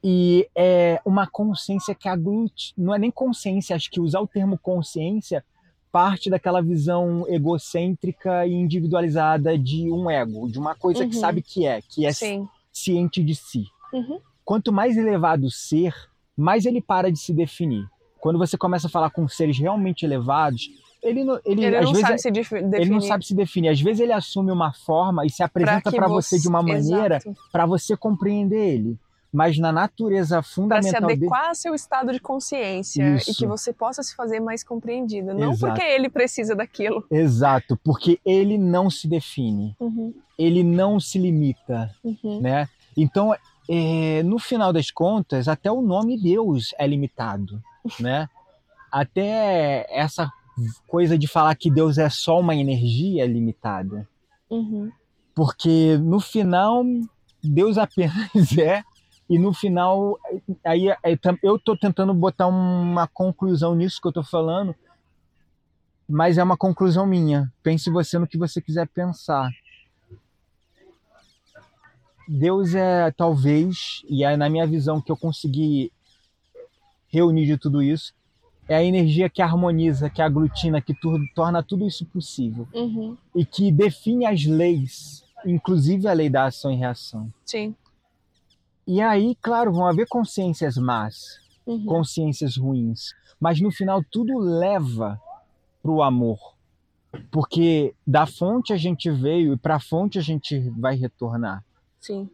E 0.04 0.48
é 0.56 1.02
uma 1.04 1.28
consciência 1.28 1.96
que 1.96 2.08
aglute. 2.08 2.74
Não 2.78 2.94
é 2.94 3.00
nem 3.00 3.12
consciência, 3.12 3.76
acho 3.76 3.90
que 3.90 4.00
usar 4.00 4.22
o 4.22 4.28
termo 4.28 4.58
consciência 4.58 5.44
parte 5.92 6.30
daquela 6.30 6.62
visão 6.62 7.26
egocêntrica 7.28 8.46
e 8.46 8.54
individualizada 8.54 9.58
de 9.58 9.92
um 9.92 10.10
ego, 10.10 10.50
de 10.50 10.60
uma 10.60 10.76
coisa 10.76 11.06
que 11.08 11.16
Uhum. 11.16 11.22
sabe 11.22 11.42
que 11.42 11.66
é, 11.66 11.82
que 11.82 12.06
é 12.06 12.12
Sim. 12.14 12.48
ciente 12.72 13.24
de 13.24 13.36
si. 13.36 13.64
Uhum. 13.92 14.20
quanto 14.46 14.72
mais 14.72 14.96
elevado 14.98 15.46
o 15.46 15.52
ser, 15.52 15.94
mais 16.38 16.66
ele 16.66 16.80
para 16.82 17.12
de 17.12 17.20
se 17.20 17.34
definir. 17.34 17.86
Quando 18.20 18.38
você 18.40 18.58
começa 18.58 18.88
a 18.88 18.90
falar 18.90 19.10
com 19.12 19.28
seres 19.28 19.58
realmente 19.60 20.04
elevados, 20.06 20.70
ele, 21.04 21.24
não- 21.24 21.40
ele, 21.46 21.70
não 21.82 21.94
sabe 21.96 22.20
se 22.20 22.30
def- 22.32 22.50
definir. 22.52 22.76
ele 22.82 22.90
não 22.90 23.00
sabe 23.02 23.26
se 23.26 23.34
definir. 23.36 23.70
Às 23.70 23.80
vezes 23.82 24.00
ele 24.02 24.12
assume 24.12 24.52
uma 24.52 24.74
forma 24.74 25.26
e 25.26 25.30
se 25.30 25.42
apresenta 25.44 25.90
que 25.92 25.96
para 25.98 26.08
você 26.08 26.38
de 26.40 26.48
uma 26.48 26.62
maneira 26.64 27.20
para 27.52 27.66
você 27.66 27.96
compreender 27.96 28.76
ele. 28.76 28.98
Mas 29.32 29.58
na 29.60 29.72
natureza 29.72 30.38
Pra 30.38 30.44
se 30.44 30.54
fundamental 30.56 31.02
dele, 31.02 31.14
adequar 31.26 31.50
ao 31.50 31.56
seu 31.56 31.76
estado 31.76 32.12
de 32.12 32.20
consciência 32.20 33.16
Isso. 33.16 33.32
e 33.32 33.36
que 33.36 33.46
você 33.46 33.72
possa 33.72 34.02
se 34.02 34.16
fazer 34.16 34.40
mais 34.40 34.64
compreendido. 34.64 35.34
Não 35.34 35.52
Exato. 35.52 35.74
porque 35.74 35.88
ele 35.88 36.10
precisa 36.10 36.56
daquilo. 36.56 37.06
exato, 37.12 37.78
porque 37.84 38.20
ele 38.26 38.58
não 38.58 38.90
se 38.90 39.08
define, 39.08 39.76
Uhum, 39.80 40.14
ele 40.38 40.64
não 40.64 41.00
se 41.00 41.20
limita, 41.20 41.94
uhum, 42.04 42.42
né? 42.42 42.68
Então 42.98 43.36
é, 43.70 44.24
no 44.24 44.40
final 44.40 44.74
das 44.74 44.90
contas, 44.90 45.48
até 45.48 45.72
o 45.72 45.80
nome 45.82 46.20
Deus 46.20 46.74
é 46.80 46.88
limitado, 46.88 47.62
né? 48.00 48.28
Até 48.92 49.86
essa 49.90 50.32
coisa 50.88 51.18
de 51.18 51.28
falar 51.28 51.54
que 51.56 51.70
Deus 51.70 52.00
é 52.00 52.10
só 52.10 52.40
uma 52.40 52.56
energia 52.56 53.24
é 53.24 53.28
limitada. 53.28 54.08
Uhum. 54.50 54.92
Porque 55.36 55.98
no 56.00 56.20
final, 56.20 56.84
Deus 57.44 57.78
apenas 57.80 58.58
é, 58.58 58.84
e 59.30 59.38
no 59.38 59.54
final, 59.54 60.18
aí 60.66 60.88
eu 61.44 61.58
estou 61.58 61.78
tentando 61.78 62.14
botar 62.14 62.48
uma 62.48 63.08
conclusão 63.08 63.76
nisso 63.76 64.02
que 64.02 64.08
eu 64.08 64.10
estou 64.10 64.24
falando, 64.24 64.74
mas 66.08 66.40
é 66.40 66.44
uma 66.44 66.58
conclusão 66.58 67.06
minha. 67.06 67.54
Pense 67.62 67.92
você 67.92 68.18
no 68.18 68.28
que 68.28 68.40
você 68.40 68.60
quiser 68.60 68.88
pensar. 68.88 69.52
Deus 72.28 72.74
é 72.74 73.12
talvez, 73.12 74.04
e 74.10 74.24
é 74.24 74.36
na 74.36 74.50
minha 74.50 74.66
visão 74.66 75.00
que 75.00 75.12
eu 75.12 75.18
consegui 75.18 75.92
reunir 77.08 77.46
de 77.46 77.58
tudo 77.58 77.84
isso, 77.84 78.14
é 78.68 78.76
a 78.76 78.84
energia 78.84 79.30
que 79.30 79.42
harmoniza, 79.42 80.10
que 80.10 80.22
aglutina, 80.22 80.82
que 80.82 80.94
tu, 80.94 81.20
torna 81.36 81.62
tudo 81.62 81.88
isso 81.88 82.06
possível. 82.06 82.68
Uhum. 82.74 83.18
E 83.36 83.46
que 83.46 83.72
define 83.72 84.26
as 84.26 84.46
leis, 84.46 85.24
inclusive 85.46 86.08
a 86.08 86.14
lei 86.14 86.30
da 86.30 86.46
ação 86.46 86.72
e 86.72 86.76
reação. 86.76 87.32
Sim. 87.46 87.76
E 88.92 89.00
aí, 89.04 89.36
claro, 89.40 89.72
vão 89.72 89.86
haver 89.86 90.08
consciências 90.08 90.76
más, 90.76 91.38
Uhum. 91.64 91.86
consciências 91.86 92.58
ruins, 92.58 93.14
mas 93.40 93.62
no 93.62 93.70
final 93.70 94.04
tudo 94.12 94.40
leva 94.40 95.22
para 95.84 95.92
o 95.92 96.02
amor. 96.02 96.40
Porque 97.30 97.94
da 98.06 98.26
fonte 98.26 98.74
a 98.74 98.78
gente 98.78 99.12
veio 99.12 99.54
e 99.54 99.58
para 99.58 99.76
a 99.76 99.80
fonte 99.80 100.18
a 100.18 100.24
gente 100.24 100.58
vai 100.72 100.96
retornar. 100.96 101.64
Sim. 102.02 102.28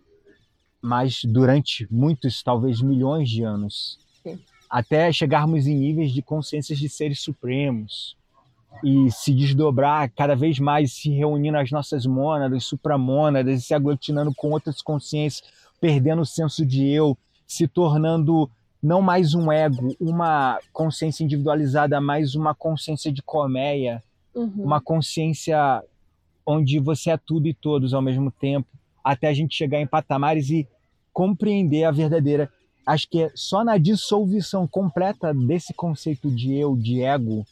Mas 0.81 1.19
durante 1.25 1.85
muitos, 1.91 2.41
talvez 2.41 2.79
milhões 2.81 3.29
de 3.29 3.43
anos. 3.43 3.99
Sim. 4.23 4.39
Até 4.69 5.11
chegarmos 5.11 5.67
em 5.67 5.75
níveis 5.75 6.13
de 6.13 6.21
consciências 6.21 6.79
de 6.79 6.87
seres 6.87 7.19
supremos. 7.19 8.15
E 8.81 9.11
se 9.11 9.33
desdobrar 9.33 10.09
cada 10.15 10.35
vez 10.37 10.57
mais, 10.57 10.93
se 10.93 11.09
reunindo 11.09 11.57
as 11.57 11.69
nossas 11.71 12.05
mônadas, 12.05 12.63
supramônadas, 12.63 13.59
e 13.59 13.65
se 13.65 13.73
aglutinando 13.73 14.33
com 14.33 14.51
outras 14.51 14.81
consciências, 14.81 15.43
perdendo 15.79 16.21
o 16.21 16.25
senso 16.25 16.65
de 16.65 16.87
eu, 16.87 17.17
se 17.47 17.67
tornando 17.67 18.49
não 18.81 19.01
mais 19.01 19.33
um 19.33 19.51
ego, 19.51 19.95
uma 19.99 20.59
consciência 20.71 21.23
individualizada, 21.23 21.99
mas 21.99 22.35
uma 22.35 22.53
consciência 22.53 23.11
de 23.11 23.21
colmeia, 23.21 24.03
Uhum. 24.35 24.51
uma 24.57 24.81
consciência 24.81 25.81
onde 26.45 26.77
você 26.77 27.09
é 27.11 27.17
tudo 27.17 27.47
e 27.47 27.53
todos 27.53 27.93
ao 27.93 28.01
mesmo 28.01 28.29
tempo, 28.29 28.67
até 29.03 29.27
a 29.29 29.33
gente 29.33 29.55
chegar 29.55 29.79
em 29.79 29.87
patamares 29.87 30.49
e 30.49 30.67
compreender 31.13 31.85
a 31.85 31.91
verdadeira. 31.91 32.51
Acho 32.85 33.09
que 33.09 33.23
é 33.23 33.31
só 33.33 33.63
na 33.63 33.77
dissolução 33.77 34.67
completa 34.67 35.33
desse 35.33 35.73
conceito 35.73 36.29
de 36.29 36.53
eu, 36.53 36.75
de 36.75 37.01
ego, 37.01 37.45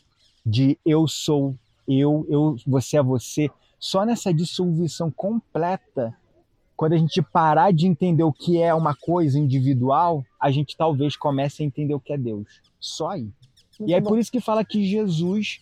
de 0.45 0.78
eu 0.86 1.07
sou 1.07 1.55
eu, 1.88 2.26
eu 2.30 2.55
você 2.67 2.97
é 2.97 3.03
você, 3.03 3.49
só 3.80 4.05
nessa 4.05 4.34
dissolução 4.34 5.09
completa, 5.09 6.13
quando 6.76 6.93
a 6.93 6.97
gente 6.97 7.21
parar 7.21 7.71
de 7.71 7.88
entender 7.88 8.24
o 8.24 8.34
que 8.34 8.61
é 8.61 8.74
uma 8.74 8.95
coisa 8.95 9.38
individual, 9.39 10.24
a 10.39 10.49
gente 10.51 10.76
talvez 10.76 11.15
comece 11.15 11.61
a 11.63 11.65
entender 11.65 11.93
o 11.93 11.99
que 11.99 12.13
é 12.13 12.17
Deus. 12.17 12.47
Só 12.80 13.09
aí. 13.11 13.30
Muito 13.80 13.89
E 13.89 13.93
é 13.93 14.01
bom. 14.01 14.09
por 14.09 14.19
isso 14.19 14.32
que 14.32 14.39
fala 14.39 14.63
que 14.65 14.86
Jesus 14.86 15.61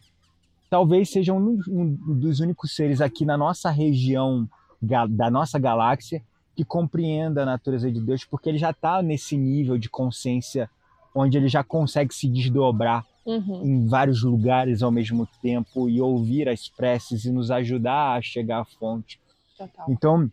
talvez 0.69 1.09
seja 1.09 1.33
um, 1.33 1.59
um 1.67 1.85
dos 2.15 2.39
únicos 2.39 2.75
seres 2.75 3.01
aqui 3.01 3.25
na 3.25 3.37
nossa 3.37 3.69
região 3.69 4.47
da 4.81 5.29
nossa 5.29 5.59
galáxia 5.59 6.23
que 6.55 6.65
compreenda 6.65 7.43
a 7.43 7.45
natureza 7.45 7.91
de 7.91 7.99
Deus, 8.01 8.23
porque 8.25 8.49
ele 8.49 8.57
já 8.57 8.71
está 8.71 9.01
nesse 9.01 9.37
nível 9.37 9.77
de 9.77 9.89
consciência 9.89 10.69
onde 11.13 11.37
ele 11.37 11.47
já 11.47 11.63
consegue 11.63 12.13
se 12.13 12.27
desdobrar 12.27 13.05
Uhum. 13.23 13.61
em 13.63 13.87
vários 13.87 14.23
lugares 14.23 14.81
ao 14.81 14.89
mesmo 14.89 15.27
tempo 15.43 15.87
e 15.87 16.01
ouvir 16.01 16.49
as 16.49 16.67
preces 16.67 17.23
e 17.23 17.31
nos 17.31 17.51
ajudar 17.51 18.17
a 18.17 18.21
chegar 18.23 18.61
à 18.61 18.65
fonte. 18.65 19.19
Total. 19.55 19.85
Então, 19.87 20.31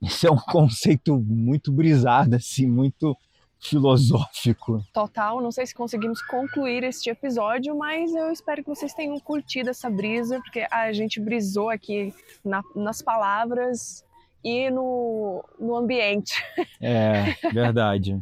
isso 0.00 0.26
é 0.26 0.30
um 0.30 0.36
conceito 0.50 1.16
muito 1.18 1.72
brisado, 1.72 2.36
assim, 2.36 2.66
muito 2.66 3.16
filosófico. 3.58 4.84
Total. 4.92 5.40
Não 5.40 5.50
sei 5.50 5.66
se 5.66 5.74
conseguimos 5.74 6.22
concluir 6.22 6.84
este 6.84 7.10
episódio, 7.10 7.76
mas 7.76 8.14
eu 8.14 8.30
espero 8.30 8.62
que 8.62 8.68
vocês 8.68 8.92
tenham 8.94 9.18
curtido 9.18 9.70
essa 9.70 9.90
brisa, 9.90 10.38
porque 10.40 10.66
a 10.70 10.92
gente 10.92 11.20
brisou 11.20 11.70
aqui 11.70 12.14
na- 12.44 12.62
nas 12.74 13.02
palavras 13.02 14.04
e 14.44 14.70
no, 14.70 15.44
no 15.58 15.74
ambiente. 15.76 16.34
É, 16.80 17.34
verdade. 17.52 18.20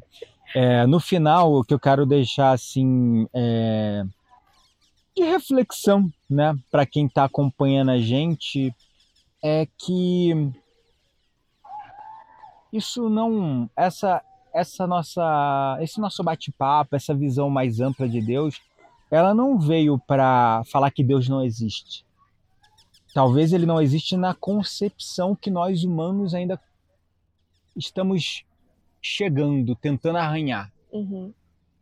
É, 0.54 0.86
no 0.86 1.00
final, 1.00 1.52
o 1.52 1.64
que 1.64 1.74
eu 1.74 1.80
quero 1.80 2.06
deixar 2.06 2.52
assim 2.52 3.26
é, 3.34 4.04
de 5.16 5.24
reflexão, 5.24 6.08
né, 6.30 6.54
para 6.70 6.86
quem 6.86 7.06
está 7.06 7.24
acompanhando 7.24 7.90
a 7.90 7.98
gente, 7.98 8.72
é 9.42 9.66
que 9.76 10.50
isso 12.76 13.08
não, 13.08 13.70
essa, 13.76 14.22
essa 14.52 14.86
nossa, 14.86 15.78
esse 15.80 16.00
nosso 16.00 16.22
bate-papo, 16.22 16.96
essa 16.96 17.14
visão 17.14 17.48
mais 17.48 17.80
ampla 17.80 18.08
de 18.08 18.20
Deus, 18.20 18.60
ela 19.10 19.32
não 19.32 19.58
veio 19.58 19.98
para 19.98 20.62
falar 20.64 20.90
que 20.90 21.04
Deus 21.04 21.28
não 21.28 21.44
existe. 21.44 22.04
Talvez 23.14 23.52
ele 23.52 23.64
não 23.64 23.80
existe 23.80 24.16
na 24.16 24.34
concepção 24.34 25.36
que 25.36 25.50
nós 25.50 25.84
humanos 25.84 26.34
ainda 26.34 26.60
estamos 27.76 28.44
chegando, 29.00 29.76
tentando 29.76 30.18
arranhar, 30.18 30.72
Uhum. 30.90 31.32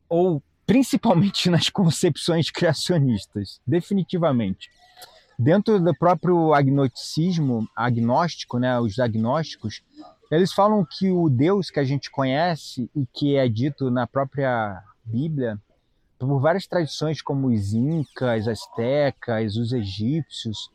ou 0.08 0.42
principalmente 0.66 1.48
nas 1.50 1.68
concepções 1.68 2.50
criacionistas, 2.50 3.60
definitivamente. 3.66 4.70
Dentro 5.38 5.80
do 5.80 5.94
próprio 5.96 6.52
agnosticismo, 6.52 7.66
agnóstico, 7.74 8.58
né, 8.58 8.78
os 8.78 8.98
agnósticos, 8.98 9.82
eles 10.36 10.52
falam 10.52 10.84
que 10.84 11.10
o 11.10 11.28
Deus 11.28 11.70
que 11.70 11.78
a 11.78 11.84
gente 11.84 12.10
conhece 12.10 12.90
e 12.96 13.06
que 13.06 13.36
é 13.36 13.46
dito 13.48 13.90
na 13.90 14.06
própria 14.06 14.82
Bíblia, 15.04 15.58
por 16.18 16.40
várias 16.40 16.66
tradições 16.66 17.20
como 17.20 17.48
os 17.48 17.74
incas, 17.74 18.48
astecas, 18.48 19.56
os 19.56 19.72
egípcios, 19.72 20.70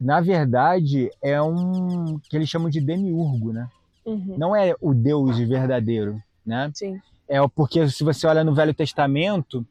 na 0.00 0.20
verdade 0.20 1.10
é 1.20 1.42
um 1.42 2.18
que 2.20 2.36
eles 2.36 2.48
chamam 2.48 2.70
de 2.70 2.80
demiurgo, 2.80 3.52
né? 3.52 3.68
Uhum. 4.04 4.34
não 4.36 4.54
é 4.54 4.74
o 4.80 4.92
Deus 4.92 5.38
verdadeiro, 5.38 6.20
né? 6.44 6.70
Sim. 6.74 7.00
É 7.28 7.38
porque 7.48 7.88
se 7.88 8.02
você 8.02 8.26
olha 8.26 8.42
no 8.42 8.54
Velho 8.54 8.74
Testamento, 8.74 9.64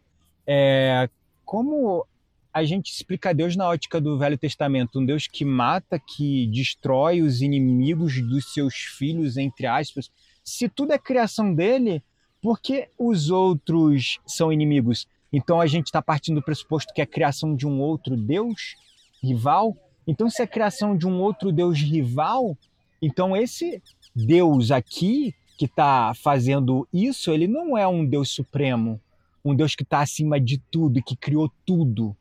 é, 0.48 1.10
como 1.46 2.06
a 2.54 2.64
gente 2.64 2.92
explica 2.92 3.34
Deus 3.34 3.56
na 3.56 3.68
ótica 3.68 4.02
do 4.02 4.18
Velho 4.18 4.38
Testamento, 4.38 5.00
um 5.00 5.06
Deus 5.06 5.28
que 5.28 5.46
mata, 5.46 5.98
que 6.00 6.48
destrói 6.48 7.22
os 7.22 7.42
inimigos 7.42 8.22
dos 8.22 8.54
seus 8.54 8.76
filhos, 8.76 9.38
entre 9.38 9.68
aspas. 9.68 10.12
Se 10.44 10.68
tudo 10.68 10.92
é 10.92 10.98
criação 10.98 11.54
dele, 11.54 12.04
por 12.42 12.60
que 12.60 12.90
os 12.98 13.30
outros 13.30 14.20
são 14.26 14.52
inimigos? 14.52 15.08
Então 15.32 15.62
a 15.62 15.68
gente 15.68 15.86
está 15.86 16.02
partindo 16.02 16.36
do 16.36 16.44
pressuposto 16.44 16.94
que 16.94 17.00
é 17.00 17.04
a 17.04 17.08
criação 17.08 17.56
de 17.56 17.66
um 17.66 17.80
outro 17.80 18.18
Deus 18.18 18.76
rival. 19.24 19.78
Então 20.06 20.30
se 20.30 20.42
é 20.42 20.46
a 20.46 20.48
criação 20.48 20.98
de 20.98 21.08
um 21.08 21.22
outro 21.22 21.52
Deus 21.52 21.80
rival, 21.80 22.58
então 23.02 23.38
esse 23.38 23.82
Deus 24.14 24.72
aqui 24.72 25.34
que 25.58 25.66
está 25.66 26.14
fazendo 26.16 26.88
isso, 26.92 27.32
ele 27.32 27.48
não 27.48 27.78
é 27.78 27.88
um 27.88 28.06
Deus 28.06 28.30
supremo, 28.30 29.00
um 29.46 29.56
Deus 29.56 29.76
que 29.76 29.84
está 29.84 30.02
acima 30.02 30.40
de 30.40 30.58
tudo 30.58 31.00
e 31.00 31.04
que 31.04 31.16
criou 31.16 31.50
tudo. 31.66 32.18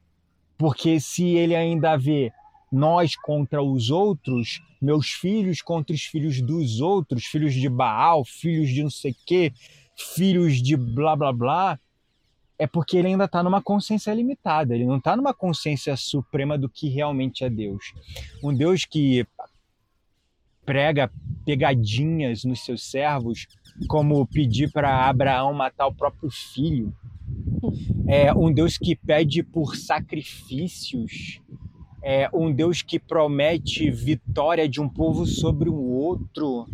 Porque 0.60 1.00
se 1.00 1.24
ele 1.24 1.56
ainda 1.56 1.96
vê 1.96 2.30
nós 2.70 3.16
contra 3.16 3.62
os 3.62 3.88
outros, 3.88 4.60
meus 4.78 5.08
filhos 5.08 5.62
contra 5.62 5.94
os 5.94 6.02
filhos 6.02 6.42
dos 6.42 6.82
outros, 6.82 7.24
filhos 7.24 7.54
de 7.54 7.66
Baal, 7.66 8.26
filhos 8.26 8.68
de 8.68 8.82
não 8.82 8.90
sei 8.90 9.16
quê, 9.24 9.54
filhos 9.96 10.60
de 10.62 10.76
blá 10.76 11.16
blá 11.16 11.32
blá, 11.32 11.80
é 12.58 12.66
porque 12.66 12.98
ele 12.98 13.08
ainda 13.08 13.24
está 13.24 13.42
numa 13.42 13.62
consciência 13.62 14.12
limitada, 14.12 14.74
ele 14.74 14.84
não 14.84 14.98
está 14.98 15.16
numa 15.16 15.32
consciência 15.32 15.96
suprema 15.96 16.58
do 16.58 16.68
que 16.68 16.90
realmente 16.90 17.42
é 17.42 17.48
Deus. 17.48 17.94
Um 18.44 18.54
Deus 18.54 18.84
que 18.84 19.26
prega 20.66 21.10
pegadinhas 21.46 22.44
nos 22.44 22.66
seus 22.66 22.90
servos, 22.90 23.46
como 23.88 24.26
pedir 24.26 24.70
para 24.70 25.08
Abraão 25.08 25.54
matar 25.54 25.86
o 25.86 25.94
próprio 25.94 26.30
filho. 26.30 26.94
É 28.06 28.32
um 28.32 28.52
Deus 28.52 28.76
que 28.78 28.94
pede 28.96 29.42
por 29.42 29.76
sacrifícios. 29.76 31.40
É 32.02 32.30
um 32.32 32.50
Deus 32.52 32.80
que 32.82 32.98
promete 32.98 33.90
vitória 33.90 34.68
de 34.68 34.80
um 34.80 34.88
povo 34.88 35.26
sobre 35.26 35.68
o 35.68 35.74
outro, 35.78 36.66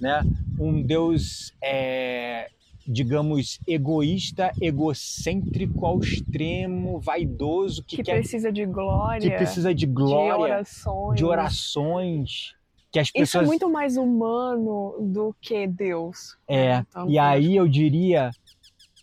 né? 0.00 0.22
Um 0.58 0.82
Deus, 0.82 1.52
é, 1.62 2.48
digamos, 2.86 3.60
egoísta, 3.66 4.50
egocêntrico 4.60 5.86
ao 5.86 6.00
extremo, 6.00 6.98
vaidoso, 6.98 7.84
que, 7.84 7.96
Que 7.96 8.02
quer, 8.02 8.18
precisa 8.18 8.50
de 8.50 8.66
glória, 8.66 9.30
que 9.30 9.36
precisa 9.36 9.72
de 9.72 9.86
de 9.86 9.92
glória, 9.92 10.54
orações. 10.54 11.16
de 11.16 11.24
orações. 11.24 12.54
que 12.90 12.98
as 12.98 13.08
Isso 13.08 13.16
é 13.16 13.20
pessoas 13.20 13.46
muito 13.46 13.70
mais 13.70 13.96
humano 13.96 14.96
do 15.00 15.34
que 15.40 15.66
Deus. 15.66 16.36
É, 16.48 16.78
Então, 16.78 17.08
e 17.08 17.18
aí 17.18 17.54
eu 17.56 17.68
diria, 17.68 18.30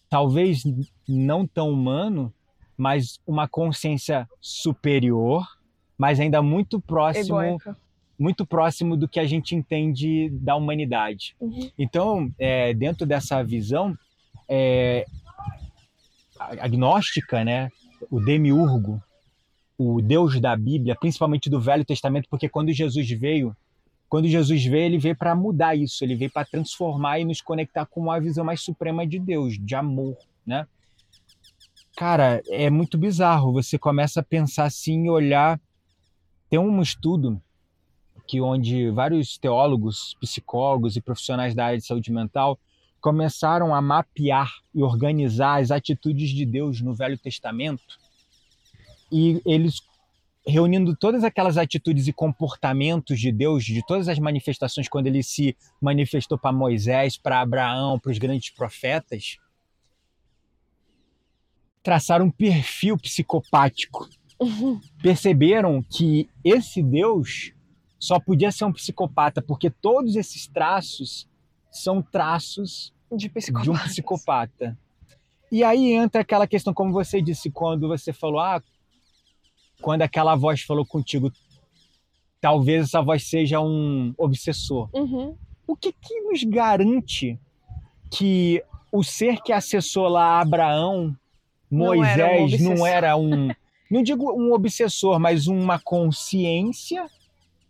talvez 0.10 0.64
não 1.10 1.48
tão 1.48 1.70
humano, 1.72 2.34
mas 2.78 3.20
uma 3.26 3.48
consciência 3.48 4.28
superior, 4.40 5.46
mas 5.98 6.20
ainda 6.20 6.42
muito 6.42 6.80
próximo, 6.80 7.42
Egoica. 7.42 7.78
muito 8.18 8.46
próximo 8.46 8.96
do 8.96 9.08
que 9.08 9.20
a 9.20 9.26
gente 9.26 9.56
entende 9.56 10.30
da 10.30 10.56
humanidade. 10.56 11.36
Uhum. 11.40 11.70
Então, 11.78 12.32
é, 12.38 12.74
dentro 12.74 13.06
dessa 13.06 13.44
visão 13.44 13.98
é, 14.48 15.06
agnóstica, 16.40 17.44
né, 17.44 17.70
o 18.10 18.20
demiurgo, 18.20 19.02
o 19.78 20.02
Deus 20.02 20.40
da 20.40 20.56
Bíblia, 20.56 20.96
principalmente 20.96 21.50
do 21.50 21.60
Velho 21.60 21.86
Testamento, 21.86 22.28
porque 22.30 22.48
quando 22.48 22.72
Jesus 22.72 23.10
veio, 23.12 23.56
quando 24.10 24.28
Jesus 24.28 24.66
veio, 24.66 24.86
ele 24.86 24.98
veio 24.98 25.16
para 25.16 25.36
mudar 25.36 25.76
isso, 25.76 26.04
ele 26.04 26.16
veio 26.16 26.32
para 26.32 26.46
transformar 26.46 27.20
e 27.20 27.26
nos 27.26 27.42
conectar 27.42 27.86
com 27.86 28.02
uma 28.02 28.20
visão 28.20 28.44
mais 28.44 28.62
suprema 28.62 29.06
de 29.06 29.20
Deus, 29.20 29.58
de 29.60 29.76
amor, 29.76 30.18
né? 30.46 30.68
Cara, 32.00 32.42
é 32.48 32.70
muito 32.70 32.98
bizarro. 32.98 33.52
Você 33.52 33.78
começa 33.78 34.22
a 34.22 34.24
pensar 34.24 34.64
assim 34.64 35.08
e 35.08 35.10
olhar. 35.10 35.60
Tem 36.50 36.58
um 36.58 36.82
estudo 36.82 37.42
que 38.26 38.40
onde 38.40 38.90
vários 38.90 39.38
teólogos, 39.38 40.16
psicólogos 40.18 40.96
e 40.96 41.02
profissionais 41.02 41.54
da 41.54 41.66
área 41.66 41.78
de 41.78 41.86
saúde 41.86 42.10
mental 42.10 42.58
começaram 43.02 43.76
a 43.76 43.82
mapear 43.82 44.50
e 44.74 44.82
organizar 44.82 45.60
as 45.60 45.72
atitudes 45.72 46.30
de 46.30 46.46
Deus 46.46 46.80
no 46.80 46.96
Velho 46.96 47.18
Testamento 47.18 48.00
e 49.12 49.42
eles 49.46 49.82
reunindo 50.48 50.96
todas 50.96 51.26
aquelas 51.26 51.58
atitudes 51.58 52.08
e 52.08 52.14
comportamentos 52.14 53.20
de 53.20 53.30
Deus, 53.30 53.66
de 53.66 53.86
todas 53.86 54.08
as 54.08 54.20
manifestações 54.20 54.88
quando 54.88 55.08
ele 55.08 55.22
se 55.22 55.54
manifestou 55.82 56.38
para 56.38 56.54
Moisés, 56.54 57.18
para 57.18 57.42
Abraão, 57.42 58.00
para 58.00 58.12
os 58.14 58.18
grandes 58.18 58.52
profetas, 58.52 59.38
traçaram 61.90 62.28
um 62.28 62.32
perfil 62.32 62.96
psicopático. 63.00 64.08
Perceberam 65.02 65.82
que 65.82 66.30
esse 66.44 66.84
Deus 66.84 67.52
só 67.98 68.20
podia 68.20 68.52
ser 68.52 68.66
um 68.66 68.72
psicopata 68.72 69.42
porque 69.42 69.72
todos 69.72 70.16
esses 70.16 70.46
traços 70.46 71.28
são 71.72 72.00
traços 72.00 72.94
De 73.12 73.28
psicopata. 73.28 73.64
de 73.64 73.72
um 73.72 73.74
psicopata. 73.74 74.78
E 75.52 75.64
aí 75.64 75.94
entra 75.94 76.22
aquela 76.22 76.46
questão, 76.46 76.76
como 76.76 76.94
você 76.94 77.24
disse, 77.24 77.50
quando 77.50 77.88
você 77.88 78.14
falou, 78.14 78.40
ah, 78.40 78.62
quando 79.82 80.04
aquela 80.04 80.36
voz 80.36 80.62
falou 80.62 80.86
contigo, 80.86 81.34
talvez 82.40 82.84
essa 82.84 83.02
voz 83.02 83.28
seja 83.28 83.60
um 83.60 84.14
obsessor. 84.16 84.88
Uhum. 84.94 85.36
O 85.66 85.76
que, 85.76 85.92
que 85.92 86.22
nos 86.22 86.44
garante 86.44 87.40
que 88.12 88.64
o 88.92 89.04
ser 89.04 89.42
que 89.42 89.52
acessou 89.52 90.08
lá 90.08 90.40
Abraão, 90.40 91.18
Não 91.70 92.04
era 92.04 92.32
um 92.32 92.40
Moisés, 92.42 92.62
não 92.62 92.88
era 92.88 93.18
um, 93.18 93.50
não 93.90 94.04
digo 94.04 94.32
um 94.32 94.54
obsessor, 94.54 95.20
mas 95.20 95.48
uma 95.48 95.80
consciência 95.80 97.08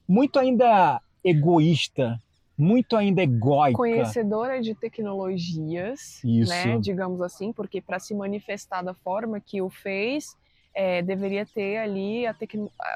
muito 0.08 0.40
ainda 0.40 1.02
egoísta, 1.24 2.20
muito 2.58 2.98
ainda 2.98 3.22
egóica. 3.22 3.78
Conhecedora 3.78 4.62
de 4.62 4.74
tecnologias, 4.74 6.24
Isso. 6.24 6.50
né? 6.50 6.78
Digamos 6.80 7.22
assim, 7.22 7.54
porque 7.54 7.82
para 7.82 8.00
se 8.00 8.14
manifestar 8.14 8.82
da 8.82 8.94
forma 8.94 9.40
que 9.40 9.62
o 9.62 9.70
fez, 9.70 10.36
é, 10.74 11.02
deveria 11.02 11.46
ter 11.46 11.78
ali 11.78 12.24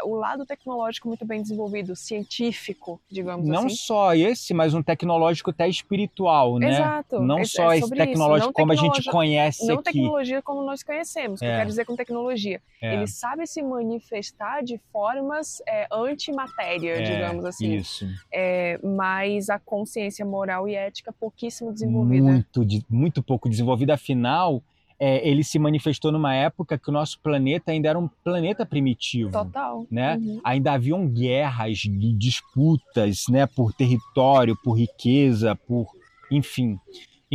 o 0.05 0.15
lado 0.15 0.45
tecnológico 0.45 1.07
muito 1.07 1.25
bem 1.25 1.41
desenvolvido, 1.41 1.95
científico, 1.95 2.99
digamos 3.09 3.47
Não 3.47 3.65
assim. 3.65 3.75
só 3.75 4.13
esse, 4.15 4.53
mas 4.53 4.73
um 4.73 4.81
tecnológico 4.83 5.49
até 5.49 5.67
espiritual, 5.67 6.59
né? 6.59 6.69
Exato. 6.69 7.19
Não 7.19 7.39
É- 7.39 7.45
só 7.45 7.71
é 7.73 7.79
esse 7.79 7.89
tecnológico 7.89 8.47
Não 8.47 8.53
como 8.53 8.71
a 8.71 8.75
gente 8.75 9.03
conhece 9.09 9.65
Não 9.65 9.75
aqui. 9.75 9.83
tecnologia 9.85 10.41
como 10.41 10.63
nós 10.63 10.83
conhecemos, 10.83 11.39
que 11.39 11.45
eu 11.45 11.49
É. 11.51 11.57
quero 11.57 11.69
dizer 11.69 11.85
com 11.85 11.95
tecnologia. 11.95 12.61
É, 12.81 12.93
Ele 12.95 13.07
sabe 13.07 13.45
se 13.47 13.61
manifestar 13.61 14.61
de 14.63 14.77
formas 14.91 15.61
é, 15.67 15.87
antimatéria, 15.91 16.95
é, 16.97 17.01
digamos 17.01 17.45
assim. 17.45 17.75
Isso. 17.75 18.07
É, 18.31 18.79
mas 18.83 19.49
a 19.49 19.57
consciência 19.59 20.25
moral 20.25 20.67
e 20.67 20.75
ética 20.75 21.11
pouquíssimo 21.11 21.71
desenvolvida. 21.71 22.23
Muito, 22.23 22.61
muito 22.89 23.23
pouco 23.23 23.49
desenvolvida. 23.49 23.93
Afinal, 23.93 24.61
é, 24.99 25.27
ele 25.27 25.43
se 25.43 25.59
manifestou 25.59 26.11
numa 26.11 26.33
época 26.33 26.77
que 26.77 26.89
o 26.89 26.93
nosso 26.93 27.19
planeta 27.19 27.71
ainda 27.71 27.89
era 27.89 27.99
um 27.99 28.07
planeta 28.23 28.65
primitivo. 28.65 29.31
Total. 29.31 29.85
Né? 29.89 30.17
Uhum. 30.17 30.41
Ainda 30.43 30.73
haviam 30.73 31.07
guerras, 31.07 31.79
disputas, 32.17 33.23
né, 33.29 33.45
por 33.45 33.73
território, 33.73 34.57
por 34.63 34.73
riqueza, 34.73 35.55
por, 35.55 35.87
enfim. 36.31 36.79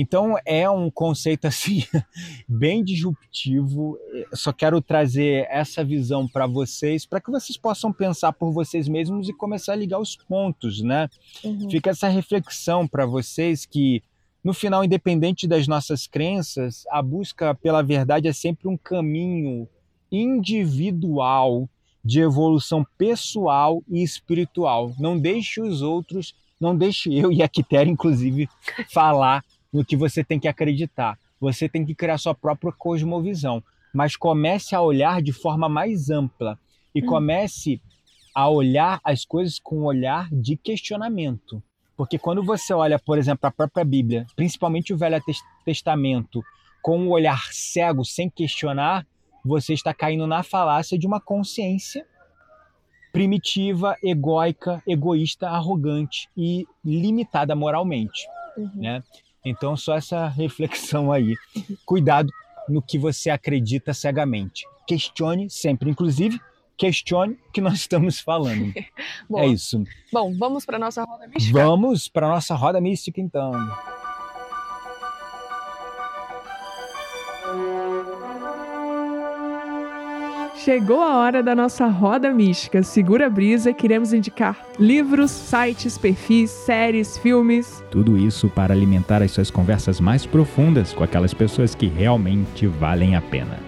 Então 0.00 0.36
é 0.46 0.70
um 0.70 0.88
conceito 0.90 1.46
assim 1.48 1.82
bem 2.48 2.84
disruptivo. 2.84 3.98
Só 4.32 4.52
quero 4.52 4.80
trazer 4.80 5.46
essa 5.50 5.82
visão 5.82 6.28
para 6.28 6.46
vocês, 6.46 7.04
para 7.04 7.20
que 7.20 7.30
vocês 7.30 7.56
possam 7.56 7.92
pensar 7.92 8.32
por 8.32 8.52
vocês 8.52 8.88
mesmos 8.88 9.28
e 9.28 9.32
começar 9.32 9.72
a 9.72 9.76
ligar 9.76 9.98
os 9.98 10.14
pontos, 10.14 10.80
né? 10.80 11.08
Uhum. 11.42 11.68
Fica 11.68 11.90
essa 11.90 12.08
reflexão 12.08 12.86
para 12.86 13.04
vocês 13.04 13.66
que 13.66 14.02
no 14.48 14.54
final, 14.54 14.82
independente 14.82 15.46
das 15.46 15.68
nossas 15.68 16.06
crenças, 16.06 16.86
a 16.90 17.02
busca 17.02 17.54
pela 17.54 17.82
verdade 17.82 18.28
é 18.28 18.32
sempre 18.32 18.66
um 18.66 18.78
caminho 18.78 19.68
individual 20.10 21.68
de 22.02 22.20
evolução 22.20 22.82
pessoal 22.96 23.82
e 23.86 24.02
espiritual. 24.02 24.94
Não 24.98 25.18
deixe 25.18 25.60
os 25.60 25.82
outros, 25.82 26.34
não 26.58 26.74
deixe 26.74 27.12
eu 27.12 27.30
e 27.30 27.42
a 27.42 27.48
Quitéria, 27.48 27.90
inclusive, 27.90 28.48
falar 28.90 29.44
no 29.70 29.84
que 29.84 29.94
você 29.94 30.24
tem 30.24 30.40
que 30.40 30.48
acreditar. 30.48 31.18
Você 31.38 31.68
tem 31.68 31.84
que 31.84 31.94
criar 31.94 32.16
sua 32.16 32.34
própria 32.34 32.72
cosmovisão, 32.72 33.62
mas 33.92 34.16
comece 34.16 34.74
a 34.74 34.80
olhar 34.80 35.20
de 35.20 35.30
forma 35.30 35.68
mais 35.68 36.08
ampla 36.08 36.58
e 36.94 37.02
Hum. 37.02 37.06
comece 37.06 37.82
a 38.34 38.48
olhar 38.48 38.98
as 39.04 39.26
coisas 39.26 39.58
com 39.58 39.80
um 39.80 39.84
olhar 39.84 40.26
de 40.32 40.56
questionamento. 40.56 41.62
Porque 41.98 42.16
quando 42.18 42.42
você 42.44 42.72
olha, 42.72 42.96
por 42.98 43.18
exemplo, 43.18 43.46
a 43.46 43.50
própria 43.50 43.84
Bíblia, 43.84 44.24
principalmente 44.36 44.94
o 44.94 44.96
Velho 44.96 45.20
Tes- 45.22 45.42
Testamento, 45.64 46.42
com 46.80 46.96
um 46.96 47.10
olhar 47.10 47.48
cego, 47.52 48.04
sem 48.04 48.30
questionar, 48.30 49.04
você 49.44 49.74
está 49.74 49.92
caindo 49.92 50.24
na 50.26 50.42
falácia 50.44 50.96
de 50.96 51.06
uma 51.08 51.20
consciência 51.20 52.06
primitiva, 53.12 53.96
egóica, 54.02 54.82
egoísta, 54.86 55.48
arrogante 55.48 56.28
e 56.36 56.66
limitada 56.84 57.54
moralmente, 57.56 58.28
Uhum. 58.56 58.70
né? 58.76 59.02
Então, 59.44 59.76
só 59.76 59.96
essa 59.96 60.28
reflexão 60.28 61.10
aí. 61.10 61.34
Cuidado 61.86 62.30
no 62.68 62.82
que 62.82 62.98
você 62.98 63.30
acredita 63.30 63.94
cegamente. 63.94 64.64
Questione 64.86 65.48
sempre, 65.48 65.90
inclusive, 65.90 66.38
questione 66.78 67.34
o 67.48 67.52
que 67.52 67.60
nós 67.60 67.74
estamos 67.74 68.20
falando. 68.20 68.72
É 69.36 69.46
isso. 69.46 69.84
Bom, 70.10 70.34
vamos 70.38 70.64
para 70.64 70.78
nossa 70.78 71.04
roda 71.04 71.26
mística? 71.26 71.58
Vamos 71.58 72.08
para 72.08 72.28
nossa 72.28 72.54
roda 72.54 72.80
mística 72.80 73.20
então. 73.20 73.52
Chegou 80.56 81.00
a 81.00 81.16
hora 81.18 81.42
da 81.42 81.54
nossa 81.54 81.86
roda 81.86 82.32
mística. 82.32 82.82
Segura 82.82 83.26
a 83.26 83.30
brisa, 83.30 83.72
queremos 83.72 84.12
indicar 84.12 84.66
livros, 84.78 85.30
sites, 85.30 85.96
perfis, 85.96 86.50
séries, 86.50 87.16
filmes. 87.18 87.82
Tudo 87.90 88.18
isso 88.18 88.48
para 88.48 88.74
alimentar 88.74 89.22
as 89.22 89.30
suas 89.30 89.50
conversas 89.50 90.00
mais 90.00 90.26
profundas 90.26 90.92
com 90.92 91.04
aquelas 91.04 91.32
pessoas 91.32 91.74
que 91.74 91.86
realmente 91.86 92.66
valem 92.66 93.14
a 93.14 93.20
pena. 93.20 93.67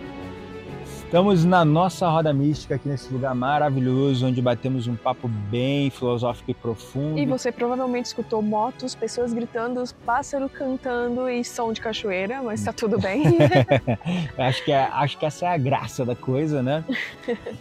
Estamos 1.11 1.45
na 1.45 1.65
nossa 1.65 2.09
roda 2.09 2.33
mística 2.33 2.77
aqui 2.77 2.89
nesse 2.89 3.13
lugar 3.13 3.35
maravilhoso, 3.35 4.29
onde 4.29 4.41
batemos 4.41 4.87
um 4.87 4.95
papo 4.95 5.27
bem 5.27 5.91
filosófico 5.91 6.53
e 6.53 6.55
profundo. 6.55 7.19
E 7.19 7.27
você 7.27 7.51
provavelmente 7.51 8.07
escutou 8.07 8.41
motos, 8.41 8.95
pessoas 8.95 9.33
gritando, 9.33 9.83
pássaro 10.07 10.49
cantando 10.49 11.29
e 11.29 11.45
som 11.45 11.73
de 11.73 11.81
cachoeira, 11.81 12.41
mas 12.45 12.63
tá 12.63 12.73
tudo 12.73 12.97
bem. 12.97 13.25
acho, 14.39 14.65
que 14.65 14.71
é- 14.71 14.85
acho 14.85 15.19
que 15.19 15.27
essa 15.27 15.47
é 15.47 15.49
a 15.49 15.59
graça 15.59 16.05
da 16.05 16.15
coisa, 16.15 16.63
né? 16.63 16.85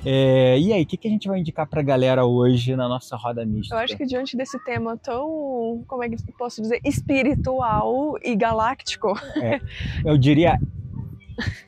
É, 0.06 0.60
e 0.60 0.72
aí, 0.72 0.84
o 0.84 0.86
que, 0.86 0.96
que 0.96 1.08
a 1.08 1.12
gente 1.12 1.28
vai 1.28 1.40
indicar 1.40 1.66
pra 1.66 1.82
galera 1.82 2.28
hoje 2.28 2.76
na 2.76 2.88
nossa 2.88 3.16
roda 3.16 3.44
mística? 3.44 3.76
Eu 3.76 3.80
acho 3.80 3.98
que 3.98 4.06
diante 4.06 4.38
desse 4.38 4.64
tema 4.64 4.96
tão, 4.96 5.84
como 5.88 6.04
é 6.04 6.10
que 6.10 6.14
eu 6.14 6.36
posso 6.38 6.62
dizer, 6.62 6.80
espiritual 6.86 8.14
e 8.24 8.36
galáctico, 8.36 9.20
Eu 10.06 10.20
diria 10.20 10.60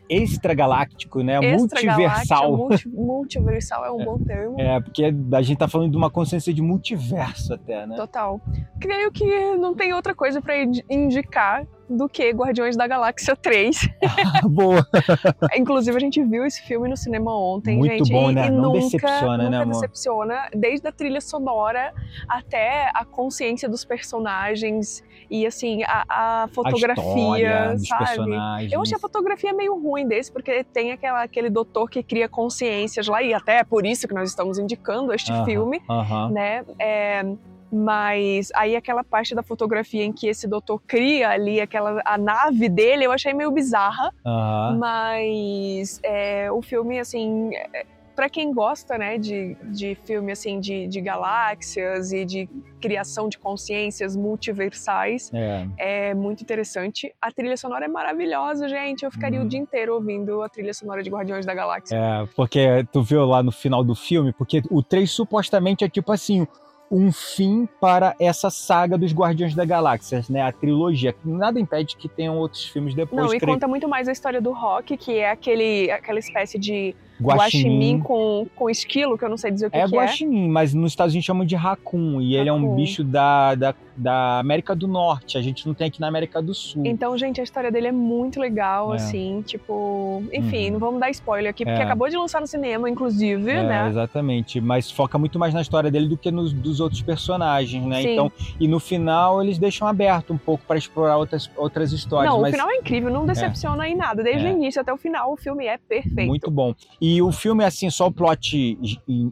extragaláctico, 0.10 1.22
né? 1.22 1.40
Multiversal. 1.40 2.08
extragaláctico, 2.08 2.90
multi, 2.90 2.90
multiversal 2.90 3.86
é 3.86 3.92
um 3.92 4.04
bom 4.04 4.18
termo. 4.20 4.60
É, 4.60 4.80
porque 4.80 5.14
a 5.34 5.42
gente 5.42 5.58
tá 5.58 5.68
falando 5.68 5.92
de 5.92 5.98
uma 5.98 6.10
consciência 6.10 6.54
de 6.54 6.62
multiverso 6.62 7.54
até, 7.54 7.86
né? 7.86 7.96
Total. 7.96 8.42
Creio 8.80 9.12
que 9.12 9.56
não 9.56 9.74
tem 9.74 9.94
outra 9.94 10.14
coisa 10.16 10.42
para 10.42 10.56
indicar 10.90 11.66
do 11.92 12.08
que 12.10 12.30
Guardiões 12.32 12.76
da 12.78 12.88
Galáxia 12.88 13.36
3. 13.36 13.90
Boa. 14.50 14.88
Inclusive, 15.56 15.96
a 15.98 16.00
gente 16.00 16.24
viu 16.24 16.46
esse 16.46 16.62
filme 16.64 16.88
no 16.88 16.96
cinema 16.98 17.38
ontem, 17.38 17.78
Muito 17.78 18.06
gente. 18.06 18.12
bom, 18.12 18.32
né? 18.32 18.48
E 18.48 18.50
Não 18.52 18.64
nunca, 18.64 18.80
decepciona, 18.80 19.38
né, 19.38 19.44
nunca 19.46 19.58
amor? 19.64 19.74
decepciona, 19.74 20.50
desde 20.56 20.88
a 20.88 20.92
trilha 20.92 21.22
sonora 21.22 21.94
até 22.28 22.90
a 22.94 23.04
consciência 23.06 23.68
dos 23.68 23.84
personagens 23.84 25.04
e, 25.30 25.46
assim, 25.46 25.84
a, 25.84 26.04
a 26.10 26.44
A 26.44 26.48
fotografia, 26.50 27.74
dos 27.74 27.88
sabe? 27.88 28.32
Eu 28.72 28.82
achei 28.82 28.96
a 28.98 29.00
fotografia 29.00 29.54
meio 29.54 29.80
ruim 29.80 30.08
desse, 30.08 30.32
porque 30.32 30.64
tem 30.64 30.92
aquela, 30.92 31.24
aquele 31.24 31.50
doutor 31.50 31.90
que 31.90 32.04
cria 32.04 32.28
consciências 32.28 33.08
lá, 33.08 33.22
e 33.22 33.34
até 33.34 33.60
é 33.60 33.64
por 33.64 33.86
isso 33.86 34.08
que 34.08 34.14
nós 34.14 34.30
estamos 34.30 34.58
indicando 34.58 35.14
este 35.14 35.32
Aham, 35.32 35.46
filme, 35.46 35.82
aham. 35.90 36.30
né? 36.32 36.66
É, 36.80 37.24
mas 37.72 38.50
aí 38.54 38.76
aquela 38.76 39.04
parte 39.04 39.34
da 39.34 39.42
fotografia 39.42 40.04
em 40.04 40.12
que 40.12 40.28
esse 40.28 40.48
doutor 40.48 40.82
cria 40.86 41.30
ali 41.30 41.62
aquela 41.62 42.02
a 42.06 42.18
nave 42.18 42.68
dele, 42.68 43.06
eu 43.06 43.12
achei 43.12 43.34
meio 43.34 43.52
bizarra, 43.52 44.12
mas 44.78 46.00
é, 46.04 46.52
o 46.52 46.62
filme 46.62 47.00
assim, 47.00 47.52
para 48.16 48.30
quem 48.30 48.54
gosta, 48.54 48.98
né, 48.98 49.18
de, 49.18 49.56
de 49.64 49.96
filme 50.04 50.32
assim 50.32 50.60
de, 50.60 50.86
de 50.88 51.00
galáxias 51.02 52.12
e 52.12 52.26
de 52.26 52.50
criação 52.82 53.30
de 53.30 53.38
consciências 53.38 54.16
multiversais, 54.16 55.32
É. 55.34 55.68
é 55.78 56.14
muito 56.14 56.42
interessante. 56.44 57.14
A 57.22 57.32
trilha 57.32 57.56
sonora 57.56 57.86
é 57.86 57.88
maravilhosa, 57.88 58.68
gente. 58.68 59.04
Eu 59.06 59.12
ficaria 59.12 59.40
Uhum. 59.40 59.46
o 59.46 59.50
dia 59.50 59.60
inteiro 59.60 59.94
ouvindo 59.94 60.42
a 60.42 60.50
trilha 60.50 60.74
sonora 60.74 61.02
de 61.04 61.10
Guardiões 61.10 61.46
da 61.46 61.54
Galáxia. 61.54 61.96
É, 61.96 62.28
porque 62.36 62.86
tu 62.92 63.02
viu 63.02 63.24
lá 63.26 63.42
no 63.44 63.52
final 63.52 63.84
do 63.84 63.96
filme, 63.96 64.34
porque 64.34 64.62
o 64.70 64.82
3 64.84 65.10
supostamente 65.10 65.84
é 65.86 65.90
tipo 65.90 66.12
assim, 66.12 66.46
um 66.92 67.10
fim 67.12 67.70
para 67.80 68.14
essa 68.20 68.50
saga 68.50 68.98
dos 68.98 69.14
Guardiões 69.14 69.56
da 69.56 69.64
Galáxia, 69.64 70.26
né? 70.30 70.42
A 70.42 70.52
trilogia. 70.52 71.16
Nada 71.24 71.58
impede 71.58 71.96
que 71.96 72.10
tenham 72.10 72.38
outros 72.38 72.66
filmes 72.66 72.94
depois. 72.94 73.22
Não, 73.28 73.34
e 73.34 73.40
creio- 73.40 73.54
conta 73.54 73.68
muito 73.68 73.88
mais 73.88 74.10
a 74.10 74.12
história 74.12 74.42
do 74.42 74.52
Rock, 74.52 74.98
que 74.98 75.18
é 75.18 75.32
aquele, 75.32 75.90
aquela 75.90 76.20
espécie 76.20 76.60
de 76.60 76.94
Guaxinim. 77.22 78.00
com, 78.00 78.48
com 78.56 78.70
esquilo, 78.70 79.18
que 79.18 79.24
eu 79.26 79.30
não 79.30 79.38
sei 79.38 79.52
dizer 79.52 79.68
o 79.68 79.72
que, 79.72 79.78
É 79.78 79.88
que 79.88 79.96
é. 79.96 79.98
guaxinim, 80.00 80.48
mas 80.50 80.74
nos 80.74 80.92
Estados 80.92 81.14
Unidos 81.14 81.26
chamam 81.26 81.46
de 81.46 81.56
raccoon. 81.56 82.22
E 82.22 82.36
ele 82.36 82.50
é 82.50 82.54
um 82.54 82.76
bicho 82.76 83.04
da, 83.04 83.56
da, 83.56 83.76
da 83.96 84.40
América 84.40 84.76
do 84.76 84.88
Norte. 84.88 85.38
A 85.38 85.42
gente 85.42 85.66
não 85.68 85.74
tem 85.74 85.88
aqui 85.88 86.00
na 86.02 86.08
América 86.08 86.42
do 86.42 86.54
Sul. 86.54 86.84
Então, 86.86 87.18
gente, 87.18 87.40
a 87.40 87.44
história 87.44 87.72
dele 87.72 87.88
é 87.88 87.92
muito 87.92 88.40
legal, 88.40 88.94
É. 88.94 88.98
assim, 88.98 89.44
tipo... 89.46 90.24
Enfim, 90.34 90.68
Uhum. 90.68 90.72
não 90.74 90.80
vamos 90.80 91.00
dar 91.00 91.10
spoiler 91.12 91.50
aqui, 91.50 91.64
porque 91.66 91.80
É. 91.82 91.84
acabou 91.84 92.10
de 92.10 92.18
lançar 92.18 92.42
no 92.42 92.48
cinema, 92.48 92.90
inclusive, 92.90 93.50
É, 93.52 93.64
né? 93.64 93.88
exatamente. 93.90 94.60
Mas 94.62 94.90
foca 94.90 95.18
muito 95.18 95.38
mais 95.40 95.54
na 95.54 95.62
história 95.62 95.90
dele 95.92 96.08
do 96.08 96.18
que 96.18 96.32
nos 96.32 96.52
dos 96.54 96.80
outros 96.80 97.02
personagens, 97.02 97.84
né? 97.86 98.02
Sim. 98.02 98.14
Então, 98.14 98.32
e 98.60 98.68
no 98.68 98.80
final 98.80 99.42
eles 99.42 99.58
deixam 99.58 99.88
aberto 99.88 100.34
um 100.34 100.38
pouco 100.38 100.64
para 100.68 100.78
explorar 100.78 101.18
outras, 101.18 101.50
outras 101.58 101.92
histórias. 101.92 102.32
Não, 102.34 102.42
mas 102.42 102.52
o 102.52 102.54
final 102.54 102.70
é 102.70 102.76
incrível, 102.78 103.10
não 103.12 103.26
decepciona 103.26 103.88
em 103.88 103.96
nada. 103.96 104.24
Desde 104.24 104.46
É. 104.46 104.50
o 104.50 104.54
início 104.54 104.82
até 104.82 104.94
o 104.94 104.98
final, 104.98 105.32
o 105.34 105.38
filme 105.38 105.66
é 105.66 105.78
perfeito. 105.78 106.28
Muito 106.28 106.52
bom. 106.52 106.74
E 107.00 107.11
o 107.20 107.32
filme, 107.32 107.64
assim, 107.64 107.90
só 107.90 108.06
o 108.06 108.12
plot 108.12 108.78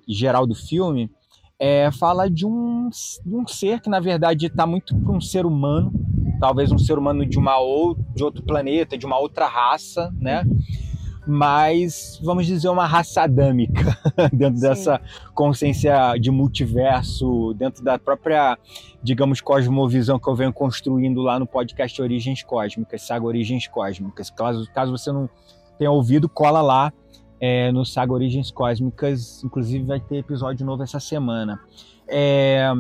geral 0.08 0.48
do 0.48 0.56
filme, 0.56 1.12
é, 1.60 1.92
fala 1.92 2.30
de 2.30 2.46
um, 2.46 2.90
de 2.90 3.36
um 3.36 3.46
ser 3.46 3.80
que, 3.80 3.90
na 3.90 4.00
verdade, 4.00 4.48
está 4.48 4.66
muito 4.66 4.96
para 4.96 5.12
um 5.12 5.22
ser 5.22 5.46
humano, 5.46 5.92
talvez 6.40 6.72
um 6.72 6.80
ser 6.80 6.98
humano 6.98 7.26
de, 7.26 7.38
uma 7.38 7.60
ou, 7.60 7.96
de 8.16 8.24
outro 8.24 8.42
planeta, 8.42 8.98
de 8.98 9.06
uma 9.06 9.20
outra 9.20 9.46
raça, 9.46 10.12
né? 10.18 10.44
Mas, 11.28 12.20
vamos 12.24 12.48
dizer, 12.48 12.70
uma 12.70 12.88
raça 12.88 13.22
adâmica, 13.22 13.96
dentro 14.34 14.56
Sim. 14.56 14.68
dessa 14.68 15.02
consciência 15.36 16.16
de 16.18 16.32
multiverso, 16.32 17.54
dentro 17.54 17.84
da 17.84 18.00
própria, 18.00 18.58
digamos, 19.04 19.42
cosmovisão 19.42 20.18
que 20.18 20.28
eu 20.28 20.36
venho 20.36 20.54
construindo 20.54 21.22
lá 21.22 21.38
no 21.38 21.46
podcast 21.46 22.02
Origens 22.02 22.42
Cósmicas, 22.42 23.04
Saga 23.04 23.26
Origens 23.26 23.68
Cósmicas. 23.68 24.32
Caso, 24.32 24.68
caso 24.74 24.92
você 24.92 25.12
não 25.12 25.30
tenha 25.78 25.92
ouvido, 25.92 26.28
cola 26.28 26.62
lá 26.62 26.92
é, 27.40 27.72
no 27.72 27.86
Saga 27.86 28.14
Origens 28.14 28.52
Cósmicas. 28.52 29.44
Inclusive 29.44 29.84
vai 29.86 30.00
ter 30.00 30.18
episódio 30.18 30.66
novo 30.66 30.84
essa 30.84 31.00
semana. 31.00 31.60
É, 32.08 32.72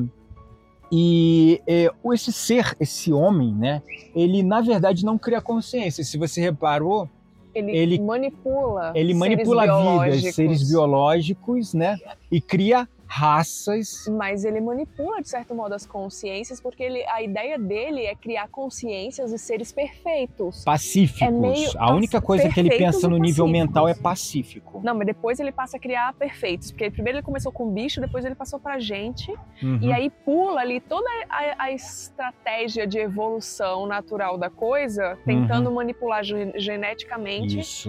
e 0.91 1.62
é, 1.68 1.91
esse 2.14 2.32
ser, 2.32 2.76
esse 2.80 3.14
homem, 3.14 3.53
né? 3.53 3.82
Ele 4.16 4.41
na 4.41 4.60
verdade 4.62 5.05
não 5.05 5.18
cria 5.18 5.39
consciência. 5.41 6.03
Se 6.03 6.18
você 6.18 6.41
reparou, 6.41 7.07
Ele, 7.53 7.72
ele- 7.78 7.99
manipula 7.99 8.91
ele 8.95 9.14
manipula 9.14 9.64
vidas, 10.07 10.34
seres 10.34 10.68
biológicos, 10.68 11.74
né? 11.74 11.97
E 12.32 12.41
cria 12.41 12.88
raças. 13.10 14.05
Mas 14.07 14.45
ele 14.45 14.62
manipula, 14.62 15.22
de 15.22 15.28
certo 15.30 15.55
modo, 15.55 15.74
as 15.74 15.86
consciências, 15.86 16.62
porque 16.62 16.84
ele, 16.84 17.03
a 17.07 17.22
ideia 17.22 17.57
dele 17.57 18.05
é 18.05 18.16
criar 18.16 18.47
consciências 18.49 19.32
e 19.32 19.38
seres 19.38 19.72
perfeitos. 19.72 20.64
Pacíficos. 20.64 21.22
É 21.22 21.32
meio 21.32 21.70
a 21.78 21.93
única 21.93 22.22
coisa 22.22 22.47
que 22.49 22.60
ele 22.60 22.70
pensa 22.70 23.07
no 23.07 23.18
nível 23.18 23.47
mental 23.47 23.88
é 23.88 23.95
pacífico. 23.95 24.80
Não, 24.84 24.93
mas 24.95 25.07
depois 25.07 25.39
ele 25.39 25.51
passa 25.51 25.78
a 25.78 25.80
criar 25.80 26.14
perfeitos. 26.14 26.72
Porque 26.72 26.89
primeiro 26.91 27.18
ele 27.18 27.26
começou 27.26 27.51
com 27.51 27.70
bicho, 27.72 27.99
depois 27.99 28.24
ele 28.24 28.36
passou 28.36 28.60
pra 28.60 28.80
gente. 28.80 29.32
Uhum. 29.62 29.80
E 29.82 29.91
aí 29.91 30.10
pula 30.10 30.62
ali 30.62 30.80
toda 30.80 31.10
a, 31.30 31.64
a 31.66 31.72
estratégia 31.72 32.86
de 32.86 32.99
evolução 32.99 33.88
natural 33.88 34.38
da 34.38 34.49
coisa, 34.49 35.18
tentando 35.26 35.72
manipular 35.72 36.24
ge- 36.24 36.53
geneticamente 36.55 37.39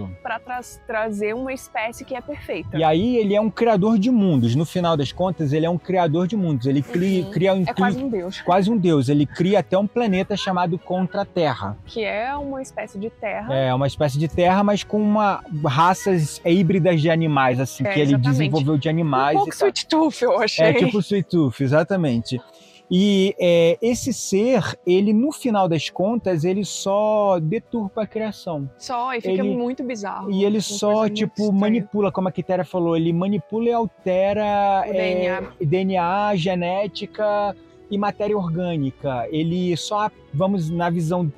Uhum. 0.01 0.13
Para 0.23 0.39
trazer 0.87 1.33
uma 1.35 1.53
espécie 1.53 2.03
que 2.05 2.15
é 2.15 2.21
perfeita. 2.21 2.77
E 2.77 2.83
aí 2.83 3.17
ele 3.17 3.35
é 3.35 3.41
um 3.41 3.49
criador 3.49 3.97
de 3.99 4.09
mundos. 4.09 4.55
No 4.55 4.65
final 4.65 4.95
das 4.95 5.10
contas, 5.11 5.53
ele 5.53 5.65
é 5.65 5.69
um 5.69 5.77
criador 5.77 6.27
de 6.27 6.35
mundos. 6.35 6.65
Ele 6.67 6.81
cria, 6.81 7.23
Uhum. 7.25 7.31
cria 7.31 7.53
um, 7.53 7.63
É 7.67 7.73
quase 7.73 8.03
um 8.03 8.09
deus. 8.09 8.41
quase 8.41 8.71
um 8.71 8.77
deus. 8.77 9.09
Ele 9.09 9.25
cria 9.25 9.59
até 9.59 9.77
um 9.77 9.87
planeta 9.87 10.35
chamado 10.37 10.77
Contra-Terra. 10.77 11.77
Que 11.85 12.03
é 12.03 12.35
uma 12.35 12.61
espécie 12.61 12.97
de 12.99 13.09
terra. 13.09 13.53
É 13.53 13.73
uma 13.73 13.87
espécie 13.87 14.17
de 14.17 14.27
terra, 14.27 14.63
mas 14.63 14.83
com 14.83 15.01
uma 15.01 15.43
raças 15.65 16.41
híbridas 16.45 17.01
de 17.01 17.09
animais, 17.09 17.59
assim, 17.59 17.83
É, 17.85 17.89
que 17.93 17.99
ele 17.99 18.09
exatamente. 18.13 18.29
desenvolveu 18.31 18.77
de 18.77 18.87
um 18.87 18.91
animais. 18.91 19.35
pouco 19.37 19.49
e 19.49 19.57
tal. 19.57 19.67
Sweet 19.69 19.87
Tooth, 19.87 20.21
eu 20.21 20.39
achei. 20.39 20.65
É 20.65 20.73
tipo 20.73 20.99
Sweet 20.99 21.29
Tooth, 21.29 21.61
exatamente. 21.61 22.39
E 22.93 23.33
é, 23.39 23.77
esse 23.81 24.11
ser, 24.11 24.77
ele 24.85 25.13
no 25.13 25.31
final 25.31 25.69
das 25.69 25.89
contas, 25.89 26.43
ele 26.43 26.65
só 26.65 27.39
deturpa 27.39 28.01
a 28.03 28.07
criação. 28.07 28.69
Só, 28.77 29.13
e 29.13 29.21
fica 29.21 29.41
Ele- 29.41 29.55
muito 29.55 29.81
bizarro. 29.81 30.29
E 30.29 30.43
ele 30.43 30.59
só, 30.59 31.07
tipo, 31.07 31.53
manipula, 31.53 32.11
como 32.11 32.27
a 32.27 32.31
Quitéria 32.33 32.65
falou, 32.65 32.97
ele 32.97 33.13
manipula 33.13 33.69
e 33.69 33.71
altera 33.71 34.83
é, 34.85 34.91
DNA. 34.91 35.51
DNA, 35.61 36.35
genética 36.35 37.55
e 37.89 37.97
matéria 37.97 38.37
orgânica. 38.37 39.25
Ele 39.31 39.75
só, 39.77 40.11
vamos, 40.33 40.69
na 40.69 40.89
visão 40.89 41.31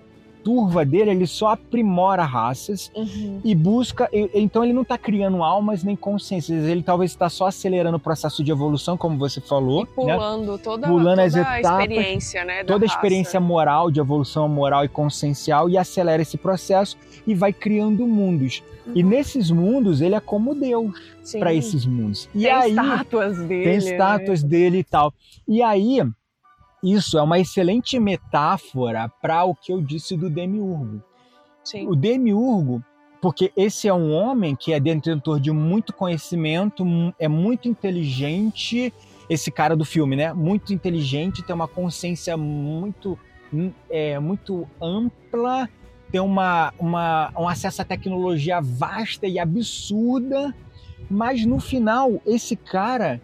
turva 0.44 0.84
dele, 0.86 1.12
ele 1.12 1.26
só 1.28 1.48
aprimora 1.54 2.24
raças 2.24 2.92
Uhum. 2.96 3.40
e 3.44 3.56
busca. 3.56 4.10
e- 4.12 4.30
Então 4.34 4.64
ele 4.64 4.74
não 4.74 4.82
está 4.82 4.98
criando 4.98 5.42
almas 5.44 5.84
nem 5.84 5.96
consciências, 5.96 6.66
ele 6.68 6.84
talvez 6.84 7.12
está 7.12 7.30
só 7.30 7.48
acelerando 7.48 7.98
o 7.98 8.00
processo 8.00 8.44
de 8.44 8.52
evolução, 8.52 8.98
como 8.98 9.18
você 9.18 9.40
falou. 9.40 9.84
E 9.98 10.06
né? 10.06 10.14
pulando 10.16 10.58
toda, 10.58 10.88
Pulando 10.88 11.10
toda 11.18 11.24
as 11.24 11.36
a 11.36 11.60
etapas, 11.60 11.82
experiência, 11.82 12.46
né? 12.46 12.64
da 12.64 12.66
Toda 12.74 12.86
a 12.86 12.88
raça. 12.88 12.98
experiência 12.98 13.40
moral, 13.40 13.90
de 13.90 14.00
evolução 14.00 14.48
moral 14.50 14.84
e 14.84 14.90
consciencial, 14.90 15.70
e 15.70 15.78
acelera 15.78 16.22
esse 16.22 16.38
processo 16.38 16.98
e 17.26 17.34
vai 17.34 17.54
criando 17.54 18.06
mundos. 18.06 18.62
E 18.94 19.02
Uhum. 19.02 19.10
nesses 19.10 19.50
mundos, 19.50 20.02
ele 20.02 20.14
é 20.16 20.20
como 20.20 20.54
Deus 20.54 20.92
para 21.40 21.54
esses 21.54 21.86
mundos. 21.86 22.28
E 22.36 22.40
Tem 22.42 22.52
aí 22.52 22.70
estátuas 22.72 23.38
dele. 23.38 23.64
tem 23.64 23.72
né? 23.72 23.78
estátuas 23.78 24.44
dele 24.44 24.80
e 24.80 24.84
tal. 24.84 25.14
E 25.48 25.62
aí 25.62 26.02
isso 26.84 27.18
é 27.18 27.22
uma 27.22 27.40
excelente 27.40 27.98
metáfora 27.98 29.10
para 29.22 29.46
o 29.46 29.56
que 29.56 29.72
eu 29.72 29.82
disse 29.82 30.18
do 30.18 30.30
demiurgo. 30.30 31.02
Sim. 31.64 31.88
O 31.88 31.96
demiurgo, 31.96 32.84
porque 33.22 33.54
esse 33.56 33.88
é 33.88 33.94
um 33.94 34.12
homem 34.12 34.54
que 34.54 34.74
é 34.74 34.80
detentor 34.82 35.40
de 35.40 35.50
muito 35.50 35.94
conhecimento, 35.94 36.86
é 37.18 37.30
muito 37.30 37.70
inteligente, 37.70 38.94
esse 39.30 39.50
cara 39.50 39.78
do 39.78 39.86
filme, 39.86 40.18
né? 40.18 40.34
Muito 40.34 40.74
inteligente, 40.74 41.42
tem 41.42 41.56
uma 41.56 41.70
consciência 41.70 42.36
muito, 42.36 43.18
hum, 43.54 43.72
é, 43.90 44.20
muito 44.20 44.68
ampla, 44.82 45.70
tem 46.12 46.20
uma, 46.20 46.74
uma, 46.78 47.32
um 47.38 47.48
acesso 47.48 47.82
à 47.82 47.86
tecnologia 47.86 48.60
vasta 48.62 49.26
e 49.26 49.40
absurda, 49.40 50.54
mas 51.10 51.46
no 51.46 51.62
final, 51.62 52.22
esse 52.26 52.58
cara, 52.58 53.22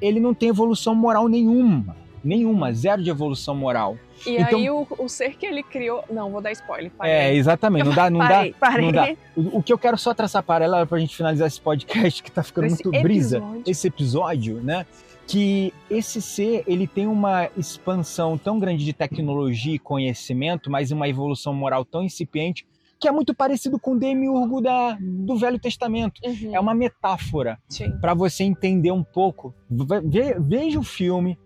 ele 0.00 0.18
não 0.18 0.32
tem 0.32 0.48
evolução 0.48 0.94
moral 0.94 1.28
nenhuma. 1.28 2.03
Nenhuma, 2.24 2.72
zero 2.72 3.02
de 3.02 3.10
evolução 3.10 3.54
moral. 3.54 3.98
E 4.26 4.36
Então- 4.36 4.58
aí 4.58 4.70
o, 4.70 4.86
o 4.98 5.08
ser 5.08 5.36
que 5.36 5.44
ele 5.44 5.62
criou. 5.62 6.02
Não, 6.10 6.30
vou 6.30 6.40
dar 6.40 6.52
spoiler. 6.52 6.86
É, 6.86 6.96
Parei. 6.96 7.36
exatamente. 7.36 7.84
Não 7.84 7.94
dá, 7.94 8.08
não 8.10 8.18
dá, 8.20 8.28
parei, 8.28 8.54
parei. 8.58 8.86
não 8.86 8.92
dá. 8.92 9.14
O, 9.36 9.58
o 9.58 9.62
que 9.62 9.72
eu 9.72 9.78
quero 9.78 9.98
só 9.98 10.14
traçar 10.14 10.42
paralela 10.42 10.86
para 10.86 10.96
a 10.96 11.00
gente 11.00 11.14
finalizar 11.16 11.46
esse 11.46 11.60
podcast 11.60 12.22
que 12.22 12.30
tá 12.32 12.42
ficando 12.42 12.66
Esse 12.66 12.82
muito 12.84 13.02
brisa, 13.02 13.36
episódio. 13.38 13.62
esse 13.66 13.86
episódio, 13.88 14.60
né? 14.62 14.86
Que 15.26 15.72
esse 15.90 16.20
ser 16.22 16.64
ele 16.66 16.86
tem 16.86 17.06
uma 17.06 17.48
expansão 17.56 18.36
tão 18.38 18.58
grande 18.58 18.84
de 18.84 18.92
tecnologia 18.92 19.74
e 19.74 19.78
conhecimento, 19.78 20.70
mas 20.70 20.90
uma 20.90 21.08
evolução 21.08 21.52
moral 21.54 21.84
tão 21.84 22.02
incipiente 22.02 22.66
que 23.00 23.08
é 23.08 23.12
muito 23.12 23.34
parecido 23.34 23.78
com 23.78 23.92
o 23.92 23.98
demiurgo 23.98 24.62
da, 24.62 24.96
do 25.00 25.36
Velho 25.36 25.58
Testamento. 25.58 26.20
Uhum, 26.24 26.54
É 26.54 26.60
uma 26.60 26.74
metáfora 26.74 27.58
para 28.00 28.14
você 28.14 28.44
entender 28.44 28.92
um 28.92 29.02
pouco. 29.04 29.54
Ve- 29.68 30.00
ve- 30.00 30.36
Veja 30.40 30.78
o 30.78 30.82
filme 30.82 31.38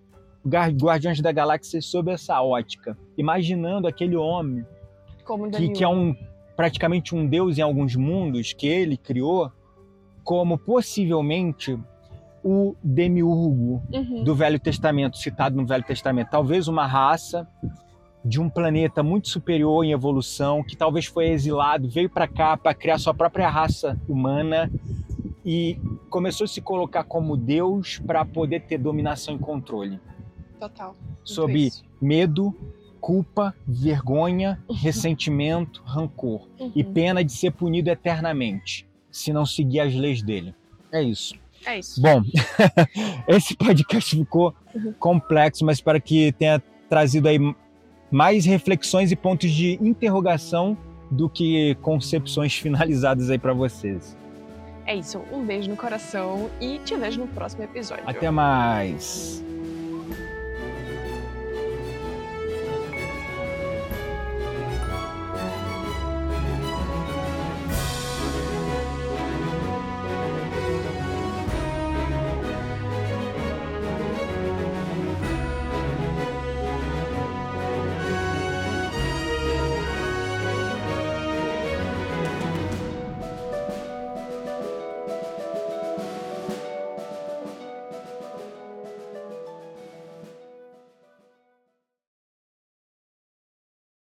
Guardiões 0.47 1.20
da 1.20 1.32
Galáxia 1.32 1.80
sob 1.80 2.11
essa 2.12 2.41
ótica, 2.43 2.97
imaginando 3.16 3.86
aquele 3.86 4.16
homem 4.16 4.64
que, 5.57 5.68
que 5.70 5.84
é 5.84 5.89
um 5.89 6.14
praticamente 6.57 7.14
um 7.14 7.24
deus 7.24 7.57
em 7.57 7.62
alguns 7.62 7.95
mundos 7.95 8.53
que 8.53 8.66
ele 8.66 8.97
criou, 8.97 9.53
como 10.24 10.59
possivelmente 10.59 11.78
o 12.43 12.74
demiurgo 12.82 13.80
Uhum. 13.93 14.24
do 14.24 14.34
Velho 14.34 14.59
Testamento, 14.59 15.18
citado 15.18 15.55
no 15.57 15.64
Velho 15.64 15.84
Testamento. 15.84 16.30
Talvez 16.30 16.66
uma 16.66 16.86
raça 16.86 17.47
de 18.24 18.41
um 18.41 18.49
planeta 18.51 19.03
muito 19.03 19.28
superior 19.28 19.84
em 19.84 19.93
evolução, 19.93 20.64
que 20.64 20.76
talvez 20.76 21.07
foi 21.07 21.28
exilado, 21.28 21.89
veio 21.89 22.11
para 22.11 22.26
cá 22.26 22.57
para 22.57 22.74
criar 22.74 22.99
sua 22.99 23.14
própria 23.14 23.49
raça 23.49 23.97
humana 24.09 24.70
e 25.45 25.78
começou 26.11 26.45
a 26.45 26.49
se 26.49 26.61
colocar 26.61 27.05
como 27.05 27.36
Deus 27.36 28.01
para 28.05 28.24
poder 28.24 28.62
ter 28.62 28.78
dominação 28.78 29.36
e 29.36 29.39
controle 29.39 30.01
Total. 30.59 30.96
Sobre 31.24 31.66
isso. 31.66 31.84
medo, 32.00 32.54
culpa, 33.00 33.54
vergonha, 33.66 34.59
ressentimento, 34.70 35.82
rancor 35.84 36.48
Uhum. 36.59 36.72
e 36.74 36.82
pena 36.84 37.22
de 37.24 37.32
ser 37.32 37.52
punido 37.52 37.90
eternamente 37.90 38.86
se 39.11 39.32
não 39.32 39.46
seguir 39.46 39.80
as 39.80 39.94
leis 39.94 40.22
dele. 40.22 40.54
É 40.92 41.02
isso. 41.02 41.34
É 41.66 41.78
isso. 41.78 42.00
Bom, 42.00 42.22
esse 43.28 43.56
podcast 43.56 44.16
ficou 44.16 44.54
Uhum. 44.74 44.92
complexo, 44.98 45.64
mas 45.64 45.78
espero 45.78 46.00
que 46.00 46.32
tenha 46.32 46.62
trazido 46.88 47.28
aí 47.28 47.38
mais 48.11 48.44
reflexões 48.46 49.11
e 49.12 49.16
pontos 49.16 49.50
de 49.50 49.78
interrogação 49.82 50.76
do 51.11 51.28
que 51.28 51.74
concepções 51.82 52.54
finalizadas 52.59 53.30
aí 53.30 53.38
para 53.38 53.52
vocês. 53.52 54.16
É 54.86 54.94
isso. 54.96 55.20
Um 55.32 55.44
beijo 55.44 55.68
no 55.68 55.76
coração 55.76 56.48
e 56.61 56.78
te 56.78 56.96
vejo 56.96 57.20
no 57.20 57.26
próximo 57.28 57.62
episódio. 57.64 58.04
Até 58.06 58.30
mais. 58.30 59.44